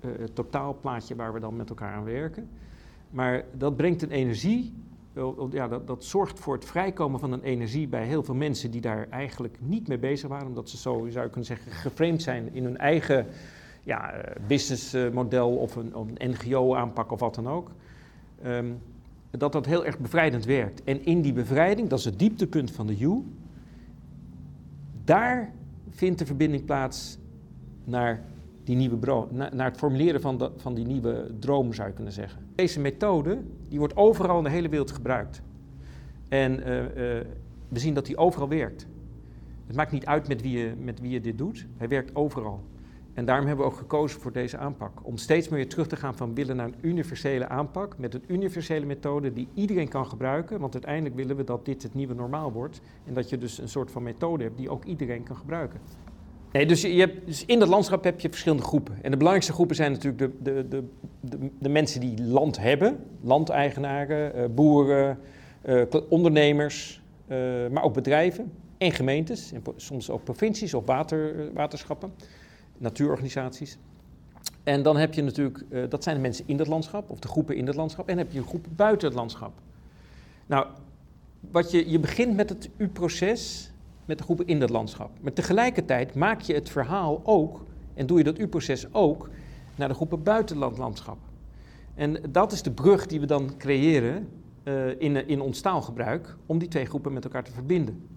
het 0.00 0.34
totaalplaatje 0.34 1.14
waar 1.14 1.32
we 1.32 1.40
dan 1.40 1.56
met 1.56 1.68
elkaar 1.68 1.94
aan 1.94 2.04
werken. 2.04 2.48
Maar 3.10 3.44
dat 3.52 3.76
brengt 3.76 4.02
een 4.02 4.10
energie 4.10 4.72
ja, 5.50 5.68
dat, 5.68 5.86
dat 5.86 6.04
zorgt 6.04 6.38
voor 6.38 6.54
het 6.54 6.64
vrijkomen 6.64 7.20
van 7.20 7.32
een 7.32 7.42
energie 7.42 7.88
bij 7.88 8.06
heel 8.06 8.22
veel 8.22 8.34
mensen 8.34 8.70
die 8.70 8.80
daar 8.80 9.06
eigenlijk 9.10 9.56
niet 9.60 9.88
mee 9.88 9.98
bezig 9.98 10.28
waren, 10.28 10.46
omdat 10.46 10.68
ze 10.68 10.76
zo, 10.76 11.06
zou 11.08 11.24
je 11.24 11.30
kunnen 11.30 11.44
zeggen, 11.44 11.72
geframed 11.72 12.22
zijn 12.22 12.54
in 12.54 12.64
hun 12.64 12.76
eigen 12.76 13.26
ja, 13.82 14.12
eh, 14.12 14.46
businessmodel 14.46 15.56
of 15.56 15.76
een, 15.76 15.94
of 15.94 16.08
een 16.14 16.30
NGO-aanpak 16.30 17.10
of 17.12 17.20
wat 17.20 17.34
dan 17.34 17.48
ook. 17.48 17.70
Um, 18.46 18.78
dat 19.30 19.52
dat 19.52 19.66
heel 19.66 19.84
erg 19.84 19.98
bevrijdend 19.98 20.44
werkt. 20.44 20.84
En 20.84 21.04
in 21.04 21.22
die 21.22 21.32
bevrijding, 21.32 21.88
dat 21.88 21.98
is 21.98 22.04
het 22.04 22.18
dieptepunt 22.18 22.70
van 22.70 22.86
de 22.86 23.00
U, 23.00 23.24
daar 25.04 25.52
vindt 25.90 26.18
de 26.18 26.26
verbinding 26.26 26.64
plaats 26.64 27.18
naar 27.84 28.22
die 28.64 28.76
nieuwe 28.76 29.26
naar 29.30 29.66
het 29.66 29.76
formuleren 29.76 30.20
van, 30.20 30.50
van 30.56 30.74
die 30.74 30.86
nieuwe 30.86 31.30
droom, 31.38 31.72
zou 31.72 31.88
je 31.88 31.94
kunnen 31.94 32.12
zeggen. 32.12 32.46
Deze 32.54 32.80
methode 32.80 33.38
die 33.68 33.78
wordt 33.78 33.96
overal 33.96 34.38
in 34.38 34.44
de 34.44 34.50
hele 34.50 34.68
wereld 34.68 34.90
gebruikt. 34.90 35.42
En 36.28 36.60
uh, 36.60 36.78
uh, 36.78 36.86
we 37.68 37.78
zien 37.78 37.94
dat 37.94 38.06
die 38.06 38.16
overal 38.16 38.48
werkt. 38.48 38.86
Het 39.66 39.76
maakt 39.76 39.92
niet 39.92 40.06
uit 40.06 40.28
met 40.28 40.42
wie, 40.42 40.58
je, 40.58 40.74
met 40.78 41.00
wie 41.00 41.10
je 41.10 41.20
dit 41.20 41.38
doet, 41.38 41.66
hij 41.76 41.88
werkt 41.88 42.14
overal. 42.14 42.62
En 43.14 43.24
daarom 43.24 43.46
hebben 43.46 43.64
we 43.64 43.70
ook 43.70 43.78
gekozen 43.78 44.20
voor 44.20 44.32
deze 44.32 44.58
aanpak. 44.58 45.06
Om 45.06 45.16
steeds 45.16 45.48
meer 45.48 45.68
terug 45.68 45.86
te 45.86 45.96
gaan 45.96 46.16
van 46.16 46.34
willen 46.34 46.56
naar 46.56 46.66
een 46.66 46.74
universele 46.80 47.48
aanpak. 47.48 47.98
Met 47.98 48.14
een 48.14 48.24
universele 48.26 48.86
methode 48.86 49.32
die 49.32 49.48
iedereen 49.54 49.88
kan 49.88 50.06
gebruiken. 50.06 50.60
Want 50.60 50.72
uiteindelijk 50.72 51.14
willen 51.14 51.36
we 51.36 51.44
dat 51.44 51.64
dit 51.64 51.82
het 51.82 51.94
nieuwe 51.94 52.14
normaal 52.14 52.52
wordt. 52.52 52.80
En 53.04 53.14
dat 53.14 53.28
je 53.28 53.38
dus 53.38 53.58
een 53.58 53.68
soort 53.68 53.90
van 53.90 54.02
methode 54.02 54.44
hebt 54.44 54.56
die 54.56 54.70
ook 54.70 54.84
iedereen 54.84 55.22
kan 55.22 55.36
gebruiken. 55.36 55.80
Nee, 56.54 56.66
dus, 56.66 56.82
je 56.82 56.88
hebt, 56.88 57.26
dus 57.26 57.44
in 57.44 57.58
dat 57.58 57.68
landschap 57.68 58.04
heb 58.04 58.20
je 58.20 58.28
verschillende 58.28 58.62
groepen. 58.62 58.94
En 58.94 59.10
de 59.10 59.16
belangrijkste 59.16 59.52
groepen 59.52 59.76
zijn 59.76 59.92
natuurlijk 59.92 60.18
de, 60.18 60.32
de, 60.42 60.84
de, 61.20 61.50
de, 61.58 61.68
mensen 61.68 62.00
die 62.00 62.22
land 62.22 62.58
hebben, 62.58 62.98
landeigenaren, 63.20 64.38
uh, 64.38 64.44
boeren, 64.54 65.18
uh, 65.66 65.82
ondernemers, 66.08 67.02
uh, 67.28 67.36
maar 67.70 67.82
ook 67.82 67.94
bedrijven 67.94 68.52
en 68.78 68.92
gemeentes, 68.92 69.52
en 69.52 69.62
soms 69.76 70.10
ook 70.10 70.24
provincies 70.24 70.74
of 70.74 70.86
water, 70.86 71.52
waterschappen, 71.52 72.12
natuurorganisaties. 72.78 73.78
En 74.62 74.82
dan 74.82 74.96
heb 74.96 75.14
je 75.14 75.22
natuurlijk, 75.22 75.64
dat 75.88 76.02
zijn 76.02 76.16
de 76.16 76.22
mensen 76.22 76.44
in 76.48 76.56
dat 76.56 76.66
landschap, 76.66 77.10
of 77.10 77.18
de 77.18 77.28
groepen 77.28 77.56
in 77.56 77.64
dat 77.64 77.74
landschap, 77.74 78.08
en 78.08 78.16
dan 78.16 78.24
heb 78.24 78.34
je 78.34 78.42
groepen 78.42 78.72
buiten 78.76 79.08
het 79.08 79.16
landschap. 79.16 79.52
Nou, 80.46 80.66
wat 81.50 81.70
je, 81.70 81.90
je 81.90 81.98
begint 81.98 82.36
met 82.36 82.48
het 82.48 82.70
U-proces 82.76 83.72
met 84.04 84.18
de 84.18 84.24
groepen 84.24 84.46
in 84.46 84.60
dat 84.60 84.70
landschap. 84.70 85.10
Maar 85.20 85.32
tegelijkertijd 85.32 86.14
maak 86.14 86.40
je 86.40 86.54
het 86.54 86.68
verhaal 86.68 87.20
ook, 87.24 87.64
en 87.94 88.06
doe 88.06 88.18
je 88.18 88.24
dat 88.24 88.38
U-proces 88.38 88.94
ook, 88.94 89.30
naar 89.76 89.88
de 89.88 89.94
groepen 89.94 90.22
buiten 90.22 90.62
het 90.62 90.78
landschap. 90.78 91.18
En 91.94 92.16
dat 92.30 92.52
is 92.52 92.62
de 92.62 92.70
brug 92.70 93.06
die 93.06 93.20
we 93.20 93.26
dan 93.26 93.56
creëren 93.58 94.28
uh, 94.64 95.00
in, 95.00 95.28
in 95.28 95.40
ons 95.40 95.60
taalgebruik, 95.60 96.36
om 96.46 96.58
die 96.58 96.68
twee 96.68 96.84
groepen 96.84 97.12
met 97.12 97.24
elkaar 97.24 97.44
te 97.44 97.52
verbinden. 97.52 98.08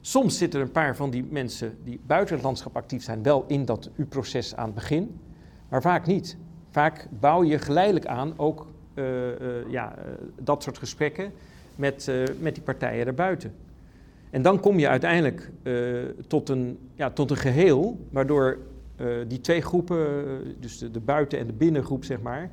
Soms 0.00 0.38
zitten 0.38 0.60
er 0.60 0.66
een 0.66 0.72
paar 0.72 0.96
van 0.96 1.10
die 1.10 1.24
mensen 1.30 1.78
die 1.84 2.00
buiten 2.06 2.34
het 2.34 2.44
landschap 2.44 2.76
actief 2.76 3.02
zijn, 3.02 3.22
wel 3.22 3.44
in 3.46 3.64
dat 3.64 3.90
U-proces 3.96 4.56
aan 4.56 4.66
het 4.66 4.74
begin, 4.74 5.20
maar 5.68 5.82
vaak 5.82 6.06
niet. 6.06 6.36
Vaak 6.70 7.08
bouw 7.20 7.44
je 7.44 7.58
geleidelijk 7.58 8.06
aan 8.06 8.32
ook 8.36 8.66
uh, 8.94 9.04
uh, 9.04 9.70
ja, 9.70 9.94
dat 10.40 10.62
soort 10.62 10.78
gesprekken 10.78 11.32
met, 11.76 12.10
met 12.40 12.54
die 12.54 12.64
partijen 12.64 13.04
daarbuiten. 13.04 13.54
En 14.30 14.42
dan 14.42 14.60
kom 14.60 14.78
je 14.78 14.88
uiteindelijk 14.88 15.50
uh, 15.62 16.04
tot, 16.26 16.48
een, 16.48 16.78
ja, 16.94 17.10
tot 17.10 17.30
een 17.30 17.36
geheel, 17.36 17.98
waardoor 18.10 18.58
uh, 19.00 19.06
die 19.28 19.40
twee 19.40 19.60
groepen, 19.60 20.24
dus 20.60 20.78
de, 20.78 21.00
buiten- 21.00 21.38
en 21.38 21.46
de 21.46 21.52
binnengroep, 21.52 22.04
zeg 22.04 22.20
maar, 22.20 22.50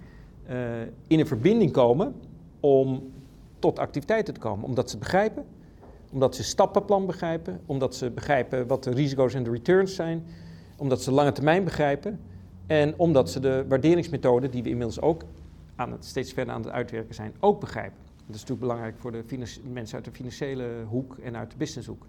in 1.07 1.19
een 1.19 1.27
verbinding 1.27 1.71
komen 1.71 2.15
om 2.59 3.11
tot 3.59 3.79
activiteiten 3.79 4.33
te 4.33 4.39
komen. 4.39 4.65
Omdat 4.65 4.89
ze 4.89 4.97
begrijpen, 4.97 5.45
omdat 6.11 6.35
ze 6.35 6.43
stappenplan 6.43 7.05
begrijpen, 7.05 7.59
omdat 7.65 7.95
ze 7.95 8.11
begrijpen 8.11 8.67
wat 8.67 8.83
de 8.83 8.91
risico's 8.91 9.33
en 9.33 9.43
de 9.43 9.49
returns 9.49 9.95
zijn, 9.95 10.25
omdat 10.77 11.01
ze 11.01 11.11
lange 11.11 11.31
termijn 11.31 11.63
begrijpen 11.63 12.19
en 12.67 12.93
omdat 12.97 13.29
ze 13.29 13.39
de 13.39 13.65
waarderingsmethode, 13.67 14.49
die 14.49 14.63
we 14.63 14.69
inmiddels 14.69 15.01
ook 15.01 15.23
aan 15.75 15.91
het, 15.91 16.05
steeds 16.05 16.33
verder 16.33 16.53
aan 16.53 16.61
het 16.61 16.71
uitwerken 16.71 17.15
zijn, 17.15 17.33
ook 17.39 17.59
begrijpen. 17.59 18.04
Dat 18.25 18.35
is 18.35 18.41
natuurlijk 18.41 18.59
belangrijk 18.59 18.97
voor 18.97 19.11
de 19.11 19.23
mensen 19.63 19.95
uit 19.95 20.05
de 20.05 20.11
financiële 20.11 20.83
hoek 20.87 21.17
en 21.17 21.37
uit 21.37 21.51
de 21.51 21.57
businesshoek. 21.57 22.05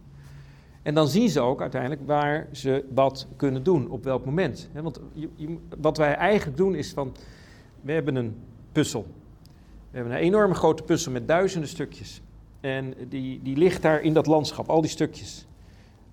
En 0.83 0.95
dan 0.95 1.09
zien 1.09 1.29
ze 1.29 1.41
ook 1.41 1.61
uiteindelijk 1.61 2.07
waar 2.07 2.49
ze 2.53 2.85
wat 2.95 3.27
kunnen 3.37 3.63
doen, 3.63 3.91
op 3.91 4.05
welk 4.05 4.25
moment. 4.25 4.71
want 4.73 5.01
wat 5.81 5.97
wij 5.97 6.15
eigenlijk 6.15 6.57
doen 6.57 6.75
is 6.75 6.95
we 7.81 7.93
hebben 7.93 8.17
een 8.17 8.37
puzzel. 8.73 9.07
We 9.91 9.97
hebben 9.97 10.13
een 10.13 10.23
enorme 10.23 10.55
grote 10.55 10.83
puzzel 10.83 11.13
met 11.13 11.29
duizenden 11.29 11.69
stukjes. 11.69 12.23
En 12.61 12.95
die, 13.09 13.43
die 13.43 13.57
ligt 13.57 13.83
daar 13.83 14.01
in 14.01 14.15
dat 14.15 14.27
landschap, 14.27 14.69
al 14.69 14.81
die 14.81 14.91
stukjes. 14.91 15.47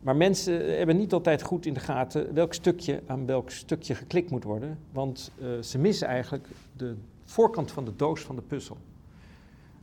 Maar 0.02 0.16
mensen 0.16 0.78
hebben 0.78 0.98
niet 0.98 1.14
altijd 1.14 1.42
goed 1.42 1.66
in 1.66 1.74
de 1.74 1.80
gaten 1.80 2.34
welk 2.34 2.54
stukje 2.54 3.02
aan 3.06 3.26
welk 3.26 3.50
stukje 3.50 3.96
geklikt 3.96 4.30
moet 4.30 4.44
worden. 4.44 4.80
Want 4.92 5.32
uh, 5.42 5.62
ze 5.62 5.78
missen 5.78 6.08
eigenlijk 6.08 6.48
de 6.78 6.96
voorkant 7.24 7.72
van 7.72 7.86
de 7.86 7.96
doos 7.96 8.22
van 8.22 8.36
de 8.36 8.42
puzzel. 8.42 8.78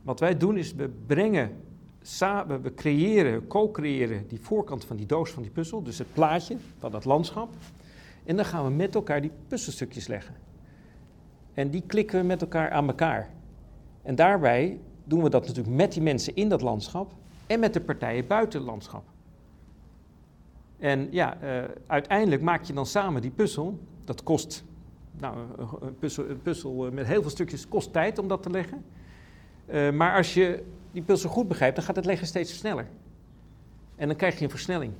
Wat 0.01 0.19
wij 0.19 0.37
doen 0.37 0.57
is, 0.57 0.73
we 0.73 0.89
brengen 1.05 1.51
we 2.61 2.71
creëren, 2.75 3.47
co-creëren 3.47 4.27
die 4.27 4.39
voorkant 4.39 4.85
van 4.85 4.95
die 4.95 5.05
doos 5.05 5.31
van 5.31 5.41
die 5.41 5.51
puzzel, 5.51 5.83
dus 5.83 5.97
het 5.97 6.13
plaatje 6.13 6.57
van 6.77 6.91
dat 6.91 7.05
landschap. 7.05 7.49
En 8.23 8.35
dan 8.35 8.45
gaan 8.45 8.65
we 8.65 8.71
met 8.71 8.95
elkaar 8.95 9.21
die 9.21 9.31
puzzelstukjes 9.47 10.07
leggen. 10.07 10.35
En 11.53 11.69
die 11.69 11.83
klikken 11.87 12.19
we 12.19 12.25
met 12.25 12.41
elkaar 12.41 12.69
aan 12.69 12.87
elkaar. 12.87 13.29
En 14.01 14.15
daarbij 14.15 14.79
doen 15.03 15.23
we 15.23 15.29
dat 15.29 15.47
natuurlijk 15.47 15.75
met 15.75 15.91
die 15.93 16.01
mensen 16.01 16.35
in 16.35 16.49
dat 16.49 16.61
landschap 16.61 17.13
en 17.47 17.59
met 17.59 17.73
de 17.73 17.81
partijen 17.81 18.27
buiten 18.27 18.59
het 18.59 18.69
landschap. 18.69 19.03
En 20.77 21.07
ja, 21.11 21.37
uh, 21.43 21.63
uiteindelijk 21.87 22.41
maak 22.41 22.63
je 22.63 22.73
dan 22.73 22.85
samen 22.85 23.21
die 23.21 23.31
puzzel. 23.31 23.79
Dat 24.03 24.23
kost, 24.23 24.63
nou, 25.19 25.37
een 25.81 25.97
puzzel, 25.97 26.29
een 26.29 26.41
puzzel 26.41 26.91
met 26.91 27.07
heel 27.07 27.21
veel 27.21 27.29
stukjes 27.29 27.67
kost 27.67 27.93
tijd 27.93 28.19
om 28.19 28.27
dat 28.27 28.43
te 28.43 28.49
leggen. 28.49 28.83
Uh, 29.69 29.91
maar 29.91 30.15
als 30.15 30.33
je 30.33 30.63
die 30.91 31.01
puzzel 31.01 31.29
goed 31.29 31.47
begrijpt, 31.47 31.75
dan 31.75 31.85
gaat 31.85 31.95
het 31.95 32.05
leggen 32.05 32.27
steeds 32.27 32.57
sneller. 32.57 32.87
En 33.95 34.07
dan 34.07 34.15
krijg 34.15 34.37
je 34.37 34.43
een 34.43 34.49
versnelling. 34.49 34.93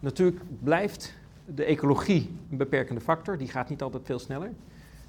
Natuurlijk 0.00 0.40
blijft 0.62 1.14
de 1.54 1.64
ecologie 1.64 2.36
een 2.50 2.56
beperkende 2.56 3.00
factor, 3.00 3.38
die 3.38 3.48
gaat 3.48 3.68
niet 3.68 3.82
altijd 3.82 4.02
veel 4.06 4.18
sneller. 4.18 4.50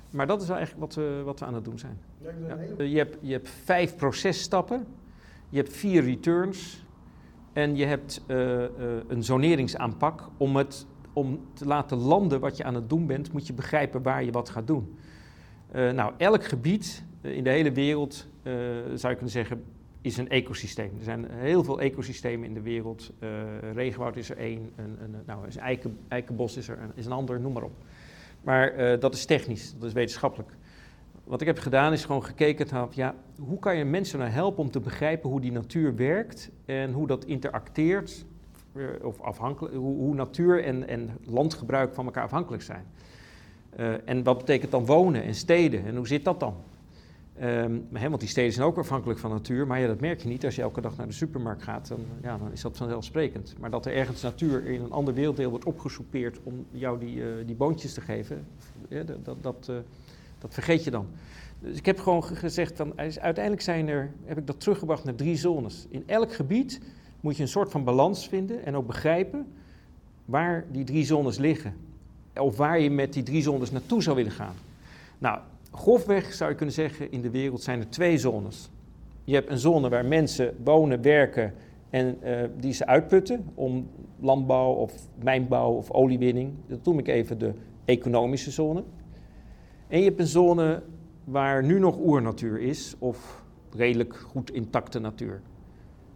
Maar 0.09 0.27
dat 0.27 0.41
is 0.41 0.47
wel 0.47 0.57
eigenlijk 0.57 0.85
wat 0.85 0.95
we, 0.95 1.21
wat 1.25 1.39
we 1.39 1.45
aan 1.45 1.53
het 1.53 1.65
doen 1.65 1.79
zijn. 1.79 1.97
Ja. 2.77 2.83
Je, 2.83 2.97
hebt, 2.97 3.17
je 3.21 3.31
hebt 3.31 3.49
vijf 3.49 3.95
processtappen, 3.95 4.87
je 5.49 5.57
hebt 5.57 5.73
vier 5.73 6.03
returns 6.03 6.85
en 7.53 7.75
je 7.75 7.85
hebt 7.85 8.21
uh, 8.27 8.59
uh, 8.59 8.67
een 9.07 9.23
zoneringsaanpak. 9.23 10.29
Om, 10.37 10.55
het, 10.55 10.85
om 11.13 11.39
te 11.53 11.65
laten 11.65 11.97
landen 11.97 12.39
wat 12.39 12.57
je 12.57 12.63
aan 12.63 12.75
het 12.75 12.89
doen 12.89 13.07
bent, 13.07 13.33
moet 13.33 13.47
je 13.47 13.53
begrijpen 13.53 14.01
waar 14.01 14.23
je 14.23 14.31
wat 14.31 14.49
gaat 14.49 14.67
doen. 14.67 14.95
Uh, 15.75 15.91
nou, 15.91 16.13
elk 16.17 16.43
gebied 16.43 17.03
in 17.21 17.43
de 17.43 17.49
hele 17.49 17.71
wereld, 17.71 18.27
zou 18.93 19.07
je 19.07 19.13
kunnen 19.13 19.29
zeggen, 19.29 19.63
is 20.01 20.17
een 20.17 20.29
ecosysteem. 20.29 20.91
Er 20.97 21.03
zijn 21.03 21.25
heel 21.29 21.63
veel 21.63 21.81
ecosystemen 21.81 22.47
in 22.47 22.53
de 22.53 22.61
wereld. 22.61 23.11
regenwoud 23.73 24.15
is 24.15 24.29
er 24.29 24.37
één, 24.37 24.71
een, 24.75 24.97
een, 25.01 25.15
nou, 25.25 25.45
een 25.45 25.59
eiken, 25.59 25.97
eikenbos 26.07 26.57
is 26.57 26.67
er 26.67 26.79
een, 26.79 26.91
is 26.95 27.05
een 27.05 27.11
ander, 27.11 27.39
noem 27.39 27.53
maar 27.53 27.63
op. 27.63 27.73
Maar 28.41 28.99
dat 28.99 29.13
is 29.13 29.25
technisch, 29.25 29.73
dat 29.73 29.87
is 29.87 29.93
wetenschappelijk. 29.93 30.51
Wat 31.23 31.41
ik 31.41 31.47
heb 31.47 31.59
gedaan 31.59 31.93
is 31.93 32.05
gewoon 32.05 32.23
gekeken 32.23 32.67
naar, 32.71 32.87
ja, 32.91 33.15
hoe 33.39 33.59
kan 33.59 33.77
je 33.77 33.85
mensen 33.85 34.19
nou 34.19 34.31
helpen 34.31 34.63
om 34.63 34.71
te 34.71 34.79
begrijpen 34.79 35.29
hoe 35.29 35.41
die 35.41 35.51
natuur 35.51 35.95
werkt 35.95 36.51
en 36.65 36.91
hoe 36.91 37.07
dat 37.07 37.25
interacteert, 37.25 38.25
of 39.01 39.21
afhankelijk, 39.21 39.75
hoe, 39.75 40.15
natuur 40.15 40.63
en, 40.63 40.87
en 40.87 41.09
landgebruik 41.25 41.93
van 41.93 42.05
elkaar 42.05 42.23
afhankelijk 42.23 42.63
zijn. 42.63 42.85
En 44.05 44.23
wat 44.23 44.37
betekent 44.37 44.71
dan 44.71 44.85
wonen 44.85 45.23
en 45.23 45.35
steden 45.35 45.85
en 45.85 45.95
hoe 45.95 46.07
zit 46.07 46.23
dat 46.23 46.39
dan? 46.39 46.55
Um, 47.43 47.87
want 47.91 48.19
die 48.19 48.29
steden 48.29 48.53
zijn 48.53 48.67
ook 48.67 48.77
afhankelijk 48.77 49.19
van 49.19 49.29
natuur, 49.29 49.67
maar 49.67 49.79
ja, 49.79 49.87
dat 49.87 49.99
merk 49.99 50.21
je 50.21 50.27
niet 50.27 50.45
als 50.45 50.55
je 50.55 50.61
elke 50.61 50.81
dag 50.81 50.97
naar 50.97 51.07
de 51.07 51.13
supermarkt 51.13 51.63
gaat. 51.63 51.87
Dan, 51.87 51.99
ja, 52.21 52.37
dan 52.37 52.51
is 52.51 52.61
dat 52.61 52.77
vanzelfsprekend. 52.77 53.55
Maar 53.59 53.69
dat 53.69 53.85
er 53.85 53.93
ergens 53.93 54.21
natuur 54.21 54.65
in 54.65 54.81
een 54.81 54.91
ander 54.91 55.13
werelddeel 55.13 55.49
wordt 55.49 55.65
opgesoupeerd 55.65 56.39
om 56.43 56.65
jou 56.71 56.99
die, 56.99 57.15
uh, 57.15 57.25
die 57.45 57.55
boontjes 57.55 57.93
te 57.93 58.01
geven, 58.01 58.47
dat, 59.23 59.43
dat, 59.43 59.67
uh, 59.69 59.75
dat 60.39 60.53
vergeet 60.53 60.83
je 60.83 60.91
dan. 60.91 61.07
Dus 61.59 61.77
ik 61.77 61.85
heb 61.85 61.99
gewoon 61.99 62.23
gezegd, 62.23 62.77
dan, 62.77 62.97
uiteindelijk 62.97 63.61
zijn 63.61 63.87
er, 63.87 64.11
heb 64.25 64.37
ik 64.37 64.47
dat 64.47 64.59
teruggebracht 64.59 65.03
naar 65.03 65.15
drie 65.15 65.37
zones. 65.37 65.85
In 65.89 66.03
elk 66.05 66.33
gebied 66.33 66.81
moet 67.19 67.35
je 67.35 67.41
een 67.41 67.47
soort 67.47 67.71
van 67.71 67.83
balans 67.83 68.27
vinden 68.27 68.65
en 68.65 68.75
ook 68.75 68.87
begrijpen 68.87 69.47
waar 70.25 70.65
die 70.71 70.83
drie 70.83 71.05
zones 71.05 71.37
liggen. 71.37 71.73
Of 72.35 72.57
waar 72.57 72.79
je 72.79 72.91
met 72.91 73.13
die 73.13 73.23
drie 73.23 73.41
zones 73.41 73.71
naartoe 73.71 74.01
zou 74.01 74.15
willen 74.15 74.31
gaan. 74.31 74.55
Nou, 75.17 75.39
grofweg 75.71 76.33
zou 76.33 76.49
je 76.49 76.55
kunnen 76.55 76.75
zeggen, 76.75 77.11
in 77.11 77.21
de 77.21 77.29
wereld 77.29 77.61
zijn 77.61 77.79
er 77.79 77.89
twee 77.89 78.17
zones. 78.17 78.69
Je 79.23 79.33
hebt 79.33 79.49
een 79.49 79.57
zone 79.57 79.89
waar 79.89 80.05
mensen 80.05 80.55
wonen, 80.63 81.01
werken 81.01 81.53
en 81.89 82.17
uh, 82.23 82.43
die 82.57 82.73
ze 82.73 82.85
uitputten 82.85 83.45
om 83.53 83.89
landbouw 84.19 84.73
of 84.73 85.07
mijnbouw 85.23 85.71
of 85.71 85.91
oliewinning. 85.91 86.53
Dat 86.67 86.85
noem 86.85 86.99
ik 86.99 87.07
even 87.07 87.37
de 87.37 87.53
economische 87.85 88.51
zone. 88.51 88.83
En 89.87 89.99
je 89.99 90.05
hebt 90.05 90.19
een 90.19 90.27
zone 90.27 90.83
waar 91.23 91.63
nu 91.63 91.79
nog 91.79 91.97
oernatuur 91.97 92.59
is 92.59 92.95
of 92.99 93.43
redelijk 93.71 94.15
goed 94.15 94.51
intacte 94.51 94.99
natuur. 94.99 95.41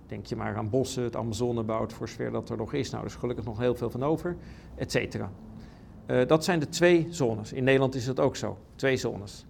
Denk 0.08 0.26
je 0.26 0.36
maar 0.36 0.56
aan 0.56 0.70
bossen, 0.70 1.04
het 1.04 1.16
Amazonebouw, 1.16 1.88
voor 1.88 2.10
zover 2.10 2.32
dat 2.32 2.50
er 2.50 2.58
nog 2.58 2.74
is. 2.74 2.90
Nou, 2.90 3.04
er 3.04 3.10
is 3.10 3.16
gelukkig 3.16 3.46
nog 3.46 3.60
heel 3.60 3.76
veel 3.76 3.90
van 3.90 4.04
over, 4.04 4.36
et 4.76 4.92
cetera. 4.92 5.32
Uh, 6.08 6.28
dat 6.28 6.44
zijn 6.44 6.60
de 6.60 6.70
twee 6.70 7.08
zones. 7.10 7.54
In 7.54 7.64
Nederland 7.64 7.96
is 7.96 8.08
het 8.08 8.20
ook 8.20 8.36
zo, 8.36 8.58
twee 8.76 8.98
zones. 8.98 9.46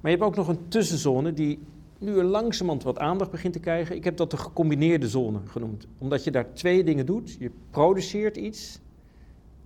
Maar 0.00 0.10
je 0.10 0.16
hebt 0.16 0.28
ook 0.28 0.36
nog 0.36 0.48
een 0.48 0.68
tussenzone 0.68 1.32
die 1.32 1.58
nu 1.98 2.22
langzamerhand 2.22 2.82
wat 2.82 2.98
aandacht 2.98 3.30
begint 3.30 3.52
te 3.52 3.60
krijgen. 3.60 3.96
Ik 3.96 4.04
heb 4.04 4.16
dat 4.16 4.30
de 4.30 4.36
gecombineerde 4.36 5.08
zone 5.08 5.38
genoemd. 5.46 5.86
Omdat 5.98 6.24
je 6.24 6.30
daar 6.30 6.52
twee 6.52 6.84
dingen 6.84 7.06
doet. 7.06 7.36
Je 7.38 7.50
produceert 7.70 8.36
iets 8.36 8.80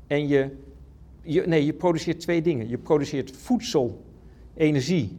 en 0.06 0.28
je, 0.28 0.50
nee, 1.22 1.64
je 1.64 1.72
produceert 1.72 2.20
twee 2.20 2.42
dingen. 2.42 2.68
Je 2.68 2.78
produceert 2.78 3.30
voedsel, 3.30 4.04
energie 4.54 5.16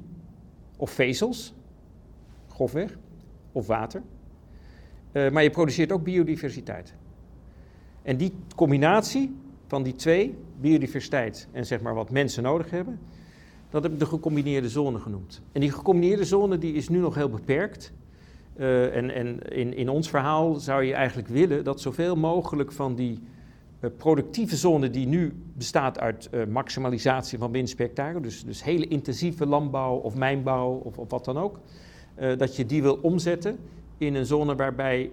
of 0.78 0.91
vezels, 0.91 1.54
grofweg, 2.47 2.97
of 3.52 3.67
water. 3.67 4.02
Uh, 5.12 5.32
maar 5.32 5.43
je 5.43 5.50
produceert 5.50 5.91
ook 5.91 6.04
biodiversiteit. 6.04 6.93
En 8.02 8.17
die 8.17 8.34
combinatie 8.56 9.36
van 9.67 9.84
die 9.84 9.95
twee, 9.95 10.36
biodiversiteit 10.62 11.47
en 11.52 11.65
zeg 11.65 11.82
maar 11.82 11.93
wat 11.93 12.10
mensen 12.10 12.43
nodig 12.43 12.69
hebben, 12.69 13.00
dat 13.71 13.84
heb 13.84 13.91
ik 13.91 14.00
de 14.00 14.06
gecombineerde 14.06 14.69
zone 14.69 15.00
genoemd. 15.00 15.41
En 15.52 15.62
die 15.62 15.71
gecombineerde 15.71 16.26
zone 16.26 16.58
die 16.58 16.74
is 16.74 16.89
nu 16.89 17.00
nog 17.00 17.15
heel 17.15 17.30
beperkt. 17.30 17.93
Uh, 18.56 18.95
en 18.95 19.10
en 19.10 19.39
in, 19.39 19.74
in 19.74 19.89
ons 19.89 20.10
verhaal 20.10 20.56
zou 20.56 20.84
je 20.84 20.93
eigenlijk 20.93 21.28
willen 21.28 21.63
dat 21.63 21.82
zoveel 21.82 22.15
mogelijk 22.15 22.71
van 22.71 22.95
die 22.95 23.19
uh, 23.80 23.89
productieve 23.97 24.56
zone 24.56 24.89
die 24.89 25.08
nu 25.08 25.34
bestaat 25.54 26.00
uit 26.00 26.30
uh, 26.32 26.45
maximalisatie 26.45 27.38
van 27.38 27.52
winst 27.52 27.78
dus, 28.21 28.43
dus 28.43 28.63
hele 28.63 28.88
intensieve 28.88 29.45
landbouw 29.45 29.95
of 29.95 30.15
mijnbouw 30.15 30.82
of, 30.84 30.97
of 30.97 31.10
wat 31.10 31.26
dan 31.26 31.38
ook, 31.38 31.60
dat 32.38 32.56
je 32.56 32.65
die 32.65 32.82
wil 32.82 33.00
omzetten 33.02 33.58
in 33.97 34.15
een 34.15 34.26
zone 34.26 34.56
waarbij 34.56 35.12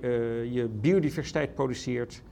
je 0.50 0.68
biodiversiteit 0.80 1.54
produceert, 1.54 2.22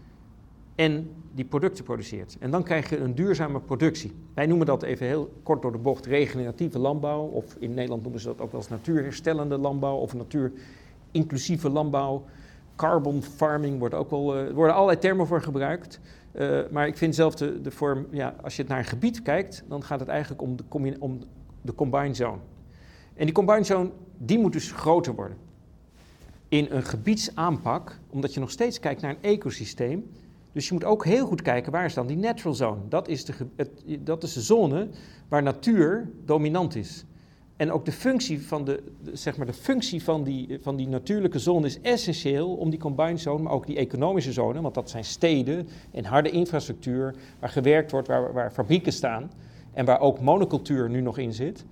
en 0.76 1.10
die 1.34 1.44
producten 1.44 1.84
produceert. 1.84 2.36
En 2.40 2.50
dan 2.50 2.62
krijg 2.62 2.90
je 2.90 2.98
een 2.98 3.14
duurzame 3.14 3.60
productie. 3.60 4.12
Wij 4.34 4.46
noemen 4.46 4.66
dat 4.66 4.82
even 4.82 5.06
heel 5.06 5.32
kort 5.42 5.62
door 5.62 5.72
de 5.72 5.78
bocht 5.78 6.06
regeneratieve 6.06 6.78
landbouw, 6.78 7.26
of 7.26 7.56
in 7.58 7.74
Nederland 7.74 8.02
noemen 8.02 8.20
ze 8.20 8.26
dat 8.26 8.40
ook 8.40 8.50
wel 8.52 8.60
eens 8.60 8.70
natuurherstellende 8.70 9.58
landbouw 9.58 9.96
of 9.96 10.14
natuurinclusieve 10.14 11.70
landbouw. 11.70 12.24
Carbon 12.76 13.22
farming 13.22 13.78
wordt 13.78 13.94
ook 13.94 14.10
wel, 14.10 14.36
uh, 14.36 14.46
er 14.46 14.54
worden 14.54 14.74
allerlei 14.74 14.98
termen 14.98 15.26
voor 15.26 15.42
gebruikt. 15.42 16.00
Uh, 16.32 16.60
maar 16.70 16.86
ik 16.86 16.96
vind 16.96 17.14
zelf 17.14 17.34
de, 17.34 17.60
de 17.60 17.70
vorm, 17.70 18.06
ja, 18.10 18.36
als 18.42 18.56
je 18.56 18.62
het 18.62 18.70
naar 18.70 18.78
een 18.78 18.84
gebied 18.84 19.22
kijkt, 19.22 19.64
dan 19.68 19.82
gaat 19.82 20.00
het 20.00 20.08
eigenlijk 20.08 20.42
om 20.42 20.56
de, 20.56 20.96
om 20.98 21.18
de 21.62 21.74
combined 21.74 22.16
zone. 22.16 22.38
En 23.14 23.24
die 23.24 23.34
combined 23.34 23.66
zone, 23.66 23.90
die 24.18 24.38
moet 24.38 24.52
dus 24.52 24.72
groter 24.72 25.14
worden. 25.14 25.36
In 26.48 26.66
een 26.70 26.82
gebiedsaanpak, 26.82 27.98
omdat 28.10 28.34
je 28.34 28.40
nog 28.40 28.50
steeds 28.50 28.80
kijkt 28.80 29.00
naar 29.00 29.10
een 29.10 29.22
ecosysteem, 29.22 30.10
dus 30.56 30.66
je 30.66 30.72
moet 30.72 30.84
ook 30.84 31.04
heel 31.04 31.26
goed 31.26 31.42
kijken 31.42 31.72
waar 31.72 31.84
is 31.84 31.94
dan 31.94 32.06
die 32.06 32.16
natural 32.16 32.54
zone. 32.54 32.80
Dat 32.88 33.08
is 33.08 33.24
de, 33.24 33.32
het, 33.56 33.70
dat 34.00 34.22
is 34.22 34.32
de 34.32 34.40
zone 34.40 34.88
waar 35.28 35.42
natuur 35.42 36.10
dominant 36.24 36.74
is. 36.74 37.04
En 37.56 37.72
ook 37.72 37.84
de 37.84 37.92
functie 37.92 38.46
van, 38.46 38.64
de, 38.64 38.82
zeg 39.12 39.36
maar 39.36 39.46
de 39.46 39.52
functie 39.52 40.02
van, 40.02 40.24
die, 40.24 40.58
van 40.60 40.76
die 40.76 40.88
natuurlijke 40.88 41.38
zone 41.38 41.66
is 41.66 41.80
essentieel 41.80 42.54
om 42.54 42.70
die 42.70 42.78
combined 42.78 43.20
zone, 43.20 43.42
maar 43.42 43.52
ook 43.52 43.66
die 43.66 43.76
economische 43.76 44.32
zone, 44.32 44.60
want 44.60 44.74
dat 44.74 44.90
zijn 44.90 45.04
steden 45.04 45.68
en 45.90 46.04
harde 46.04 46.30
infrastructuur 46.30 47.14
waar 47.38 47.50
gewerkt 47.50 47.90
wordt, 47.90 48.08
waar, 48.08 48.32
waar 48.32 48.50
fabrieken 48.50 48.92
staan 48.92 49.30
en 49.72 49.84
waar 49.84 50.00
ook 50.00 50.20
monocultuur 50.20 50.90
nu 50.90 51.00
nog 51.00 51.18
in 51.18 51.32
zit, 51.32 51.64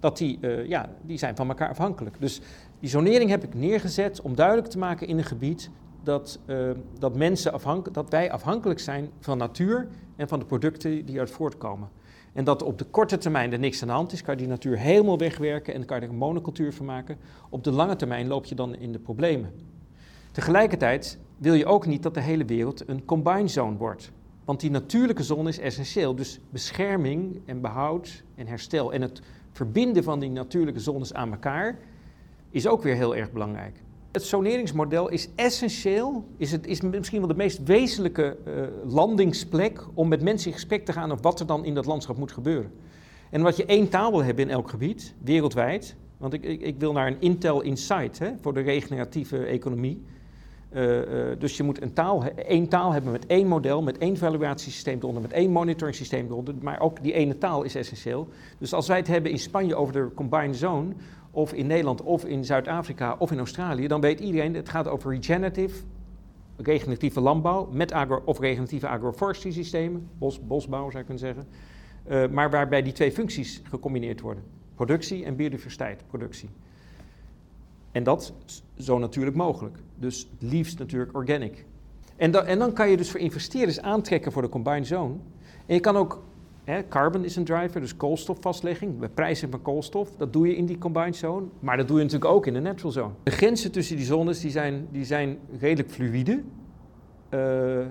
dat 0.00 0.18
die, 0.18 0.38
uh, 0.40 0.66
ja, 0.66 0.88
die 1.02 1.18
zijn 1.18 1.36
van 1.36 1.48
elkaar 1.48 1.68
afhankelijk. 1.68 2.16
Dus 2.20 2.40
die 2.80 2.90
zonering 2.90 3.30
heb 3.30 3.44
ik 3.44 3.54
neergezet 3.54 4.20
om 4.20 4.34
duidelijk 4.34 4.68
te 4.68 4.78
maken 4.78 5.06
in 5.06 5.18
een 5.18 5.24
gebied 5.24 5.70
dat, 6.02 6.38
uh, 6.46 6.70
dat, 6.98 7.16
mensen 7.16 7.52
afhank 7.52 7.94
dat 7.94 8.10
wij 8.10 8.32
afhankelijk 8.32 8.80
zijn 8.80 9.10
van 9.20 9.38
natuur 9.38 9.88
en 10.16 10.28
van 10.28 10.38
de 10.38 10.44
producten 10.44 11.06
die 11.06 11.18
uit 11.18 11.30
voortkomen. 11.30 11.88
En 12.32 12.44
dat 12.44 12.62
op 12.62 12.78
de 12.78 12.84
korte 12.84 13.18
termijn 13.18 13.52
er 13.52 13.58
niks 13.58 13.82
aan 13.82 13.88
de 13.88 13.94
hand 13.94 14.12
is, 14.12 14.22
kan 14.22 14.34
je 14.34 14.40
die 14.40 14.50
natuur 14.50 14.78
helemaal 14.78 15.18
wegwerken 15.18 15.74
en 15.74 15.84
kan 15.84 15.96
je 15.96 16.02
er 16.02 16.10
een 16.10 16.16
monocultuur 16.16 16.72
van 16.72 16.86
maken. 16.86 17.16
Op 17.48 17.64
de 17.64 17.70
lange 17.70 17.96
termijn 17.96 18.26
loop 18.26 18.44
je 18.44 18.54
dan 18.54 18.74
in 18.74 18.92
de 18.92 18.98
problemen. 18.98 19.52
Tegelijkertijd 20.32 21.18
wil 21.36 21.54
je 21.54 21.66
ook 21.66 21.86
niet 21.86 22.02
dat 22.02 22.14
de 22.14 22.20
hele 22.20 22.44
wereld 22.44 22.88
een 22.88 23.04
combine 23.04 23.48
zone 23.48 23.76
wordt. 23.76 24.10
Want 24.44 24.60
die 24.60 24.70
natuurlijke 24.70 25.22
zone 25.22 25.48
is 25.48 25.58
essentieel. 25.58 26.14
Dus 26.14 26.40
bescherming 26.50 27.40
en 27.44 27.60
behoud 27.60 28.22
en 28.34 28.46
herstel 28.46 28.92
en 28.92 29.02
het 29.02 29.22
verbinden 29.52 30.02
van 30.02 30.20
die 30.20 30.30
natuurlijke 30.30 30.80
zones 30.80 31.14
aan 31.14 31.30
elkaar 31.30 31.78
is 32.50 32.66
ook 32.66 32.82
weer 32.82 32.94
heel 32.94 33.16
erg 33.16 33.32
belangrijk. 33.32 33.82
Het 34.10 34.24
soneringsmodel 34.24 35.08
is 35.08 35.28
essentieel, 35.34 36.24
is, 36.36 36.52
het, 36.52 36.66
is 36.66 36.80
misschien 36.80 37.18
wel 37.18 37.28
de 37.28 37.34
meest 37.34 37.62
wezenlijke 37.62 38.36
uh, 38.46 38.62
landingsplek 38.92 39.86
om 39.94 40.08
met 40.08 40.22
mensen 40.22 40.46
in 40.46 40.54
gesprek 40.56 40.84
te 40.84 40.92
gaan 40.92 41.10
over 41.10 41.22
wat 41.22 41.40
er 41.40 41.46
dan 41.46 41.64
in 41.64 41.74
dat 41.74 41.86
landschap 41.86 42.16
moet 42.16 42.32
gebeuren. 42.32 42.72
En 43.30 43.42
wat 43.42 43.56
je 43.56 43.64
één 43.64 43.88
taal 43.88 44.10
wil 44.10 44.24
hebben 44.24 44.44
in 44.44 44.50
elk 44.50 44.70
gebied, 44.70 45.14
wereldwijd, 45.24 45.96
want 46.16 46.32
ik, 46.32 46.44
ik, 46.44 46.60
ik 46.60 46.78
wil 46.78 46.92
naar 46.92 47.06
een 47.06 47.20
Intel 47.20 47.60
Insight 47.60 48.18
hè, 48.18 48.30
voor 48.40 48.54
de 48.54 48.60
regeneratieve 48.60 49.44
economie. 49.44 50.02
Uh, 50.72 50.96
uh, 50.96 51.04
dus 51.38 51.56
je 51.56 51.62
moet 51.62 51.82
een 51.82 51.92
taal, 51.92 52.24
één 52.24 52.68
taal 52.68 52.92
hebben 52.92 53.12
met 53.12 53.26
één 53.26 53.46
model, 53.46 53.82
met 53.82 53.98
één 53.98 54.16
valuatiesysteem 54.16 54.98
eronder, 54.98 55.22
met 55.22 55.32
één 55.32 55.50
monitoring 55.50 55.96
systeem 55.96 56.26
eronder. 56.26 56.54
Maar 56.60 56.80
ook 56.80 57.02
die 57.02 57.12
ene 57.12 57.38
taal 57.38 57.62
is 57.62 57.74
essentieel. 57.74 58.28
Dus 58.58 58.72
als 58.72 58.88
wij 58.88 58.96
het 58.96 59.06
hebben 59.06 59.30
in 59.30 59.38
Spanje 59.38 59.74
over 59.74 59.92
de 59.92 60.08
combined 60.14 60.56
zone, 60.56 60.92
of 61.30 61.52
in 61.52 61.66
Nederland, 61.66 62.02
of 62.02 62.24
in 62.24 62.44
Zuid-Afrika, 62.44 63.16
of 63.18 63.30
in 63.30 63.38
Australië, 63.38 63.86
dan 63.86 64.00
weet 64.00 64.20
iedereen, 64.20 64.54
het 64.54 64.68
gaat 64.68 64.88
over 64.88 65.10
regenerative, 65.14 65.82
regeneratieve 66.56 67.20
landbouw, 67.20 67.68
met 67.72 67.92
agro, 67.92 68.22
of 68.24 68.38
regeneratieve 68.38 68.88
agroforestry 68.88 69.50
systemen, 69.50 70.08
bos, 70.18 70.46
bosbouw 70.46 70.90
zou 70.90 70.98
je 70.98 71.04
kunnen 71.04 71.18
zeggen. 71.18 71.44
Uh, 72.08 72.28
maar 72.28 72.50
waarbij 72.50 72.82
die 72.82 72.92
twee 72.92 73.12
functies 73.12 73.62
gecombineerd 73.64 74.20
worden. 74.20 74.44
Productie 74.74 75.24
en 75.24 75.36
biodiversiteit, 75.36 76.04
productie. 76.06 76.48
En 77.92 78.02
dat 78.02 78.32
zo 78.78 78.98
natuurlijk 78.98 79.36
mogelijk. 79.36 79.78
Dus 79.96 80.28
het 80.38 80.50
liefst 80.50 80.78
natuurlijk 80.78 81.14
organic. 81.14 81.64
En, 82.16 82.46
en 82.46 82.58
dan 82.58 82.72
kan 82.72 82.90
je 82.90 82.96
dus 82.96 83.10
voor 83.10 83.20
investeerders 83.20 83.80
aantrekken 83.80 84.32
voor 84.32 84.42
de 84.42 84.48
combined 84.48 84.86
zone. 84.86 85.14
En 85.66 85.74
je 85.74 85.80
kan 85.80 85.96
ook, 85.96 86.22
carbon 86.88 87.24
is 87.24 87.36
een 87.36 87.44
driver, 87.44 87.80
dus 87.80 87.96
koolstofvastlegging, 87.96 88.98
beprijzing 88.98 89.50
van 89.50 89.62
koolstof, 89.62 90.16
dat 90.16 90.32
doe 90.32 90.46
je 90.46 90.56
in 90.56 90.66
die 90.66 90.78
combined 90.78 91.16
zone. 91.16 91.46
Maar 91.60 91.76
dat 91.76 91.88
doe 91.88 91.96
je 91.96 92.02
natuurlijk 92.04 92.30
ook 92.30 92.46
in 92.46 92.52
de 92.52 92.60
natural 92.60 92.92
zone. 92.92 93.12
De 93.22 93.30
grenzen 93.30 93.72
tussen 93.72 93.96
die 93.96 94.04
zones 94.04 94.40
die 94.40 94.50
zijn, 94.50 94.86
die 94.90 95.04
zijn 95.04 95.38
redelijk 95.58 95.90
fluïde. 95.90 96.42
Uh, 97.30 97.86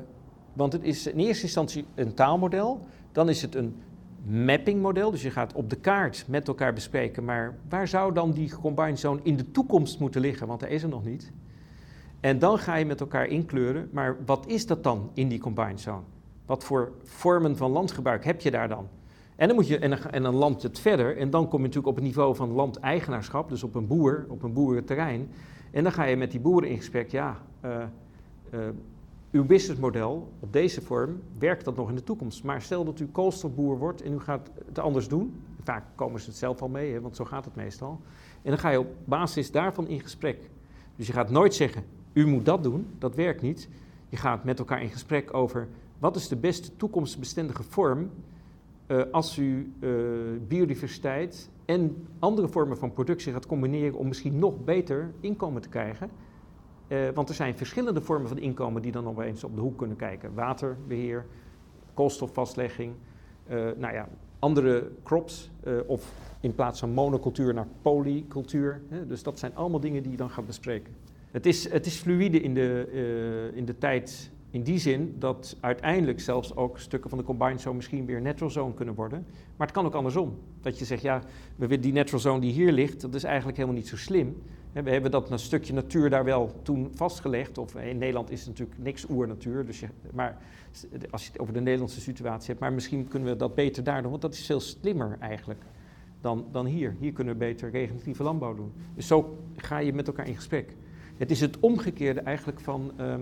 want 0.53 0.73
het 0.73 0.83
is 0.83 1.07
in 1.07 1.17
eerste 1.17 1.43
instantie 1.43 1.85
een 1.95 2.13
taalmodel, 2.13 2.85
dan 3.11 3.29
is 3.29 3.41
het 3.41 3.55
een 3.55 3.75
mappingmodel. 4.23 5.11
Dus 5.11 5.21
je 5.21 5.31
gaat 5.31 5.53
op 5.53 5.69
de 5.69 5.75
kaart 5.75 6.25
met 6.27 6.47
elkaar 6.47 6.73
bespreken, 6.73 7.23
maar 7.25 7.57
waar 7.69 7.87
zou 7.87 8.13
dan 8.13 8.31
die 8.31 8.55
combined 8.61 8.99
zone 8.99 9.19
in 9.23 9.37
de 9.37 9.51
toekomst 9.51 9.99
moeten 9.99 10.21
liggen? 10.21 10.47
Want 10.47 10.59
daar 10.59 10.69
is 10.69 10.83
er 10.83 10.89
nog 10.89 11.05
niet. 11.05 11.31
En 12.19 12.39
dan 12.39 12.57
ga 12.57 12.75
je 12.75 12.85
met 12.85 12.99
elkaar 12.99 13.27
inkleuren, 13.27 13.89
maar 13.91 14.17
wat 14.25 14.47
is 14.47 14.65
dat 14.65 14.83
dan 14.83 15.09
in 15.13 15.27
die 15.27 15.39
combined 15.39 15.81
zone? 15.81 16.03
Wat 16.49 16.63
voor 16.63 16.91
vormen 17.03 17.57
van 17.57 17.71
landgebruik 17.71 18.25
heb 18.25 18.41
je 18.41 18.51
daar 18.51 18.67
dan? 18.67 18.87
En 19.35 19.47
dan, 19.47 19.55
moet 19.55 19.67
je, 19.67 19.77
en, 19.79 19.89
dan, 19.89 19.99
en 19.99 20.23
dan 20.23 20.57
het 20.61 20.79
verder 20.79 21.17
en 21.17 21.29
dan 21.29 21.47
kom 21.47 21.59
je 21.59 21.65
natuurlijk 21.65 21.87
op 21.87 21.95
het 21.95 22.03
niveau 22.03 22.35
van 22.35 22.51
landeigenaarschap, 22.51 23.49
dus 23.49 23.63
op 23.63 23.75
een 23.75 23.87
boer, 23.87 24.25
op 24.27 24.43
een 24.43 24.53
boerenterrein. 24.53 25.29
En 25.71 25.83
dan 25.83 25.91
ga 25.91 26.03
je 26.03 26.15
met 26.15 26.31
die 26.31 26.39
boeren 26.39 26.69
in 26.69 26.77
gesprek, 26.77 27.11
ja, 27.11 27.37
uh, 27.65 27.71
uh, 28.53 28.59
uw 29.31 29.45
businessmodel 29.45 30.31
op 30.39 30.53
deze 30.53 30.81
vorm, 30.81 31.21
werkt 31.39 31.65
dat 31.65 31.75
nog 31.75 31.89
in 31.89 31.95
de 31.95 32.03
toekomst. 32.03 32.43
Maar 32.43 32.61
stel 32.61 32.85
dat 32.85 32.99
u 32.99 33.07
koolstofboer 33.07 33.77
wordt 33.77 34.01
en 34.01 34.13
u 34.13 34.19
gaat 34.19 34.49
het 34.65 34.79
anders 34.79 35.07
doen. 35.07 35.41
Vaak 35.63 35.83
komen 35.95 36.19
ze 36.19 36.29
het 36.29 36.37
zelf 36.37 36.61
al 36.61 36.69
mee, 36.69 36.93
hè, 36.93 37.01
want 37.01 37.15
zo 37.15 37.25
gaat 37.25 37.45
het 37.45 37.55
meestal. 37.55 37.99
En 38.41 38.49
dan 38.49 38.59
ga 38.59 38.69
je 38.69 38.79
op 38.79 38.95
basis 39.05 39.51
daarvan 39.51 39.87
in 39.87 39.99
gesprek. 39.99 40.49
Dus 40.95 41.07
je 41.07 41.13
gaat 41.13 41.29
nooit 41.29 41.53
zeggen, 41.53 41.83
u 42.13 42.27
moet 42.27 42.45
dat 42.45 42.63
doen, 42.63 42.87
dat 42.97 43.15
werkt 43.15 43.41
niet. 43.41 43.69
Je 44.09 44.17
gaat 44.17 44.43
met 44.43 44.59
elkaar 44.59 44.81
in 44.81 44.89
gesprek 44.89 45.33
over 45.33 45.67
wat 45.99 46.15
is 46.15 46.27
de 46.27 46.35
beste 46.35 46.75
toekomstbestendige 46.75 47.63
vorm 47.63 48.09
uh, 48.87 49.01
als 49.11 49.37
u 49.37 49.73
uh, 49.79 49.91
biodiversiteit 50.47 51.49
en 51.65 52.07
andere 52.19 52.47
vormen 52.47 52.77
van 52.77 52.93
productie 52.93 53.33
gaat 53.33 53.45
combineren 53.45 53.97
om 53.97 54.07
misschien 54.07 54.39
nog 54.39 54.63
beter 54.63 55.11
inkomen 55.19 55.61
te 55.61 55.69
krijgen. 55.69 56.09
Uh, 56.87 57.09
want 57.13 57.29
er 57.29 57.35
zijn 57.35 57.55
verschillende 57.55 58.01
vormen 58.01 58.27
van 58.27 58.37
inkomen 58.37 58.81
die 58.81 58.91
dan 58.91 59.03
nog 59.03 59.21
eens 59.21 59.43
op 59.43 59.55
de 59.55 59.61
hoek 59.61 59.77
kunnen 59.77 59.97
kijken. 59.97 60.33
Waterbeheer, 60.33 61.25
koolstofvastlegging, 61.93 62.93
nou 63.77 63.93
ja, 63.93 64.09
andere 64.39 64.91
crops 65.03 65.51
of 65.87 66.13
in 66.39 66.55
plaats 66.55 66.79
van 66.79 66.89
monocultuur 66.89 67.53
naar 67.53 67.67
polycultuur. 67.81 68.81
Dus 69.07 69.23
dat 69.23 69.39
zijn 69.39 69.55
allemaal 69.55 69.79
dingen 69.79 70.01
die 70.01 70.11
je 70.11 70.17
dan 70.17 70.29
gaat 70.29 70.45
bespreken. 70.45 70.93
Het 71.31 71.45
is, 71.45 71.71
het 71.71 71.85
is 71.85 71.95
fluïde 71.95 72.41
in 72.41 72.53
de, 72.53 73.51
in 73.53 73.65
de 73.65 73.77
tijd 73.77 74.31
in 74.51 74.63
die 74.63 74.79
zin 74.79 75.15
dat 75.19 75.57
uiteindelijk 75.59 76.19
zelfs 76.19 76.55
ook 76.55 76.79
stukken 76.79 77.09
van 77.09 77.19
de 77.19 77.25
combined 77.25 77.61
zone 77.61 77.75
misschien 77.75 78.05
weer 78.05 78.21
natural 78.21 78.49
zone 78.49 78.73
kunnen 78.73 78.95
worden. 78.95 79.25
Maar 79.57 79.67
het 79.67 79.75
kan 79.75 79.85
ook 79.85 79.93
andersom. 79.93 80.37
Dat 80.61 80.79
je 80.79 80.85
zegt, 80.85 81.01
ja, 81.01 81.21
die 81.79 81.93
natural 81.93 82.19
zone 82.19 82.39
die 82.39 82.51
hier 82.51 82.71
ligt, 82.71 83.01
dat 83.01 83.15
is 83.15 83.23
eigenlijk 83.23 83.57
helemaal 83.57 83.77
niet 83.77 83.87
zo 83.87 83.97
slim. 83.97 84.41
We 84.71 84.89
hebben 84.89 85.11
dat 85.11 85.31
een 85.31 85.39
stukje 85.39 85.73
natuur 85.73 86.09
daar 86.09 86.23
wel 86.23 86.51
toen 86.61 86.89
vastgelegd. 86.93 87.57
Of 87.57 87.75
in 87.75 87.97
Nederland 87.97 88.31
is 88.31 88.45
natuurlijk 88.45 88.77
niks 88.79 89.09
oernatuur. 89.09 89.65
Dus 89.65 89.83
maar 90.13 90.37
als 91.09 91.25
je 91.25 91.31
het 91.31 91.41
over 91.41 91.53
de 91.53 91.61
Nederlandse 91.61 92.01
situatie 92.01 92.47
hebt. 92.47 92.59
Maar 92.59 92.73
misschien 92.73 93.07
kunnen 93.07 93.29
we 93.29 93.35
dat 93.35 93.55
beter 93.55 93.83
daar 93.83 94.01
doen. 94.01 94.09
Want 94.09 94.21
dat 94.21 94.33
is 94.33 94.45
veel 94.45 94.59
slimmer 94.59 95.17
eigenlijk 95.19 95.61
dan, 96.21 96.45
dan 96.51 96.65
hier. 96.65 96.95
Hier 96.99 97.11
kunnen 97.11 97.33
we 97.33 97.39
beter 97.39 97.71
regeneratieve 97.71 98.23
landbouw 98.23 98.55
doen. 98.55 98.71
Dus 98.95 99.07
zo 99.07 99.37
ga 99.55 99.77
je 99.77 99.93
met 99.93 100.07
elkaar 100.07 100.27
in 100.27 100.35
gesprek. 100.35 100.75
Het 101.17 101.31
is 101.31 101.41
het 101.41 101.59
omgekeerde 101.59 102.19
eigenlijk 102.19 102.59
van, 102.59 102.91
uh, 102.99 103.15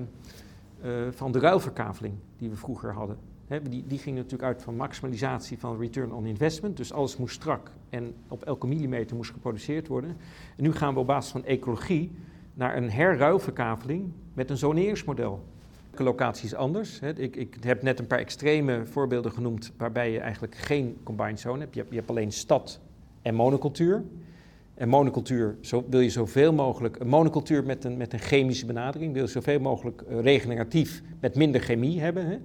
van 1.11 1.31
de 1.31 1.39
ruilverkaveling 1.39 2.15
die 2.37 2.49
we 2.49 2.55
vroeger 2.55 2.93
hadden. 2.93 3.17
Die, 3.63 3.83
die 3.87 3.97
ging 3.97 4.15
natuurlijk 4.15 4.43
uit 4.43 4.61
van 4.61 4.75
maximalisatie 4.75 5.59
van 5.59 5.79
return 5.79 6.11
on 6.11 6.25
investment. 6.25 6.77
Dus 6.77 6.93
alles 6.93 7.17
moest 7.17 7.35
strak 7.35 7.71
en 7.89 8.13
op 8.27 8.43
elke 8.43 8.67
millimeter 8.67 9.15
moest 9.15 9.31
geproduceerd 9.31 9.87
worden. 9.87 10.09
En 10.55 10.63
nu 10.63 10.73
gaan 10.73 10.93
we 10.93 10.99
op 10.99 11.07
basis 11.07 11.31
van 11.31 11.45
ecologie 11.45 12.11
naar 12.53 12.77
een 12.77 12.91
herruilverkaveling 12.91 14.11
met 14.33 14.49
een 14.49 14.57
zoneringsmodel. 14.57 15.43
Elke 15.89 16.03
locatie 16.03 16.45
is 16.45 16.55
anders. 16.55 16.99
Ik, 16.99 17.35
ik, 17.35 17.57
heb 17.59 17.81
net 17.81 17.99
een 17.99 18.07
paar 18.07 18.19
extreme 18.19 18.85
voorbeelden 18.85 19.31
genoemd 19.31 19.71
waarbij 19.77 20.11
je 20.11 20.19
eigenlijk 20.19 20.55
geen 20.55 20.97
combined 21.03 21.39
zone 21.39 21.59
hebt. 21.59 21.73
Je 21.73 21.79
hebt, 21.79 21.91
je 21.91 21.97
hebt 21.97 22.09
alleen 22.09 22.31
stad 22.31 22.79
en 23.21 23.35
monocultuur. 23.35 24.03
En 24.77 24.89
monocultuur 24.89 25.57
zo, 25.61 25.85
wil 25.89 25.99
je 25.99 26.09
zoveel 26.09 26.53
mogelijk, 26.53 26.99
een 26.99 27.07
monocultuur 27.07 27.63
met 27.63 27.83
een, 27.83 27.97
met 27.97 28.13
een 28.13 28.19
chemische 28.19 28.65
benadering, 28.65 29.13
wil 29.13 29.23
je 29.23 29.29
zoveel 29.29 29.59
mogelijk 29.59 30.03
uh, 30.09 30.19
regeneratief 30.19 31.01
met 31.19 31.35
minder 31.35 31.61
chemie 31.61 32.01
hebben. 32.01 32.25
Hè? 32.25 32.37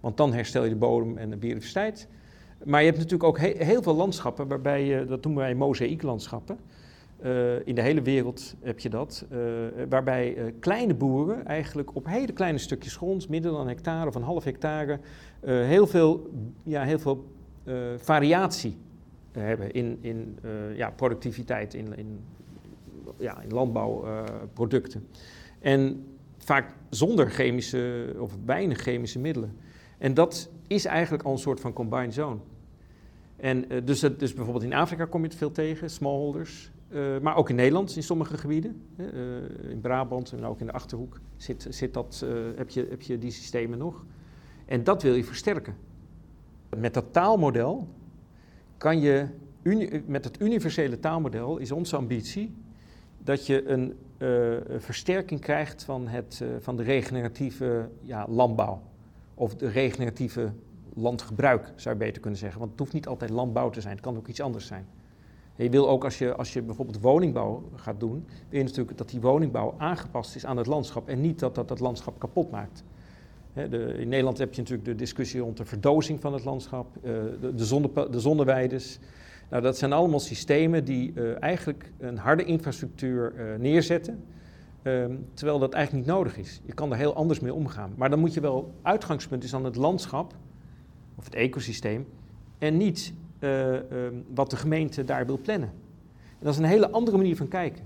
Want 0.00 0.16
dan 0.16 0.32
herstel 0.32 0.64
je 0.64 0.70
de 0.70 0.76
bodem 0.76 1.18
en 1.18 1.30
de 1.30 1.36
biodiversiteit. 1.36 2.08
Maar 2.64 2.80
je 2.80 2.86
hebt 2.86 2.98
natuurlijk 2.98 3.24
ook 3.24 3.38
he 3.38 3.54
heel 3.58 3.82
veel 3.82 3.94
landschappen 3.94 4.48
waarbij 4.48 4.84
je, 4.84 5.04
dat 5.04 5.24
noemen 5.24 5.42
wij 5.42 5.54
mozaïeklandschappen. 5.54 6.58
Uh, 7.24 7.66
in 7.66 7.74
de 7.74 7.82
hele 7.82 8.02
wereld 8.02 8.54
heb 8.60 8.78
je 8.78 8.88
dat. 8.88 9.26
Uh, 9.32 9.38
waarbij 9.88 10.54
kleine 10.58 10.94
boeren 10.94 11.46
eigenlijk 11.46 11.96
op 11.96 12.06
hele 12.06 12.32
kleine 12.32 12.58
stukjes 12.58 12.96
gronds, 12.96 13.26
minder 13.26 13.50
dan 13.50 13.60
een 13.60 13.68
hectare 13.68 14.08
of 14.08 14.14
een 14.14 14.22
half 14.22 14.44
hectare, 14.44 15.00
heel 15.44 15.86
veel, 15.86 16.30
ja, 16.62 16.82
heel 16.82 16.98
veel 16.98 17.24
variatie 17.96 18.76
hebben 19.38 19.72
in, 19.72 19.98
in 20.00 20.38
ja, 20.74 20.90
productiviteit, 20.90 21.74
in, 21.74 21.96
in, 21.96 22.20
ja, 23.16 23.40
in 23.40 23.52
landbouwproducten. 23.52 25.08
en 25.58 26.04
vaak 26.38 26.74
zonder 26.88 27.30
chemische 27.30 28.14
of 28.18 28.36
weinig 28.44 28.78
chemische 28.78 29.18
middelen. 29.18 29.56
En 29.98 30.14
dat 30.14 30.50
is 30.66 30.84
eigenlijk 30.84 31.22
al 31.22 31.32
een 31.32 31.38
soort 31.38 31.60
van 31.60 31.72
combined 31.72 32.14
zone. 32.14 32.38
En 33.36 33.72
uh, 33.72 33.80
dus, 33.84 34.00
dus 34.00 34.34
bijvoorbeeld 34.34 34.64
in 34.64 34.74
Afrika 34.74 35.04
kom 35.04 35.20
je 35.20 35.26
het 35.26 35.36
veel 35.36 35.50
tegen, 35.50 35.90
smallholders. 35.90 36.70
Maar 37.22 37.36
ook 37.36 37.48
in 37.48 37.54
Nederland 37.54 37.96
in 37.96 38.02
sommige 38.02 38.38
gebieden. 38.38 38.82
In 39.68 39.80
Brabant 39.80 40.32
en 40.32 40.44
ook 40.44 40.60
in 40.60 40.66
de 40.66 40.72
Achterhoek 40.72 41.20
zit, 41.36 41.66
zit 41.68 41.94
dat, 41.94 42.26
heb, 42.56 42.70
je, 42.70 42.86
heb 42.90 43.02
je 43.02 43.18
die 43.18 43.30
systemen 43.30 43.78
nog. 43.78 44.04
En 44.66 44.84
dat 44.84 45.02
wil 45.02 45.14
je 45.14 45.24
versterken. 45.24 45.76
Met 46.76 46.94
dat 46.94 47.12
taalmodel 47.12 47.88
kan 48.80 49.00
je, 49.00 49.26
met 50.06 50.24
het 50.24 50.40
universele 50.40 50.98
taalmodel 50.98 51.58
is 51.58 51.72
onze 51.72 51.96
ambitie 51.96 52.54
dat 53.18 53.46
je 53.46 53.68
een 53.68 53.94
versterking 54.78 55.40
krijgt 55.40 55.84
van, 55.84 56.08
het, 56.08 56.42
van 56.58 56.76
de 56.76 56.82
regeneratieve 56.82 57.88
ja, 58.02 58.26
landbouw 58.28 58.82
of 59.34 59.54
de 59.54 59.68
regeneratieve 59.68 60.52
landgebruik, 60.94 61.72
zou 61.76 61.94
je 61.94 62.04
beter 62.04 62.20
kunnen 62.20 62.38
zeggen. 62.38 62.58
Want 62.58 62.70
het 62.70 62.80
hoeft 62.80 62.92
niet 62.92 63.06
altijd 63.06 63.30
landbouw 63.30 63.70
te 63.70 63.80
zijn, 63.80 63.94
het 63.94 64.02
kan 64.02 64.16
ook 64.16 64.28
iets 64.28 64.40
anders 64.40 64.66
zijn. 64.66 64.86
je 65.56 65.70
wil 65.70 65.88
ook 65.88 66.04
als 66.04 66.18
je, 66.18 66.34
als 66.34 66.52
je 66.52 66.62
bijvoorbeeld 66.62 67.00
woningbouw 67.00 67.70
gaat 67.74 68.00
doen, 68.00 68.26
wil 68.48 68.58
je 68.58 68.64
natuurlijk 68.64 68.98
dat 68.98 69.10
die 69.10 69.20
woningbouw 69.20 69.74
aangepast 69.78 70.36
is 70.36 70.46
aan 70.46 70.56
het 70.56 70.66
landschap 70.66 71.08
en 71.08 71.20
niet 71.20 71.38
dat 71.38 71.54
dat 71.54 71.68
het 71.68 71.80
landschap 71.80 72.18
kapot 72.18 72.50
maakt. 72.50 72.84
In 73.54 74.08
Nederland 74.08 74.38
heb 74.38 74.54
je 74.54 74.60
natuurlijk 74.60 74.88
de 74.88 74.94
discussie 74.94 75.40
rond 75.40 75.56
de 75.56 75.64
verdozing 75.64 76.20
van 76.20 76.32
het 76.32 76.44
landschap, 76.44 76.96
uh, 76.96 77.02
de, 77.40 77.54
de, 77.54 78.08
de 78.10 78.20
zonneweides. 78.20 78.98
Nou, 79.50 79.62
dat 79.62 79.78
zijn 79.78 79.92
allemaal 79.92 80.20
systemen 80.20 80.84
die 80.84 81.12
uh, 81.14 81.42
eigenlijk 81.42 81.92
een 81.98 82.18
harde 82.18 82.44
infrastructuur 82.44 83.32
uh, 83.36 83.58
neerzetten 83.58 84.24
Um, 84.82 85.26
terwijl 85.34 85.58
dat 85.58 85.72
eigenlijk 85.72 86.06
niet 86.06 86.14
nodig 86.14 86.38
is. 86.38 86.60
Je 86.64 86.72
kan 86.72 86.90
er 86.90 86.96
heel 86.96 87.14
anders 87.14 87.40
mee 87.40 87.54
omgaan. 87.54 87.92
Maar 87.96 88.10
dan 88.10 88.18
moet 88.18 88.34
je 88.34 88.40
wel, 88.40 88.74
uitgangspunt 88.82 89.44
is 89.44 89.50
dan 89.50 89.64
het 89.64 89.76
landschap 89.76 90.34
of 91.14 91.24
het 91.24 91.34
ecosysteem 91.34 92.06
en 92.58 92.76
niet 92.76 93.12
um, 93.40 94.24
wat 94.34 94.50
de 94.50 94.56
gemeente 94.56 95.04
daar 95.04 95.26
wil 95.26 95.38
plannen. 95.38 95.68
En 96.08 96.44
dat 96.44 96.52
is 96.52 96.58
een 96.58 96.64
hele 96.64 96.90
andere 96.90 97.16
manier 97.16 97.36
van 97.36 97.48
kijken. 97.48 97.84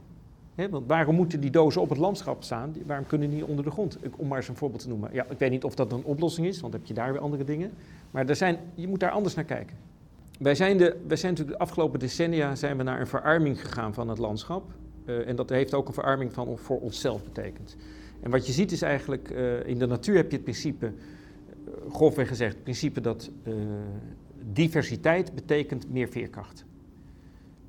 Want 0.54 0.86
waarom 0.86 1.14
moeten 1.14 1.40
die 1.40 1.50
dozen 1.50 1.80
op 1.80 1.88
het 1.88 1.98
landschap 1.98 2.42
staan? 2.42 2.74
Waarom 2.86 3.06
kunnen 3.06 3.30
die 3.30 3.46
onder 3.46 3.64
de 3.64 3.70
grond? 3.70 3.98
Om 4.16 4.28
maar 4.28 4.38
eens 4.38 4.48
een 4.48 4.56
voorbeeld 4.56 4.82
te 4.82 4.88
noemen. 4.88 5.10
Ja, 5.12 5.26
ik 5.30 5.38
weet 5.38 5.50
niet 5.50 5.64
of 5.64 5.74
dat 5.74 5.92
een 5.92 6.04
oplossing 6.04 6.46
is, 6.46 6.60
want 6.60 6.72
heb 6.72 6.86
je 6.86 6.94
daar 6.94 7.12
weer 7.12 7.20
andere 7.20 7.44
dingen. 7.44 7.72
Maar 8.10 8.28
er 8.28 8.36
zijn, 8.36 8.58
je 8.74 8.88
moet 8.88 9.00
daar 9.00 9.10
anders 9.10 9.34
naar 9.34 9.44
kijken. 9.44 9.76
Wij 10.38 10.54
zijn, 10.54 10.76
de, 10.76 10.96
wij 11.06 11.16
zijn 11.16 11.32
natuurlijk 11.32 11.58
de 11.58 11.64
afgelopen 11.64 11.98
decennia 11.98 12.54
zijn 12.54 12.76
we 12.76 12.82
naar 12.82 13.00
een 13.00 13.06
verarming 13.06 13.60
gegaan 13.60 13.94
van 13.94 14.08
het 14.08 14.18
landschap. 14.18 14.64
Uh, 15.06 15.28
en 15.28 15.36
dat 15.36 15.50
heeft 15.50 15.74
ook 15.74 15.88
een 15.88 15.94
verarming 15.94 16.32
van, 16.32 16.58
voor 16.58 16.80
onszelf 16.80 17.24
betekend. 17.24 17.76
En 18.20 18.30
wat 18.30 18.46
je 18.46 18.52
ziet 18.52 18.72
is 18.72 18.82
eigenlijk, 18.82 19.30
uh, 19.30 19.66
in 19.66 19.78
de 19.78 19.86
natuur 19.86 20.16
heb 20.16 20.30
je 20.30 20.36
het 20.36 20.44
principe, 20.44 20.86
uh, 20.86 21.92
grofweg 21.92 22.28
gezegd, 22.28 22.54
het 22.54 22.62
principe 22.62 23.00
dat 23.00 23.30
diversiteit 24.52 25.34
betekent 25.34 25.90
meer 25.90 26.08
veerkracht. 26.08 26.64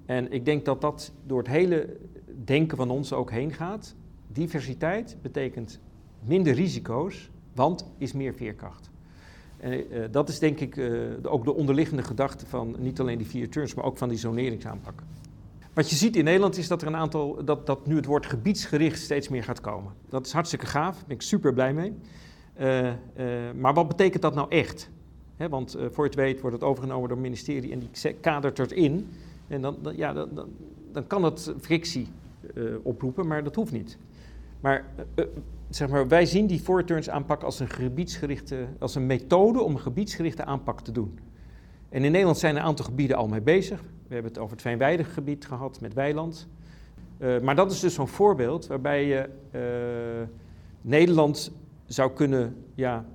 En 0.05 0.31
ik 0.31 0.45
denk 0.45 0.65
dat 0.65 0.81
dat 0.81 1.11
door 1.25 1.37
het 1.37 1.47
hele 1.47 1.97
denken 2.43 2.77
van 2.77 2.89
ons 2.89 3.13
ook 3.13 3.31
heen 3.31 3.53
gaat. 3.53 3.95
Diversiteit 4.27 5.17
betekent 5.21 5.79
minder 6.19 6.53
risico's, 6.53 7.29
want 7.53 7.85
is 7.97 8.13
meer 8.13 8.33
veerkracht. 8.33 8.89
En 9.57 9.93
uh, 9.93 10.05
dat 10.11 10.29
is 10.29 10.39
denk 10.39 10.59
ik 10.59 10.75
de, 10.75 11.19
ook 11.23 11.43
de 11.43 11.53
onderliggende 11.53 12.03
gedachte 12.03 12.45
van 12.45 12.75
niet 12.79 12.99
alleen 12.99 13.17
die 13.17 13.27
vier 13.27 13.49
turns, 13.49 13.73
maar 13.73 13.85
ook 13.85 13.97
van 13.97 14.09
die 14.09 14.17
zoneringsaanpak. 14.17 15.01
Wat 15.73 15.89
je 15.89 15.95
ziet 15.95 16.15
in 16.15 16.23
Nederland 16.23 16.57
is 16.57 16.67
dat 16.67 16.81
er 16.81 16.87
een 16.87 16.95
aantal, 16.95 17.45
dat, 17.45 17.65
dat 17.65 17.87
nu 17.87 17.95
het 17.95 18.05
woord 18.05 18.25
gebiedsgericht 18.25 19.01
steeds 19.01 19.29
meer 19.29 19.43
gaat 19.43 19.61
komen. 19.61 19.93
Dat 20.09 20.25
is 20.25 20.31
hartstikke 20.31 20.65
gaaf, 20.65 20.95
daar 20.95 21.03
ben 21.07 21.15
ik 21.15 21.21
super 21.21 21.53
blij 21.53 21.73
mee. 21.73 21.93
Uh, 22.59 22.91
maar 23.55 23.73
wat 23.73 23.87
betekent 23.87 24.21
dat 24.21 24.35
nou 24.35 24.49
echt? 24.49 24.89
Want 25.49 25.71
voor 25.91 26.03
je 26.03 26.09
het 26.09 26.15
weet 26.15 26.41
wordt 26.41 26.55
het 26.55 26.65
overgenomen 26.65 27.07
door 27.07 27.17
het 27.17 27.27
ministerie 27.27 27.71
en 27.71 27.79
die 27.79 28.13
kadert 28.19 28.57
het 28.57 28.71
in. 28.71 29.09
En 29.47 29.61
dan, 29.61 29.77
dan 29.81 29.97
ja, 29.97 30.13
dan, 30.13 30.29
dan, 30.33 30.49
dan, 30.91 31.07
kan 31.07 31.23
het 31.23 31.53
frictie 31.59 32.07
oproepen, 32.83 33.27
maar 33.27 33.43
dat 33.43 33.55
hoeft 33.55 33.71
niet. 33.71 33.97
Maar 34.59 34.85
zeg 35.69 35.89
maar, 35.89 36.07
wij 36.07 36.25
zien 36.25 36.47
die 36.47 36.61
voorturns 36.61 37.09
aanpak 37.09 37.43
als 37.43 37.59
een 37.59 37.69
gebiedsgerichte, 37.69 38.65
als 38.79 38.95
een 38.95 39.05
methode 39.05 39.61
om 39.61 39.71
een 39.71 39.79
gebiedsgerichte 39.79 40.45
aanpak 40.45 40.81
te 40.81 40.91
doen. 40.91 41.19
En 41.89 42.03
in 42.03 42.11
Nederland 42.11 42.37
zijn 42.37 42.55
een 42.55 42.61
aantal 42.61 42.85
gebieden 42.85 43.17
al 43.17 43.27
mee 43.27 43.41
bezig. 43.41 43.81
We 43.81 44.13
hebben 44.13 44.31
het 44.31 44.41
over 44.41 44.51
het 44.51 44.61
Veenweidegebied 44.61 45.45
gehad 45.45 45.81
met 45.81 45.93
Weiland. 45.93 46.47
Maar 47.41 47.55
dat 47.55 47.71
is 47.71 47.79
dus 47.79 47.93
zo'n 47.93 48.07
voorbeeld 48.07 48.67
waarbij 48.67 49.05
je 49.05 49.29
Nederland 50.81 51.51
zou 51.85 52.11
kunnen, 52.11 52.55
ja, 52.73 53.05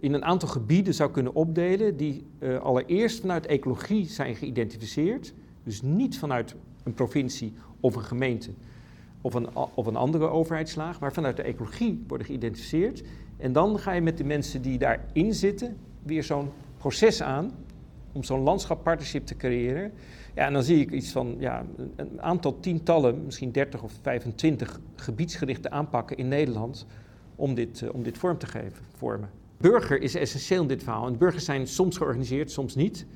in 0.00 0.14
een 0.14 0.24
aantal 0.24 0.48
gebieden 0.48 0.94
zou 0.94 1.10
kunnen 1.10 1.34
opdelen 1.34 1.96
die 1.96 2.26
allereerst 2.62 3.20
vanuit 3.20 3.46
ecologie 3.46 4.04
zijn 4.04 4.34
geïdentificeerd. 4.34 5.34
Dus 5.64 5.82
niet 5.82 6.18
vanuit 6.18 6.54
een 6.84 6.94
provincie 6.94 7.52
of 7.80 7.96
een 7.96 8.04
gemeente, 8.04 8.50
of 9.20 9.34
een, 9.34 9.48
een 9.76 9.96
andere 9.96 10.28
overheidslaag, 10.28 11.00
maar 11.00 11.12
vanuit 11.12 11.36
de 11.36 11.42
ecologie 11.42 12.04
worden 12.06 12.26
geïdentificeerd. 12.26 13.02
En 13.36 13.52
dan 13.52 13.78
ga 13.78 13.92
je 13.92 14.00
met 14.00 14.18
de 14.18 14.24
mensen 14.24 14.62
die 14.62 14.78
daarin 14.78 15.34
zitten 15.34 15.76
weer 16.02 16.24
zo'n 16.24 16.50
proces 16.78 17.22
aan 17.22 17.52
om 18.12 18.24
zo'n 18.24 18.40
landschappartnership 18.40 19.26
te 19.26 19.36
creëren. 19.36 19.92
Ja, 20.34 20.46
en 20.46 20.52
dan 20.52 20.62
zie 20.62 20.80
ik 20.80 20.90
iets 20.90 21.10
van 21.10 21.36
ja, 21.38 21.64
een 21.96 22.22
aantal 22.22 22.60
tientallen, 22.60 23.24
misschien 23.24 23.52
30 23.52 23.82
of 23.82 23.92
25 24.02 24.80
gebiedsgerichte 24.94 25.70
aanpakken 25.70 26.16
in 26.16 26.28
Nederland 26.28 26.86
om 27.36 27.54
dit, 27.54 27.80
uh, 27.80 27.94
om 27.94 28.02
dit 28.02 28.18
vorm 28.18 28.38
te 28.38 28.46
geven, 28.46 28.84
vormen. 28.96 29.30
Burger 29.56 30.02
is 30.02 30.14
essentieel 30.14 30.62
in 30.62 30.68
dit 30.68 30.82
verhaal. 30.82 31.06
En 31.06 31.18
burgers 31.18 31.44
zijn 31.44 31.66
soms 31.66 31.96
georganiseerd, 31.96 32.50
soms 32.50 32.74
niet. 32.74 33.06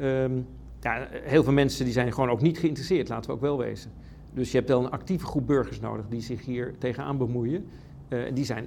Um, 0.00 0.46
ja, 0.80 1.08
heel 1.10 1.44
veel 1.44 1.52
mensen 1.52 1.84
die 1.84 1.92
zijn 1.92 2.12
gewoon 2.12 2.30
ook 2.30 2.40
niet 2.40 2.58
geïnteresseerd, 2.58 3.08
laten 3.08 3.30
we 3.30 3.36
ook 3.36 3.42
wel 3.42 3.58
wezen. 3.58 3.90
Dus 4.34 4.50
je 4.50 4.56
hebt 4.56 4.68
wel 4.68 4.84
een 4.84 4.90
actieve 4.90 5.26
groep 5.26 5.46
burgers 5.46 5.80
nodig 5.80 6.04
die 6.08 6.20
zich 6.20 6.44
hier 6.44 6.74
tegenaan 6.78 7.18
bemoeien. 7.18 7.66
Uh, 8.08 8.22
die, 8.34 8.44
zijn, 8.44 8.66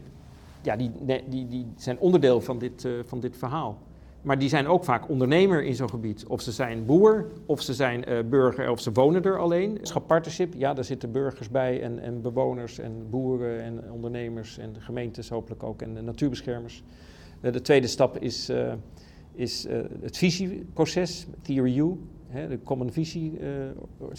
ja, 0.62 0.76
die, 0.76 0.92
die, 1.28 1.48
die 1.48 1.68
zijn 1.76 2.00
onderdeel 2.00 2.42
van 2.42 2.60
dit, 2.60 2.84
uh, 2.84 2.92
van 3.06 3.20
dit 3.20 3.38
verhaal. 3.38 3.78
Maar 4.22 4.40
die 4.40 4.50
zijn 4.50 4.68
ook 4.68 4.84
vaak 4.84 5.10
ondernemer 5.10 5.64
in 5.64 5.76
zo'n 5.76 5.90
gebied. 5.90 6.26
Of 6.28 6.42
ze 6.42 6.52
zijn 6.52 6.86
boer, 6.86 7.26
of 7.46 7.62
ze 7.62 7.74
zijn 7.74 8.10
uh, 8.10 8.20
burger, 8.30 8.70
of 8.70 8.80
ze 8.80 8.92
wonen 8.92 9.24
er 9.24 9.40
alleen. 9.40 9.80
Schappartnership, 9.82 10.54
ja, 10.58 10.74
daar 10.74 10.84
zitten 10.84 11.12
burgers 11.12 11.50
bij 11.50 11.82
en, 11.82 12.00
en 12.00 12.22
bewoners 12.22 12.80
en 12.80 13.10
boeren 13.10 13.62
en 13.62 13.92
ondernemers 13.92 14.58
en 14.58 14.76
gemeentes 14.80 15.30
hopelijk 15.30 15.64
ook 15.64 15.82
en 15.82 16.06
natuurbeschermers. 16.06 16.84
de 17.42 17.62
tweede 17.62 17.88
stap 17.88 18.18
is, 18.18 18.52
is 19.36 19.68
het 20.02 20.18
visieproces, 20.18 21.28
Theory 21.42 21.80
U 21.80 21.98
hè, 22.28 22.48
de 22.48 22.60
common 22.64 22.92
visie. 22.92 23.40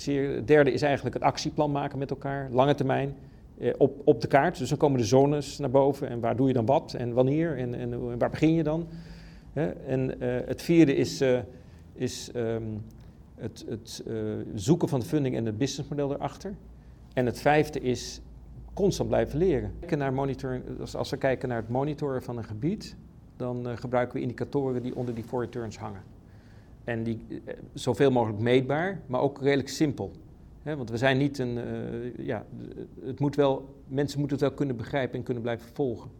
Uh, 0.06 0.44
derde 0.44 0.72
is 0.72 0.82
eigenlijk 0.82 1.14
het 1.14 1.22
actieplan 1.22 1.70
maken 1.70 1.98
met 1.98 2.10
elkaar, 2.10 2.48
lange 2.50 2.74
termijn, 2.74 3.14
uh, 3.58 3.72
op, 3.78 4.00
op 4.04 4.20
de 4.20 4.26
kaart. 4.26 4.58
Dus 4.58 4.68
dan 4.68 4.78
komen 4.78 4.98
de 4.98 5.06
zones 5.06 5.58
naar 5.58 5.70
boven 5.70 6.08
en 6.08 6.20
waar 6.20 6.36
doe 6.36 6.48
je 6.48 6.52
dan 6.52 6.66
wat 6.66 6.94
en 6.94 7.12
wanneer 7.12 7.58
en, 7.58 7.74
en, 7.74 8.18
waar 8.18 8.30
begin 8.30 8.54
je 8.54 8.62
dan. 8.62 8.86
Hè? 9.52 9.66
En 9.66 10.20
het 10.46 10.62
vierde 10.62 10.94
is, 10.94 11.22
is 11.94 12.30
um, 12.36 12.82
het, 13.34 13.64
het 13.68 14.04
zoeken 14.54 14.88
van 14.88 15.00
de 15.00 15.06
funding 15.06 15.36
en 15.36 15.46
het 15.46 15.58
businessmodel 15.58 16.12
erachter. 16.12 16.54
En 17.14 17.26
het 17.26 17.40
vijfde 17.40 17.80
is 17.80 18.20
constant 18.74 19.08
blijven 19.08 19.38
leren. 19.38 19.72
Naar 19.96 20.12
monitoring, 20.12 20.64
als 20.94 21.10
we 21.10 21.16
kijken 21.16 21.48
naar 21.48 21.58
het 21.58 21.68
monitoren 21.68 22.22
van 22.22 22.36
een 22.36 22.44
gebied, 22.44 22.96
dan 23.36 23.78
gebruiken 23.78 24.16
we 24.16 24.22
indicatoren 24.22 24.82
die 24.82 24.96
onder 24.96 25.14
die 25.14 25.24
four 25.24 25.44
returns 25.44 25.78
hangen. 25.78 26.02
En 26.84 27.02
die, 27.02 27.26
eh, 27.44 27.54
zoveel 27.72 28.10
mogelijk 28.10 28.40
meetbaar, 28.40 29.00
maar 29.06 29.20
ook 29.20 29.40
redelijk 29.40 29.68
simpel. 29.68 30.10
want 30.62 30.90
we 30.90 30.96
zijn 30.96 31.18
niet 31.18 31.38
een. 31.38 31.56
Uh, 31.56 32.26
ja, 32.26 32.44
het 33.04 33.20
moet 33.20 33.36
wel, 33.36 33.74
mensen 33.88 34.18
moeten 34.18 34.36
het 34.36 34.46
wel 34.46 34.56
kunnen 34.56 34.76
begrijpen 34.76 35.18
en 35.18 35.24
kunnen 35.24 35.42
blijven 35.42 35.68
volgen. 35.72 36.10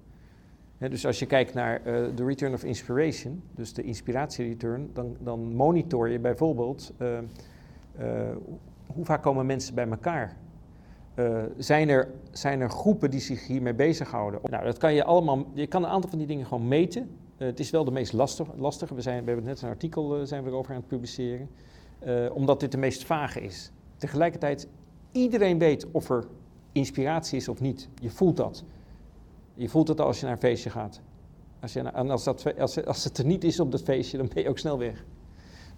dus 0.78 1.06
als 1.06 1.18
je 1.18 1.26
kijkt 1.26 1.54
naar 1.54 1.82
de 2.14 2.24
return 2.24 2.52
of 2.52 2.64
inspiration, 2.64 3.42
dus 3.54 3.72
de 3.72 3.82
inspiratiereturn, 3.82 4.90
dan, 4.92 5.16
dan 5.20 5.54
monitor 5.54 6.08
je 6.08 6.18
bijvoorbeeld 6.18 6.92
hoe 8.86 9.04
vaak 9.04 9.22
komen 9.22 9.46
mensen 9.46 9.74
bij 9.74 9.88
elkaar. 9.88 10.36
Zijn, 11.58 11.88
er, 11.88 12.10
zijn 12.30 12.60
er 12.60 12.70
groepen 12.70 13.10
die 13.10 13.20
zich 13.20 13.46
hiermee 13.46 13.74
bezighouden? 13.74 14.40
Nou, 14.50 14.64
dat 14.64 14.78
kan 14.78 14.94
je 14.94 15.04
allemaal. 15.04 15.44
Je 15.52 15.66
kan 15.66 15.84
een 15.84 15.90
aantal 15.90 16.10
van 16.10 16.18
die 16.18 16.28
dingen 16.28 16.46
gewoon 16.46 16.68
meten. 16.68 17.02
Uh, 17.38 17.46
het 17.46 17.60
is 17.60 17.70
wel 17.70 17.84
de 17.84 17.90
meest 17.90 18.12
lastig, 18.12 18.46
lastige. 18.56 18.94
We, 18.94 19.00
zijn, 19.00 19.20
we 19.20 19.26
hebben 19.26 19.44
net 19.44 19.62
een 19.62 19.68
artikel 19.68 20.20
uh, 20.20 20.26
zijn 20.26 20.44
we 20.44 20.50
erover 20.50 20.70
aan 20.70 20.78
het 20.78 20.88
publiceren. 20.88 21.48
Omdat 22.32 22.60
dit 22.60 22.72
de 22.72 22.78
meest 22.78 23.04
vage 23.04 23.40
is. 23.40 23.70
Tegelijkertijd, 23.96 24.68
iedereen 25.12 25.58
weet 25.58 25.90
of 25.90 26.10
er 26.10 26.24
inspiratie 26.72 27.36
is 27.36 27.48
of 27.48 27.60
niet. 27.60 27.88
Je 28.00 28.10
voelt 28.10 28.36
dat. 28.36 28.64
Je 29.54 29.68
voelt 29.68 30.00
al 30.00 30.06
als 30.06 30.18
je 30.18 30.24
naar 30.24 30.34
een 30.34 30.40
feestje 30.40 30.70
gaat. 30.70 31.00
Als, 31.60 31.72
je, 31.72 31.80
en 31.80 32.10
als, 32.10 32.24
dat, 32.24 32.58
als, 32.58 32.84
als 32.84 33.04
het 33.04 33.18
er 33.18 33.24
niet 33.24 33.44
is 33.44 33.60
op 33.60 33.70
dat 33.70 33.82
feestje, 33.82 34.16
dan 34.16 34.28
ben 34.34 34.42
je 34.42 34.48
ook 34.48 34.58
snel 34.58 34.78
weg. 34.78 35.04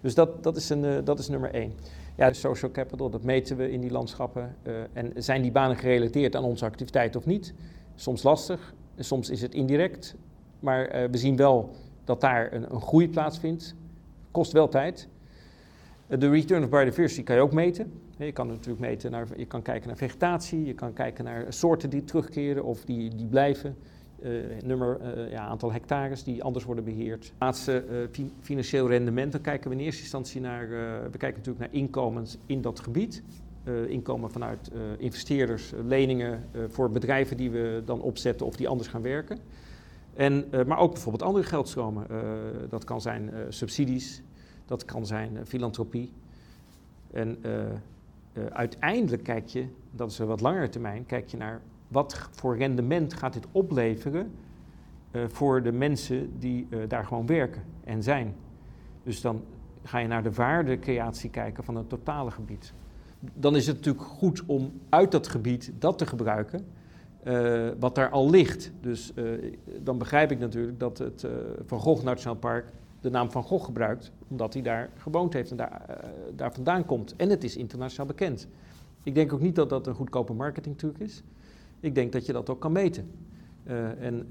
Dus 0.01 0.15
dat, 0.15 0.43
dat, 0.43 0.57
is, 0.57 0.69
een, 0.69 1.03
dat 1.03 1.19
is 1.19 1.27
nummer 1.27 1.53
één. 1.53 1.73
Ja, 2.15 2.33
social 2.33 2.71
capital, 2.71 3.09
dat 3.09 3.23
meten 3.23 3.57
we 3.57 3.71
in 3.71 3.81
die 3.81 3.91
landschappen. 3.91 4.55
en 4.93 5.11
zijn 5.15 5.41
die 5.41 5.51
banen 5.51 5.77
gerelateerd 5.77 6.35
aan 6.35 6.43
onze 6.43 6.65
activiteit 6.65 7.15
of 7.15 7.25
niet? 7.25 7.53
Soms 7.95 8.23
lastig, 8.23 8.73
soms 8.97 9.29
is 9.29 9.41
het 9.41 9.53
indirect. 9.53 10.15
Maar 10.59 10.95
uh, 10.95 11.09
we 11.11 11.17
zien 11.17 11.35
wel 11.35 11.69
dat 12.03 12.21
daar 12.21 12.53
een, 12.53 12.73
een 12.73 12.81
groei 12.81 13.09
plaatsvindt. 13.09 13.75
Kost 14.31 14.51
wel 14.51 14.67
tijd. 14.67 15.07
De 16.07 16.29
return 16.29 16.63
of 16.63 16.69
biodiversity 16.69 17.23
kan 17.23 17.35
je 17.35 17.41
ook 17.41 17.53
meten. 17.53 17.91
Je 18.17 18.31
kan 18.31 18.47
natuurlijk 18.47 18.79
meten 18.79 19.11
naar, 19.11 19.27
je 19.37 19.45
kan 19.45 19.61
kijken 19.61 19.87
naar 19.87 19.97
vegetatie, 19.97 20.65
je 20.65 20.73
kan 20.73 20.93
kijken 20.93 21.23
naar 21.23 21.45
soorten 21.49 21.89
die 21.89 22.03
terugkeren 22.03 22.63
of 22.63 22.85
die, 22.85 23.15
die 23.15 23.27
blijven. 23.27 23.77
Uh, 24.23 24.61
nummer, 24.65 24.99
ja, 25.29 25.39
aantal 25.39 25.71
hectares 25.71 26.23
die 26.23 26.43
anders 26.43 26.65
worden 26.65 26.83
beheerd. 26.83 27.33
Laatste 27.39 28.07
fi 28.11 28.31
financieel 28.41 28.87
rendement, 28.87 29.31
dan 29.31 29.41
kijken 29.41 29.69
we 29.69 29.75
in 29.75 29.81
eerste 29.81 30.01
instantie 30.01 30.41
naar, 30.41 30.69
we 31.11 31.17
kijken 31.17 31.37
natuurlijk 31.37 31.59
naar 31.59 31.81
inkomens 31.81 32.37
in 32.45 32.61
dat 32.61 32.79
gebied. 32.79 33.23
inkomen 33.87 34.31
vanuit 34.31 34.71
investeerders, 34.97 35.73
leningen 35.85 36.43
voor 36.67 36.91
bedrijven 36.91 37.37
die 37.37 37.51
we 37.51 37.81
dan 37.85 38.01
opzetten 38.01 38.45
of 38.45 38.55
die 38.55 38.67
anders 38.67 38.89
gaan 38.89 39.01
werken. 39.01 39.39
En, 40.17 40.45
uh, 40.51 40.63
maar 40.63 40.77
ook 40.77 40.91
bijvoorbeeld 40.91 41.23
andere 41.23 41.45
geldstromen. 41.45 42.07
Uh, 42.11 42.19
dat 42.69 42.83
kan 42.83 43.01
zijn 43.01 43.29
uh, 43.33 43.39
subsidies, 43.49 44.21
dat 44.65 44.85
kan 44.85 45.05
zijn 45.05 45.45
filantropie. 45.45 46.11
En 47.11 47.37
uiteindelijk 48.51 49.23
kijk 49.23 49.47
je, 49.47 49.65
dat 49.91 50.11
is 50.11 50.19
een 50.19 50.27
wat 50.27 50.41
langere 50.41 50.69
termijn, 50.69 51.05
kijk 51.05 51.27
je 51.27 51.37
naar 51.37 51.61
wat 51.87 52.29
voor 52.31 52.57
rendement 52.57 53.13
gaat 53.13 53.33
dit 53.33 53.47
opleveren 53.51 54.31
voor 55.27 55.63
de 55.63 55.71
mensen 55.71 56.39
die 56.39 56.67
daar 56.87 57.05
gewoon 57.05 57.25
werken 57.25 57.63
en 57.83 58.03
zijn. 58.03 58.35
Dus 59.03 59.21
dan 59.21 59.43
ga 59.83 59.97
je 59.97 60.07
naar 60.07 60.23
de 60.23 60.31
waardecreatie 60.31 61.29
kijken 61.29 61.63
van 61.63 61.75
het 61.75 61.89
totale 61.89 62.31
gebied. 62.31 62.73
Dan 63.33 63.55
is 63.55 63.67
het 63.67 63.75
natuurlijk 63.75 64.05
goed 64.05 64.43
om 64.45 64.71
uit 64.89 65.11
dat 65.11 65.27
gebied 65.27 65.71
dat 65.79 65.97
te 65.97 66.05
gebruiken 66.05 66.65
uh, 67.23 67.67
wat 67.79 67.95
daar 67.95 68.09
al 68.09 68.29
ligt. 68.29 68.71
Dus 68.81 69.13
dan 69.81 69.97
begrijp 69.97 70.31
ik 70.31 70.39
natuurlijk 70.39 70.79
dat 70.79 70.97
het 70.97 71.27
Van 71.65 71.79
Gogh 71.79 72.03
Nationaal 72.03 72.35
Park 72.35 72.71
de 73.01 73.09
naam 73.09 73.31
Van 73.31 73.43
Gogh 73.43 73.65
gebruikt, 73.65 74.11
omdat 74.27 74.53
hij 74.53 74.61
daar 74.61 74.89
gewoond 74.97 75.33
heeft 75.33 75.51
en 75.51 75.57
daar, 75.57 76.01
daar 76.35 76.53
vandaan 76.53 76.85
komt. 76.85 77.15
En 77.15 77.29
het 77.29 77.43
is 77.43 77.55
internationaal 77.55 78.07
bekend. 78.07 78.47
Ik 79.03 79.15
denk 79.15 79.33
ook 79.33 79.41
niet 79.41 79.55
dat 79.55 79.69
dat 79.69 79.87
een 79.87 79.93
goedkope 79.93 80.33
marketingtruc 80.33 80.97
is. 80.97 81.23
Ik 81.79 81.95
denk 81.95 82.11
dat 82.11 82.25
je 82.25 82.33
dat 82.33 82.49
ook 82.49 82.59
kan 82.59 82.71
meten. 82.71 83.11
en 83.99 84.25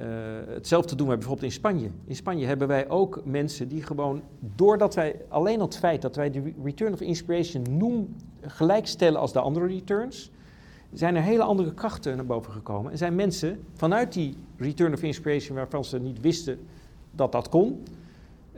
hetzelfde 0.48 0.96
doen 0.96 1.06
wij 1.06 1.16
bijvoorbeeld 1.16 1.46
in 1.46 1.52
Spanje. 1.52 1.90
In 2.04 2.16
Spanje 2.16 2.46
hebben 2.46 2.68
wij 2.68 2.88
ook 2.88 3.20
mensen 3.24 3.68
die 3.68 3.82
gewoon, 3.82 4.22
doordat 4.54 4.94
wij 4.94 5.20
alleen 5.28 5.58
al 5.60 5.66
het 5.66 5.76
feit 5.76 6.02
dat 6.02 6.16
wij 6.16 6.30
de 6.30 6.52
return 6.62 6.92
of 6.92 7.00
inspiration 7.00 7.64
noem, 7.70 8.14
gelijkstellen 8.40 9.20
als 9.20 9.32
de 9.32 9.40
andere 9.40 9.66
returns, 9.66 10.30
zijn 10.92 11.16
er 11.16 11.22
hele 11.22 11.42
andere 11.42 11.74
krachten 11.74 12.16
naar 12.16 12.26
boven 12.26 12.52
gekomen. 12.52 12.92
En 12.92 12.98
zijn 12.98 13.14
mensen 13.14 13.64
vanuit 13.74 14.12
die 14.12 14.36
return 14.56 14.92
of 14.92 15.02
inspiration, 15.02 15.56
waarvan 15.56 15.84
ze 15.84 16.00
niet 16.00 16.20
wisten 16.20 16.58
dat 17.10 17.32
dat 17.32 17.48
kon, 17.48 17.82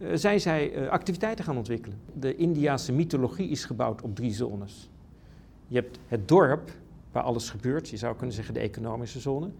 uh, 0.03 0.11
zijn 0.15 0.41
zij 0.41 0.91
activiteiten 0.91 1.45
gaan 1.45 1.57
ontwikkelen. 1.57 1.99
De 2.15 2.37
Indiase 2.37 2.93
mythologie 2.93 3.49
is 3.49 3.65
gebouwd 3.65 4.03
op 4.03 4.15
drie 4.15 4.33
zones. 4.33 4.91
Je 5.67 5.75
hebt 5.75 5.99
het 6.07 6.29
dorp, 6.29 6.71
waar 7.13 7.23
alles 7.23 7.51
gebeurt, 7.51 7.89
je 7.89 7.97
zou 7.97 8.17
kunnen 8.17 8.35
zeggen 8.35 8.55
de 8.55 8.61
economische 8.61 9.21
zone. 9.21 9.51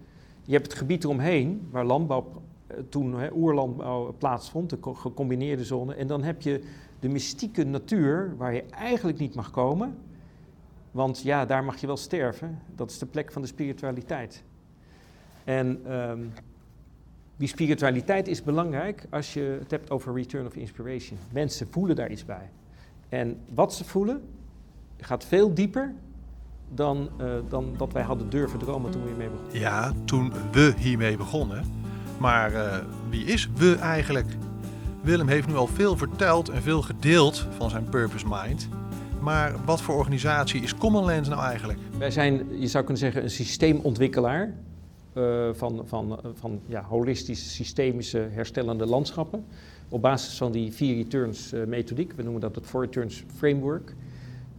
Je 0.45 0.53
hebt 0.53 0.67
het 0.67 0.77
gebied 0.77 1.03
eromheen, 1.03 1.67
waar 1.71 1.85
landbouw 1.85 2.41
uh, 2.71 2.77
toen 2.89 3.19
he, 3.19 3.31
oerlandbouw 3.33 4.15
plaatsvond, 4.17 4.69
de 4.69 4.77
gecombineerde 4.81 5.65
zone. 5.65 5.93
En 5.93 6.07
dan 6.07 6.23
heb 6.23 6.41
je 6.41 6.63
de 6.99 7.09
mystieke 7.09 7.63
natuur, 7.63 8.33
waar 8.37 8.53
je 8.53 8.63
eigenlijk 8.63 9.19
niet 9.19 9.35
mag 9.35 9.51
komen, 9.51 9.97
want 10.91 11.21
ja, 11.21 11.45
daar 11.45 11.63
mag 11.63 11.77
je 11.77 11.87
wel 11.87 11.97
sterven. 11.97 12.59
Dat 12.75 12.89
is 12.89 12.97
de 12.97 13.05
plek 13.05 13.31
van 13.31 13.41
de 13.41 13.47
spiritualiteit. 13.47 14.43
En 15.43 15.93
um, 15.93 16.31
die 17.37 17.47
spiritualiteit 17.47 18.27
is 18.27 18.43
belangrijk 18.43 19.05
als 19.09 19.33
je 19.33 19.57
het 19.59 19.71
hebt 19.71 19.89
over 19.89 20.13
return 20.13 20.45
of 20.45 20.55
inspiration. 20.55 21.19
Mensen 21.33 21.67
voelen 21.71 21.95
daar 21.95 22.11
iets 22.11 22.25
bij. 22.25 22.49
En 23.09 23.39
wat 23.53 23.73
ze 23.73 23.83
voelen 23.83 24.21
gaat 24.97 25.25
veel 25.25 25.53
dieper 25.53 25.93
dan, 26.73 27.09
uh, 27.21 27.27
dan 27.49 27.73
dat 27.77 27.93
wij 27.93 28.03
hadden 28.03 28.29
durven 28.29 28.59
dromen 28.59 28.91
toen 28.91 29.01
we 29.01 29.07
hiermee 29.07 29.29
begonnen. 29.29 29.59
Ja, 29.59 29.93
toen 30.05 30.33
we 30.51 30.73
hiermee 30.77 31.17
begonnen. 31.17 31.63
Maar 32.17 32.51
uh, 32.51 32.75
wie 33.09 33.25
is 33.25 33.49
we 33.55 33.75
eigenlijk? 33.75 34.27
Willem 35.01 35.27
heeft 35.27 35.47
nu 35.47 35.55
al 35.55 35.67
veel 35.67 35.97
verteld 35.97 36.49
en 36.49 36.61
veel 36.61 36.81
gedeeld 36.81 37.47
van 37.57 37.69
zijn 37.69 37.83
purpose 37.89 38.25
mind. 38.29 38.67
Maar 39.21 39.55
wat 39.65 39.81
voor 39.81 39.95
organisatie 39.95 40.61
is 40.61 40.75
Common 40.75 41.05
Lands 41.05 41.29
nou 41.29 41.41
eigenlijk? 41.41 41.79
Wij 41.97 42.11
zijn, 42.11 42.59
je 42.59 42.67
zou 42.67 42.83
kunnen 42.83 43.03
zeggen, 43.03 43.23
een 43.23 43.29
systeemontwikkelaar 43.29 44.53
uh, 45.13 45.49
van, 45.53 45.81
van, 45.85 46.19
van 46.33 46.59
ja, 46.65 46.83
holistische, 46.83 47.49
systemische, 47.49 48.27
herstellende 48.31 48.85
landschappen. 48.85 49.45
Op 49.89 50.01
basis 50.01 50.37
van 50.37 50.51
die 50.51 50.73
vier 50.73 50.95
returns 50.95 51.53
uh, 51.53 51.65
methodiek, 51.65 52.13
we 52.15 52.23
noemen 52.23 52.41
dat 52.41 52.55
het 52.55 52.65
Four 52.65 52.83
Returns 52.83 53.23
Framework. 53.35 53.95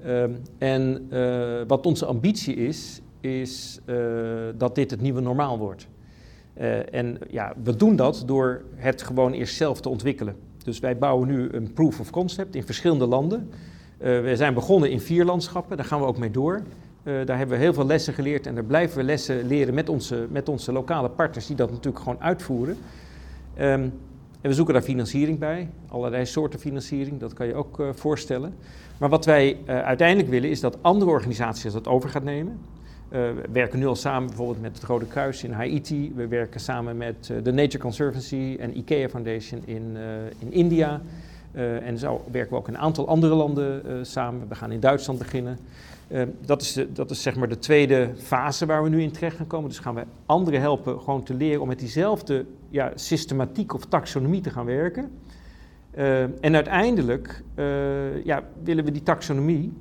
Uh, 0.06 0.22
en 0.58 1.08
uh, 1.12 1.60
wat 1.66 1.86
onze 1.86 2.06
ambitie 2.06 2.54
is, 2.54 3.00
is 3.20 3.80
dat 4.56 4.74
dit 4.74 4.90
het 4.90 5.00
nieuwe 5.00 5.20
normaal 5.20 5.58
wordt. 5.58 5.86
en 6.90 7.18
ja, 7.30 7.54
we 7.62 7.76
doen 7.76 7.96
dat 7.96 8.22
door 8.26 8.62
het 8.74 9.02
gewoon 9.02 9.32
eerst 9.32 9.56
zelf 9.56 9.80
te 9.80 9.88
ontwikkelen. 9.88 10.36
Dus 10.64 10.78
wij 10.78 10.98
bouwen 10.98 11.28
nu 11.28 11.48
een 11.52 11.72
proof 11.72 12.00
of 12.00 12.10
concept 12.10 12.54
in 12.54 12.64
verschillende 12.64 13.06
landen. 13.06 13.50
we 13.98 14.32
zijn 14.34 14.54
begonnen 14.54 14.90
in 14.90 15.00
vier 15.00 15.24
landschappen, 15.24 15.76
daar 15.76 15.86
gaan 15.86 16.00
we 16.00 16.06
ook 16.06 16.18
mee 16.18 16.30
door. 16.30 16.62
Daar 17.02 17.38
hebben 17.38 17.56
we 17.56 17.62
heel 17.62 17.74
veel 17.74 17.86
lessen 17.86 18.14
geleerd 18.14 18.46
en 18.46 18.54
daar 18.54 18.64
blijven 18.64 18.96
we 18.96 19.04
lessen 19.04 19.46
leren 19.46 19.74
met 19.74 19.88
onze, 19.88 20.26
met 20.30 20.48
onze 20.48 20.72
lokale 20.72 21.08
partners 21.10 21.46
die 21.46 21.56
dat 21.56 21.70
natuurlijk 21.70 22.04
gewoon 22.04 22.20
uitvoeren. 22.20 22.76
Um, 23.60 23.92
en 24.40 24.48
we 24.48 24.54
zoeken 24.54 24.74
daar 24.74 24.82
financiering 24.82 25.38
bij, 25.38 25.68
allerlei 25.88 26.26
soorten 26.26 26.60
financiering, 26.60 27.20
dat 27.20 27.32
kan 27.32 27.46
je 27.46 27.54
ook 27.54 27.80
uh, 27.80 27.88
voorstellen. 27.92 28.54
Maar 28.98 29.08
wat 29.08 29.24
wij 29.24 29.56
uh, 29.66 29.80
uiteindelijk 29.80 30.28
willen 30.28 30.50
is 30.50 30.60
dat 30.60 30.78
andere 30.80 31.10
organisaties 31.10 31.72
dat 31.72 31.88
over 31.88 32.08
gaan 32.08 32.24
nemen. 32.24 32.58
we 33.08 33.42
werken 33.52 33.78
nu 33.78 33.86
al 33.86 33.96
samen 33.96 34.28
bijvoorbeeld 34.28 34.60
met 34.60 34.74
het 34.74 34.84
Rode 34.84 35.06
Kruis 35.06 35.44
in 35.44 35.52
Haiti. 35.52 36.12
We 36.14 36.26
werken 36.28 36.60
samen 36.60 36.96
met 36.96 37.32
de 37.42 37.52
Nature 37.52 37.82
Conservancy 37.82 38.56
en 38.60 38.78
IKEA 38.78 39.08
Foundation 39.08 39.62
in, 39.64 39.96
in 40.38 40.52
India. 40.52 41.00
en 41.82 41.98
zo 41.98 42.24
werken 42.30 42.52
we 42.52 42.58
ook 42.58 42.68
in 42.68 42.74
een 42.74 42.80
aantal 42.80 43.08
andere 43.08 43.34
landen 43.34 44.06
samen. 44.06 44.48
We 44.48 44.54
gaan 44.54 44.72
in 44.72 44.80
Duitsland 44.80 45.18
beginnen. 45.18 45.58
Uh, 46.12 46.22
dat, 46.46 46.62
is 46.62 46.72
de, 46.72 46.92
dat 46.92 47.10
is 47.10 47.22
zeg 47.22 47.36
maar 47.36 47.48
de 47.48 47.58
tweede 47.58 48.10
fase 48.16 48.66
waar 48.66 48.82
we 48.82 48.88
nu 48.88 49.02
in 49.02 49.10
terecht 49.10 49.36
gaan 49.36 49.46
komen. 49.46 49.68
Dus 49.68 49.78
gaan 49.78 49.94
we 49.94 50.04
anderen 50.26 50.60
helpen 50.60 51.00
gewoon 51.00 51.22
te 51.22 51.34
leren 51.34 51.60
om 51.60 51.68
met 51.68 51.78
diezelfde 51.78 52.46
ja, 52.68 52.92
systematiek 52.94 53.74
of 53.74 53.84
taxonomie 53.84 54.40
te 54.40 54.50
gaan 54.50 54.66
werken. 54.66 55.10
Uh, 55.96 56.22
en 56.22 56.54
uiteindelijk 56.54 57.42
uh, 57.56 58.24
ja, 58.24 58.42
willen 58.62 58.84
we 58.84 58.90
die 58.90 59.02
taxonomie, 59.02 59.72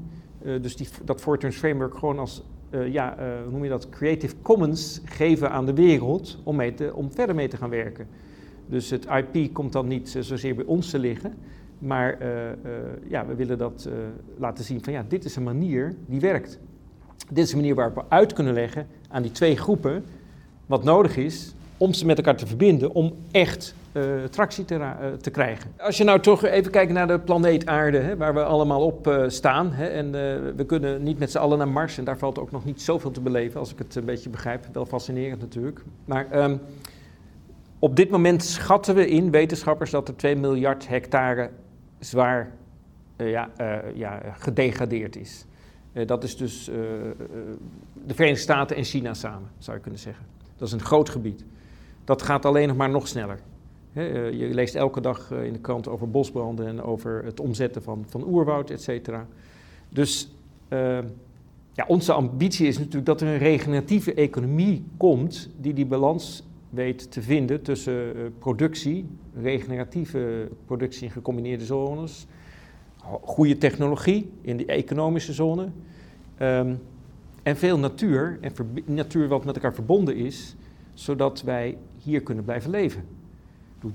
dus 0.62 0.76
die, 0.76 0.88
dat 1.04 1.22
Fortunes 1.22 1.58
Framework, 1.58 1.98
gewoon 1.98 2.20
als 2.20 2.44
ja, 2.86 3.16
hoe 3.44 3.52
noem 3.52 3.64
je 3.64 3.70
dat, 3.70 3.90
Creative 3.90 4.36
Commons 4.42 5.02
geven 5.06 5.52
aan 5.52 5.66
de 5.66 5.74
wereld 5.74 6.40
om, 6.44 6.56
mee 6.56 6.74
te, 6.74 6.92
om 6.94 7.12
verder 7.12 7.36
mee 7.36 7.48
te 7.48 7.58
gaan 7.58 7.70
werken. 7.70 8.08
Dus 8.68 8.90
het 8.90 9.06
IP 9.06 9.54
komt 9.54 9.72
dan 9.72 9.88
niet 9.88 10.10
zozeer 10.10 10.56
bij 10.56 10.66
ons 10.66 10.90
te 10.90 11.00
liggen, 11.00 11.34
maar 11.80 12.18
uh, 12.22 12.28
uh, 12.28 12.52
ja, 13.08 13.26
we 13.26 13.36
willen 13.36 13.58
dat 13.58 13.86
uh, 13.88 13.94
laten 14.38 14.64
zien 14.64 14.84
van 14.84 14.94
ja, 14.94 15.06
dit 15.08 15.26
is 15.26 15.36
een 15.36 15.44
manier 15.44 15.96
die 16.06 16.20
werkt. 16.20 16.60
Dit 17.30 17.46
is 17.46 17.52
een 17.52 17.58
manier 17.58 17.76
waarop 17.76 17.96
we 17.96 18.04
uit 18.10 18.34
kunnen 18.34 18.54
leggen 18.54 18.88
aan 19.10 19.22
die 19.22 19.32
twee 19.32 19.58
groepen 19.58 20.04
wat 20.66 20.84
nodig 20.84 21.18
is 21.18 21.54
om 21.78 21.94
ze 21.94 22.06
met 22.06 22.18
elkaar 22.18 22.36
te 22.36 22.48
verbinden, 22.48 22.94
om 22.94 23.16
echt 23.32 23.76
tractie 24.30 24.66
te, 24.66 24.92
te, 25.22 25.30
krijgen. 25.30 25.72
Als 25.78 25.98
je 25.98 26.04
nou 26.04 26.20
toch 26.20 26.44
even 26.44 26.72
kijkt 26.72 26.92
naar 26.92 27.08
de 27.08 27.20
planeet 27.20 27.66
Aarde, 27.66 27.98
hè, 27.98 28.18
waar 28.18 28.34
we 28.34 28.44
allemaal 28.44 28.86
op 28.86 29.24
staan. 29.28 29.72
Hè, 29.72 29.86
en 29.86 30.12
we 30.56 30.66
kunnen 30.66 31.04
niet 31.04 31.20
met 31.20 31.32
z'n 31.32 31.38
allen 31.38 31.58
naar 31.58 31.68
Mars 31.68 31.98
en 31.98 32.04
daar 32.04 32.18
valt 32.18 32.40
ook 32.40 32.52
nog 32.52 32.66
niet 32.66 32.82
zoveel 32.82 33.12
te 33.12 33.22
beleven, 33.22 33.60
als 33.60 33.72
ik 33.72 33.78
het 33.78 33.96
een 33.96 34.06
beetje 34.06 34.30
begrijp. 34.30 34.66
Wel 34.74 34.86
fascinerend 34.86 35.42
natuurlijk. 35.42 35.82
Maar 36.06 36.44
um, 36.44 36.60
op 37.80 37.96
dit 37.96 38.10
moment 38.10 38.44
schatten 38.44 38.96
we 38.96 39.08
in, 39.08 39.32
wetenschappers, 39.32 39.92
dat 39.92 40.08
er 40.08 40.16
2 40.16 40.36
miljard 40.36 40.88
hectare 40.88 41.50
zwaar 42.00 42.52
uh, 43.18 43.32
ja, 43.32 43.50
uh, 43.62 43.96
ja, 43.96 44.22
gedegradeerd 44.38 45.16
is. 45.16 45.46
Uh, 45.94 46.08
dat 46.08 46.24
is 46.24 46.38
dus 46.38 46.66
de 46.66 48.14
Verenigde 48.14 48.42
Staten 48.42 48.76
en 48.76 48.84
China 48.84 49.14
samen, 49.14 49.50
zou 49.58 49.78
je 49.78 49.82
kunnen 49.82 50.00
zeggen. 50.00 50.26
Dat 50.58 50.68
is 50.68 50.74
een 50.74 50.82
groot 50.82 51.10
gebied. 51.10 51.46
Dat 52.04 52.22
gaat 52.22 52.46
alleen 52.46 52.68
nog 52.68 52.78
maar 52.78 52.90
nog 52.90 53.08
sneller. 53.08 53.40
Je 53.94 54.50
leest 54.52 54.76
elke 54.76 55.02
dag 55.02 55.32
in 55.32 55.54
de 55.54 55.60
krant 55.60 55.88
over 55.88 56.10
bosbranden 56.10 56.68
en 56.68 56.82
over 56.82 57.24
het 57.24 57.40
omzetten 57.40 57.84
van, 57.84 58.06
van 58.08 58.28
oerwoud, 58.28 58.70
et 58.70 58.82
cetera. 58.82 59.28
Dus 59.90 60.36
ja, 61.74 61.86
onze 61.88 62.14
ambitie 62.14 62.68
is 62.68 62.78
natuurlijk 62.78 63.06
dat 63.06 63.22
er 63.22 63.28
een 63.28 63.38
regeneratieve 63.38 64.14
economie 64.14 64.86
komt 64.98 65.50
die 65.58 65.74
die 65.74 65.86
balans 65.86 66.44
weet 66.70 67.12
te 67.12 67.22
vinden 67.22 67.62
tussen 67.62 68.18
uh, 68.18 68.24
productie, 68.40 69.06
regeneratieve 69.42 70.50
productie 70.66 71.04
in 71.04 71.12
gecombineerde 71.12 71.66
zones, 71.66 72.28
goede 73.22 73.58
technologie 73.58 74.32
in 74.42 74.58
die 74.58 74.66
economische 74.66 75.34
zone 75.34 75.70
um, 76.42 76.80
en 77.44 77.58
veel 77.58 77.80
natuur, 77.80 78.38
en 78.42 78.54
natuur 78.86 79.28
wat 79.28 79.46
met 79.46 79.56
elkaar 79.56 79.74
verbonden 79.74 80.16
is, 80.16 80.56
zodat 80.94 81.42
wij 81.42 81.78
hier 81.98 82.22
kunnen 82.22 82.44
blijven 82.44 82.70
leven. 82.70 83.04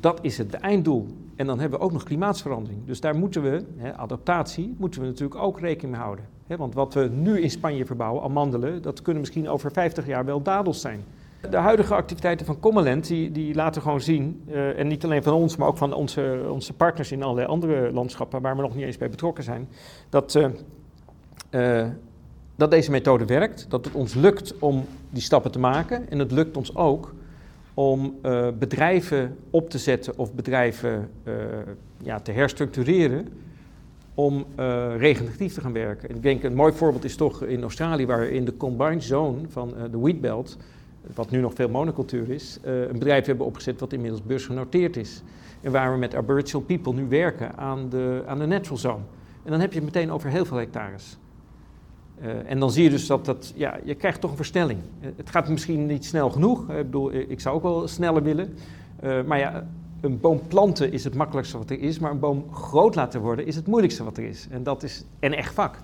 Dat 0.01 0.19
is 0.23 0.39
het 0.39 0.55
einddoel. 0.55 1.07
En 1.37 1.47
dan 1.47 1.61
hebben 1.61 1.79
we 1.79 1.85
ook 1.85 1.93
nog 1.93 2.03
klimaatsverandering. 2.03 2.87
Dus 2.87 3.01
daar 3.01 3.17
moeten 3.17 3.43
we, 3.43 3.65
hè, 3.77 3.97
adaptatie, 3.97 4.75
moeten 4.79 5.01
we 5.01 5.07
natuurlijk 5.07 5.41
ook 5.41 5.61
rekening 5.61 5.93
mee 5.93 6.03
houden. 6.03 6.25
Hè, 6.47 6.57
want 6.57 6.75
wat 6.75 6.95
we 6.95 7.09
nu 7.09 7.41
in 7.41 7.51
Spanje 7.51 7.87
verbouwen, 7.87 8.23
amandelen, 8.23 8.83
dat 8.83 9.03
kunnen 9.03 9.21
misschien 9.21 9.49
over 9.49 9.73
50 9.73 10.07
jaar 10.07 10.25
wel 10.25 10.43
dadels 10.43 10.81
zijn. 10.81 11.05
De 11.51 11.57
huidige 11.57 11.95
activiteiten 11.95 12.47
van 12.47 12.61
Commeland 12.61 13.07
die, 13.07 13.33
die 13.33 13.55
laten 13.55 13.83
gewoon 13.83 14.01
zien, 14.01 14.43
uh, 14.49 14.79
en 14.79 14.87
niet 14.87 15.05
alleen 15.05 15.23
van 15.23 15.33
ons, 15.33 15.57
maar 15.57 15.69
ook 15.69 15.77
van 15.77 15.93
onze, 15.93 16.47
onze 16.51 16.73
partners 16.73 17.13
in 17.13 17.23
allerlei 17.23 17.47
andere 17.47 17.93
landschappen 17.93 18.43
waar 18.43 18.57
we 18.57 18.63
nog 18.63 18.75
niet 18.75 18.85
eens 18.85 18.99
bij 18.99 19.11
betrokken 19.11 19.45
zijn, 19.45 19.69
dat, 20.09 20.35
uh, 20.35 20.47
uh, 21.51 21.87
dat 22.57 22.71
deze 22.71 22.91
methode 22.91 23.25
werkt, 23.25 23.67
dat 23.69 23.85
het 23.85 23.95
ons 23.95 24.15
lukt 24.15 24.59
om 24.59 24.85
die 25.11 25.23
stappen 25.23 25.51
te 25.51 25.59
maken 25.59 26.11
en 26.11 26.19
het 26.19 26.33
lukt 26.33 26.57
ons 26.57 26.77
ook 26.77 27.15
om 27.75 28.15
bedrijven 28.59 29.37
op 29.51 29.71
te 29.71 29.79
zetten 29.79 30.19
of 30.19 30.33
bedrijven 30.33 31.11
ja, 32.03 32.21
te 32.21 32.33
herstructureren 32.33 33.29
om 34.15 34.47
regeneratief 34.97 35.55
te 35.55 35.61
gaan 35.61 35.73
werken. 35.73 36.09
En 36.09 36.17
ik 36.17 36.23
denk 36.23 36.43
een 36.43 36.55
mooi 36.55 36.73
voorbeeld 36.73 37.05
is 37.05 37.17
toch 37.17 37.43
in 37.43 37.63
Australië, 37.63 38.07
waar 38.07 38.25
in 38.25 38.45
de 38.45 38.57
combined 38.57 39.05
zone 39.05 39.39
van 39.49 39.75
de 39.91 39.99
wheatbelt 39.99 40.57
wat 41.15 41.31
nu 41.31 41.41
nog 41.41 41.55
veel 41.55 41.69
monocultuur 41.69 42.31
is, 42.31 42.59
uh, 42.65 42.81
een 42.81 42.99
bedrijf 42.99 43.27
hebben 43.27 43.47
opgezet 43.47 43.81
wat 43.81 43.93
inmiddels 43.93 44.23
beursgenoteerd 44.23 44.97
is. 44.97 45.23
En 45.61 45.73
waar 45.73 45.93
we 45.93 45.99
met 45.99 46.15
Aboriginal 46.15 46.63
People 46.63 46.93
nu 46.93 47.09
werken 47.09 47.57
aan 47.57 47.89
de, 47.89 48.23
aan 48.27 48.39
de 48.39 48.47
natural 48.47 48.79
zone. 48.79 49.03
En 49.43 49.51
dan 49.51 49.61
heb 49.61 49.73
je 49.73 49.77
het 49.81 49.85
meteen 49.85 50.13
over 50.13 50.31
heel 50.31 50.45
veel 50.45 50.57
hectares. 50.57 51.19
Uh, 52.23 52.51
en 52.51 52.59
dan 52.59 52.71
zie 52.71 52.85
je 52.85 52.91
dus 52.91 53.07
dat 53.07 53.25
dat, 53.25 53.53
ja, 53.57 53.79
je 53.85 53.95
krijgt 53.95 54.21
toch 54.21 54.31
een 54.31 54.37
versnelling. 54.37 54.81
Uh, 55.01 55.09
het 55.17 55.31
gaat 55.31 55.49
misschien 55.49 55.87
niet 55.87 56.05
snel 56.05 56.31
genoeg. 56.31 56.61
ik 56.61 56.77
bedoel, 56.77 57.13
ik 57.13 57.41
zou 57.41 57.57
ook 57.57 57.63
wel 57.63 57.89
sneller 57.89 58.23
willen. 58.23 58.57
maar 59.27 59.39
ja, 59.39 59.67
een 60.01 60.21
boom 60.21 60.41
planten 60.49 60.93
is 60.93 61.05
het 61.05 61.15
makkelijkste 61.15 61.59
wat 61.59 61.71
er 61.71 61.81
is, 61.81 61.99
maar 61.99 62.11
een 62.11 62.19
boom 62.19 62.53
groot 62.53 62.95
laten 62.95 63.21
worden 63.21 63.47
is 63.47 63.57
het 63.57 63.67
moeilijkste 63.67 64.05
wat 64.05 64.17
er 64.17 64.25
is. 64.25 64.47
En 64.51 64.63
dat 64.63 64.83
is 64.83 65.05
een 65.21 65.35
echt 65.35 65.55
vak. 65.55 65.79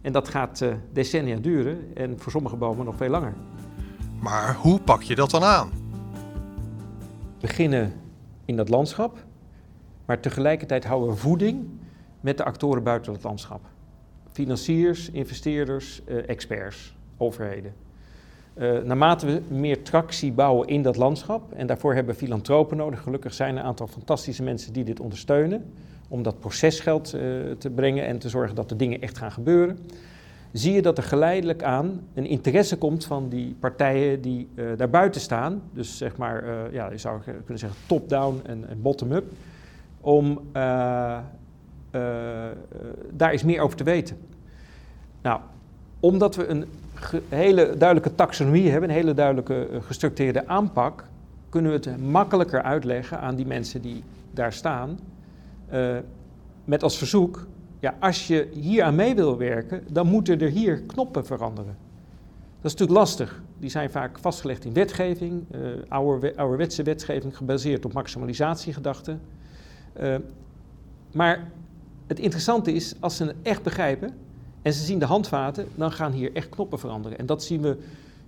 En 0.00 0.12
dat 0.12 0.28
gaat 0.28 0.64
decennia 0.92 1.36
duren 1.36 1.78
en 1.94 2.18
voor 2.18 2.32
sommige 2.32 2.56
bomen 2.56 2.84
nog 2.84 2.96
veel 2.96 3.08
langer. 3.10 3.34
Maar 4.20 4.54
hoe 4.54 4.80
pak 4.80 5.02
je 5.02 5.14
dat 5.14 5.30
dan 5.30 5.42
aan? 5.42 5.70
Beginnen 7.40 7.92
in 8.44 8.56
dat 8.56 8.68
landschap, 8.68 9.24
maar 10.06 10.20
tegelijkertijd 10.20 10.84
houden 10.84 11.08
we 11.10 11.16
voeding 11.16 11.68
met 12.20 12.36
de 12.36 12.44
actoren 12.44 12.82
buiten 12.82 13.12
het 13.12 13.22
landschap. 13.22 13.60
Financiers, 14.32 15.10
investeerders, 15.10 16.04
eh, 16.04 16.28
experts. 16.28 16.98
overheden. 17.16 17.74
Uh, 18.54 18.78
naarmate 18.82 19.26
we 19.26 19.42
meer 19.54 19.82
tractie 19.82 20.32
bouwen 20.32 20.68
in 20.68 20.82
dat 20.82 20.96
landschap, 20.96 21.52
en 21.52 21.66
daarvoor 21.66 21.94
hebben 21.94 22.14
we 22.14 22.20
filantropen 22.20 22.76
nodig. 22.76 23.00
Gelukkig 23.00 23.34
zijn 23.34 23.54
er 23.54 23.60
een 23.60 23.66
aantal 23.66 23.86
fantastische 23.86 24.42
mensen 24.42 24.72
die 24.72 24.84
dit 24.84 25.00
ondersteunen. 25.00 25.72
Om 26.08 26.22
dat 26.22 26.40
procesgeld 26.40 27.14
uh, 27.14 27.20
te 27.58 27.70
brengen 27.74 28.06
en 28.06 28.18
te 28.18 28.28
zorgen 28.28 28.54
dat 28.54 28.68
de 28.68 28.76
dingen 28.76 29.00
echt 29.00 29.18
gaan 29.18 29.32
gebeuren. 29.32 29.78
Zie 30.52 30.72
je 30.72 30.82
dat 30.82 30.98
er 30.98 31.04
geleidelijk 31.04 31.62
aan 31.62 32.00
een 32.14 32.26
interesse 32.26 32.76
komt 32.78 33.04
van 33.04 33.28
die 33.28 33.56
partijen 33.60 34.20
die 34.20 34.48
uh, 34.54 34.66
daar 34.76 34.90
buiten 34.90 35.20
staan. 35.20 35.62
Dus 35.72 35.96
zeg 35.96 36.16
maar, 36.16 36.44
ja, 36.72 36.90
je 36.90 36.98
zou 36.98 37.20
kunnen 37.20 37.58
zeggen 37.58 37.78
top-down 37.86 38.40
en, 38.46 38.64
bottom-up. 38.82 39.24
Om 40.00 40.40
daar 43.10 43.30
eens 43.30 43.44
meer 43.44 43.60
over 43.60 43.76
te 43.76 43.84
weten. 43.84 44.16
Nou, 45.22 45.40
omdat 46.00 46.36
we 46.36 46.46
een 46.46 46.64
hele 47.28 47.76
duidelijke 47.76 48.14
taxonomie 48.14 48.70
hebben, 48.70 48.88
een 48.88 48.94
hele 48.94 49.14
duidelijke 49.14 49.68
gestructureerde 49.80 50.46
aanpak, 50.46 51.04
kunnen 51.48 51.70
we 51.70 51.90
het 51.90 52.00
makkelijker 52.10 52.62
uitleggen 52.62 53.20
aan 53.20 53.34
die 53.34 53.46
mensen 53.46 53.82
die 53.82 54.02
daar 54.30 54.52
staan. 54.52 54.98
Met 56.64 56.82
als 56.82 56.98
verzoek, 56.98 57.46
ja, 57.80 57.96
als 58.00 58.26
je 58.26 58.48
hier 58.52 58.82
aan 58.82 58.94
mee 58.94 59.14
wil 59.14 59.36
werken, 59.36 59.84
dan 59.90 60.06
moeten 60.06 60.40
er 60.40 60.50
hier 60.50 60.82
knoppen 60.82 61.26
veranderen. 61.26 61.76
Dat 62.60 62.72
is 62.72 62.78
natuurlijk 62.78 62.98
lastig. 62.98 63.42
Die 63.58 63.70
zijn 63.70 63.90
vaak 63.90 64.18
vastgelegd 64.18 64.64
in 64.64 64.72
wetgeving, 64.72 65.44
ouder, 65.88 66.36
ouderwetse 66.36 66.82
wetgeving 66.82 67.36
gebaseerd 67.36 67.84
op 67.84 67.92
maximalisatiegedachten. 67.92 69.20
Uh, 70.00 70.14
maar 71.12 71.50
het 72.06 72.18
interessante 72.18 72.72
is, 72.72 72.94
als 73.00 73.16
ze 73.16 73.24
het 73.24 73.36
echt 73.42 73.62
begrijpen, 73.62 74.14
en 74.62 74.72
ze 74.72 74.84
zien 74.84 74.98
de 74.98 75.04
handvaten, 75.04 75.66
dan 75.74 75.92
gaan 75.92 76.12
hier 76.12 76.32
echt 76.32 76.48
knoppen 76.48 76.78
veranderen. 76.78 77.18
En 77.18 77.26
dat 77.26 77.44
zien 77.44 77.60
we, 77.60 77.76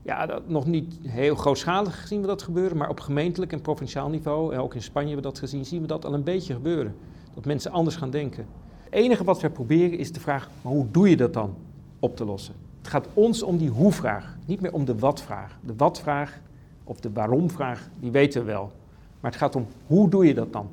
ja, 0.03 0.27
dat, 0.27 0.49
nog 0.49 0.67
niet 0.67 0.99
heel 1.03 1.35
grootschalig 1.35 2.07
zien 2.07 2.21
we 2.21 2.27
dat 2.27 2.43
gebeuren, 2.43 2.77
maar 2.77 2.89
op 2.89 3.01
gemeentelijk 3.01 3.53
en 3.53 3.61
provinciaal 3.61 4.09
niveau, 4.09 4.55
en 4.55 4.61
ook 4.61 4.75
in 4.75 4.83
Spanje 4.83 5.09
hebben 5.09 5.25
we 5.25 5.33
dat 5.33 5.41
gezien, 5.41 5.65
zien 5.65 5.81
we 5.81 5.87
dat 5.87 6.05
al 6.05 6.15
een 6.15 6.25
beetje 6.25 6.53
gebeuren. 6.55 6.95
Dat 7.35 7.45
mensen 7.45 7.71
anders 7.71 7.97
gaan 7.97 8.11
denken. 8.11 8.47
Enige 8.93 9.25
wat 9.25 9.41
we 9.41 9.51
proberen 9.51 9.99
is 9.99 10.13
de 10.13 10.21
vraag, 10.21 10.51
maar 10.63 10.73
hoe 10.73 10.87
doe 10.91 11.11
je 11.11 11.17
dat 11.17 11.33
dan 11.33 11.55
op 11.99 12.17
te 12.17 12.25
lossen? 12.25 12.55
Het 12.79 12.89
gaat 12.89 13.07
ons 13.15 13.43
om 13.43 13.57
die 13.57 13.69
hoe-vraag, 13.69 14.37
niet 14.47 14.61
meer 14.61 14.73
om 14.73 14.85
de 14.85 14.99
wat-vraag. 14.99 15.59
De 15.61 15.75
wat-vraag 15.77 16.41
of 16.85 17.01
de 17.01 17.11
waarom-vraag, 17.13 17.89
die 18.01 18.11
weten 18.11 18.41
we 18.41 18.47
wel. 18.47 18.73
Maar 19.21 19.31
het 19.31 19.41
gaat 19.41 19.57
om 19.57 19.67
hoe 19.87 20.09
doe 20.09 20.27
je 20.27 20.35
dat 20.35 20.53
dan? 20.53 20.69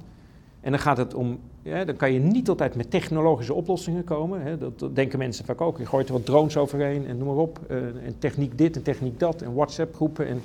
En 0.62 0.72
dan 0.72 0.80
gaat 0.80 0.98
het 0.98 1.14
om 1.14 1.40
dan 1.64 1.96
kan 1.96 2.14
je 2.14 2.20
niet 2.20 2.50
altijd 2.50 2.76
met 2.76 2.92
technologische 2.92 3.54
oplossingen 3.54 4.04
komen. 4.04 4.42
Hè. 4.42 4.58
Dat, 4.58 4.96
denken 4.96 5.20
mensen 5.20 5.46
vaak 5.46 5.62
ook. 5.62 5.78
Je 5.78 5.86
gooit 5.86 6.08
er 6.08 6.14
wat 6.14 6.26
drones 6.26 6.58
overheen 6.58 7.08
en 7.08 7.18
noem 7.18 7.28
maar 7.28 7.38
op. 7.38 7.60
Uh, 7.72 7.78
en 7.78 8.16
techniek 8.18 8.58
dit 8.58 8.76
en 8.76 8.84
techniek 8.84 9.20
dat. 9.20 9.42
En 9.42 9.54
WhatsApp-groepen 9.54 10.28
en, 10.28 10.42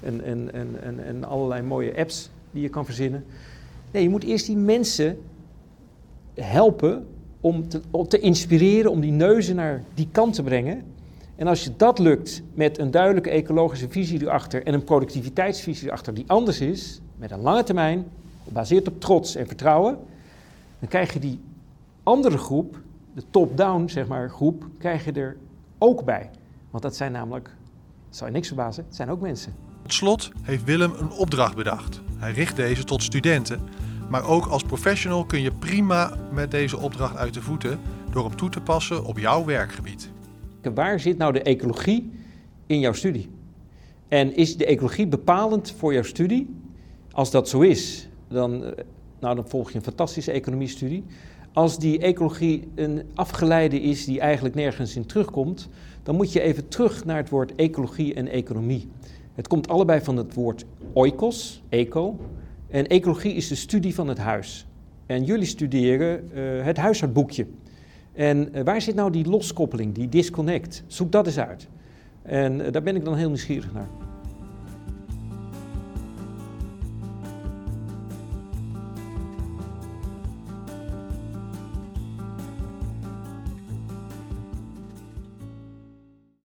en, 0.00 0.24
en, 0.24 0.82
en, 0.82 1.04
en, 1.04 1.24
allerlei 1.24 1.62
mooie 1.62 1.96
apps 1.96 2.30
die 2.50 2.62
je 2.62 2.68
kan 2.68 2.84
verzinnen. 2.84 3.24
Nee, 3.90 4.02
je 4.02 4.08
moet 4.08 4.24
eerst 4.24 4.46
die 4.46 4.56
mensen 4.56 5.18
helpen 6.34 7.06
om 7.46 7.68
te, 7.68 7.80
om 7.90 8.08
te 8.08 8.18
inspireren, 8.18 8.90
om 8.90 9.00
die 9.00 9.12
neuzen 9.12 9.56
naar 9.56 9.82
die 9.94 10.08
kant 10.12 10.34
te 10.34 10.42
brengen. 10.42 10.82
En 11.36 11.46
als 11.46 11.64
je 11.64 11.70
dat 11.76 11.98
lukt 11.98 12.42
met 12.54 12.78
een 12.78 12.90
duidelijke 12.90 13.30
ecologische 13.30 13.88
visie 13.88 14.22
erachter 14.22 14.66
en 14.66 14.74
een 14.74 14.84
productiviteitsvisie 14.84 15.86
erachter 15.86 16.14
die 16.14 16.24
anders 16.26 16.60
is, 16.60 17.00
met 17.16 17.30
een 17.30 17.40
lange 17.40 17.62
termijn, 17.62 18.06
gebaseerd 18.44 18.88
op 18.88 19.00
trots 19.00 19.34
en 19.34 19.46
vertrouwen, 19.46 19.98
dan 20.78 20.88
krijg 20.88 21.12
je 21.12 21.18
die 21.18 21.40
andere 22.02 22.38
groep, 22.38 22.78
de 23.14 23.22
top-down 23.30 23.88
zeg 23.88 24.06
maar, 24.06 24.30
groep, 24.30 24.66
krijg 24.78 25.04
je 25.04 25.12
er 25.12 25.36
ook 25.78 26.04
bij. 26.04 26.30
Want 26.70 26.82
dat 26.82 26.96
zijn 26.96 27.12
namelijk, 27.12 27.50
zou 28.10 28.30
je 28.30 28.36
niks 28.36 28.46
verbazen, 28.46 28.84
het 28.86 28.96
zijn 28.96 29.10
ook 29.10 29.20
mensen. 29.20 29.54
Tot 29.82 29.94
slot 29.94 30.30
heeft 30.42 30.64
Willem 30.64 30.92
een 30.98 31.10
opdracht 31.10 31.56
bedacht. 31.56 32.00
Hij 32.16 32.32
richt 32.32 32.56
deze 32.56 32.84
tot 32.84 33.02
studenten, 33.02 33.60
maar 34.08 34.28
ook 34.28 34.46
als 34.46 34.62
professional 34.62 35.24
kun 35.24 35.40
je 35.40 35.52
prima 35.52 36.16
met 36.32 36.50
deze 36.50 36.78
opdracht 36.78 37.16
uit 37.16 37.34
de 37.34 37.42
voeten 37.42 37.78
door 38.10 38.24
hem 38.24 38.36
toe 38.36 38.48
te 38.48 38.60
passen 38.60 39.04
op 39.04 39.18
jouw 39.18 39.44
werkgebied. 39.44 40.10
Waar 40.74 41.00
zit 41.00 41.18
nou 41.18 41.32
de 41.32 41.42
ecologie 41.42 42.10
in 42.66 42.80
jouw 42.80 42.92
studie? 42.92 43.28
En 44.08 44.36
is 44.36 44.56
de 44.56 44.66
ecologie 44.66 45.06
bepalend 45.06 45.74
voor 45.78 45.92
jouw 45.92 46.02
studie? 46.02 46.54
Als 47.12 47.30
dat 47.30 47.48
zo 47.48 47.60
is, 47.60 48.08
dan 48.28 48.64
eh, 48.64 48.84
nou 49.20 49.34
dan 49.34 49.48
volg 49.48 49.70
je 49.70 49.76
een 49.76 49.82
fantastische 49.82 50.32
economiestudie. 50.32 51.04
Als 51.52 51.78
die 51.78 51.98
ecologie 51.98 52.68
een 52.74 53.02
afgeleide 53.14 53.80
is 53.80 54.04
die 54.04 54.20
eigenlijk 54.20 54.54
nergens 54.54 54.96
in 54.96 55.06
terugkomt, 55.06 55.68
dan 56.02 56.16
moet 56.16 56.32
je 56.32 56.40
even 56.40 56.68
terug 56.68 57.04
naar 57.04 57.16
het 57.16 57.28
woord 57.28 57.54
ecologie 57.54 58.14
en 58.14 58.28
economie. 58.28 58.88
Het 59.34 59.48
komt 59.48 59.68
allebei 59.68 60.00
van 60.00 60.16
het 60.16 60.34
woord 60.34 60.64
oikos, 60.92 61.62
eco. 61.68 62.18
En 62.68 62.86
ecologie 62.86 63.34
is 63.34 63.48
de 63.48 63.54
studie 63.54 63.94
van 63.94 64.08
het 64.08 64.18
huis. 64.18 64.66
En 65.06 65.24
jullie 65.24 65.46
studeren 65.46 66.30
uh, 66.34 66.64
het 66.64 66.76
huishoudboekje. 66.76 67.46
En 68.12 68.48
uh, 68.54 68.62
waar 68.62 68.80
zit 68.80 68.94
nou 68.94 69.10
die 69.10 69.28
loskoppeling, 69.28 69.94
die 69.94 70.08
disconnect? 70.08 70.84
Zoek 70.86 71.12
dat 71.12 71.26
eens 71.26 71.38
uit. 71.38 71.68
En 72.22 72.60
uh, 72.60 72.72
daar 72.72 72.82
ben 72.82 72.96
ik 72.96 73.04
dan 73.04 73.16
heel 73.16 73.28
nieuwsgierig 73.28 73.72
naar. 73.72 74.05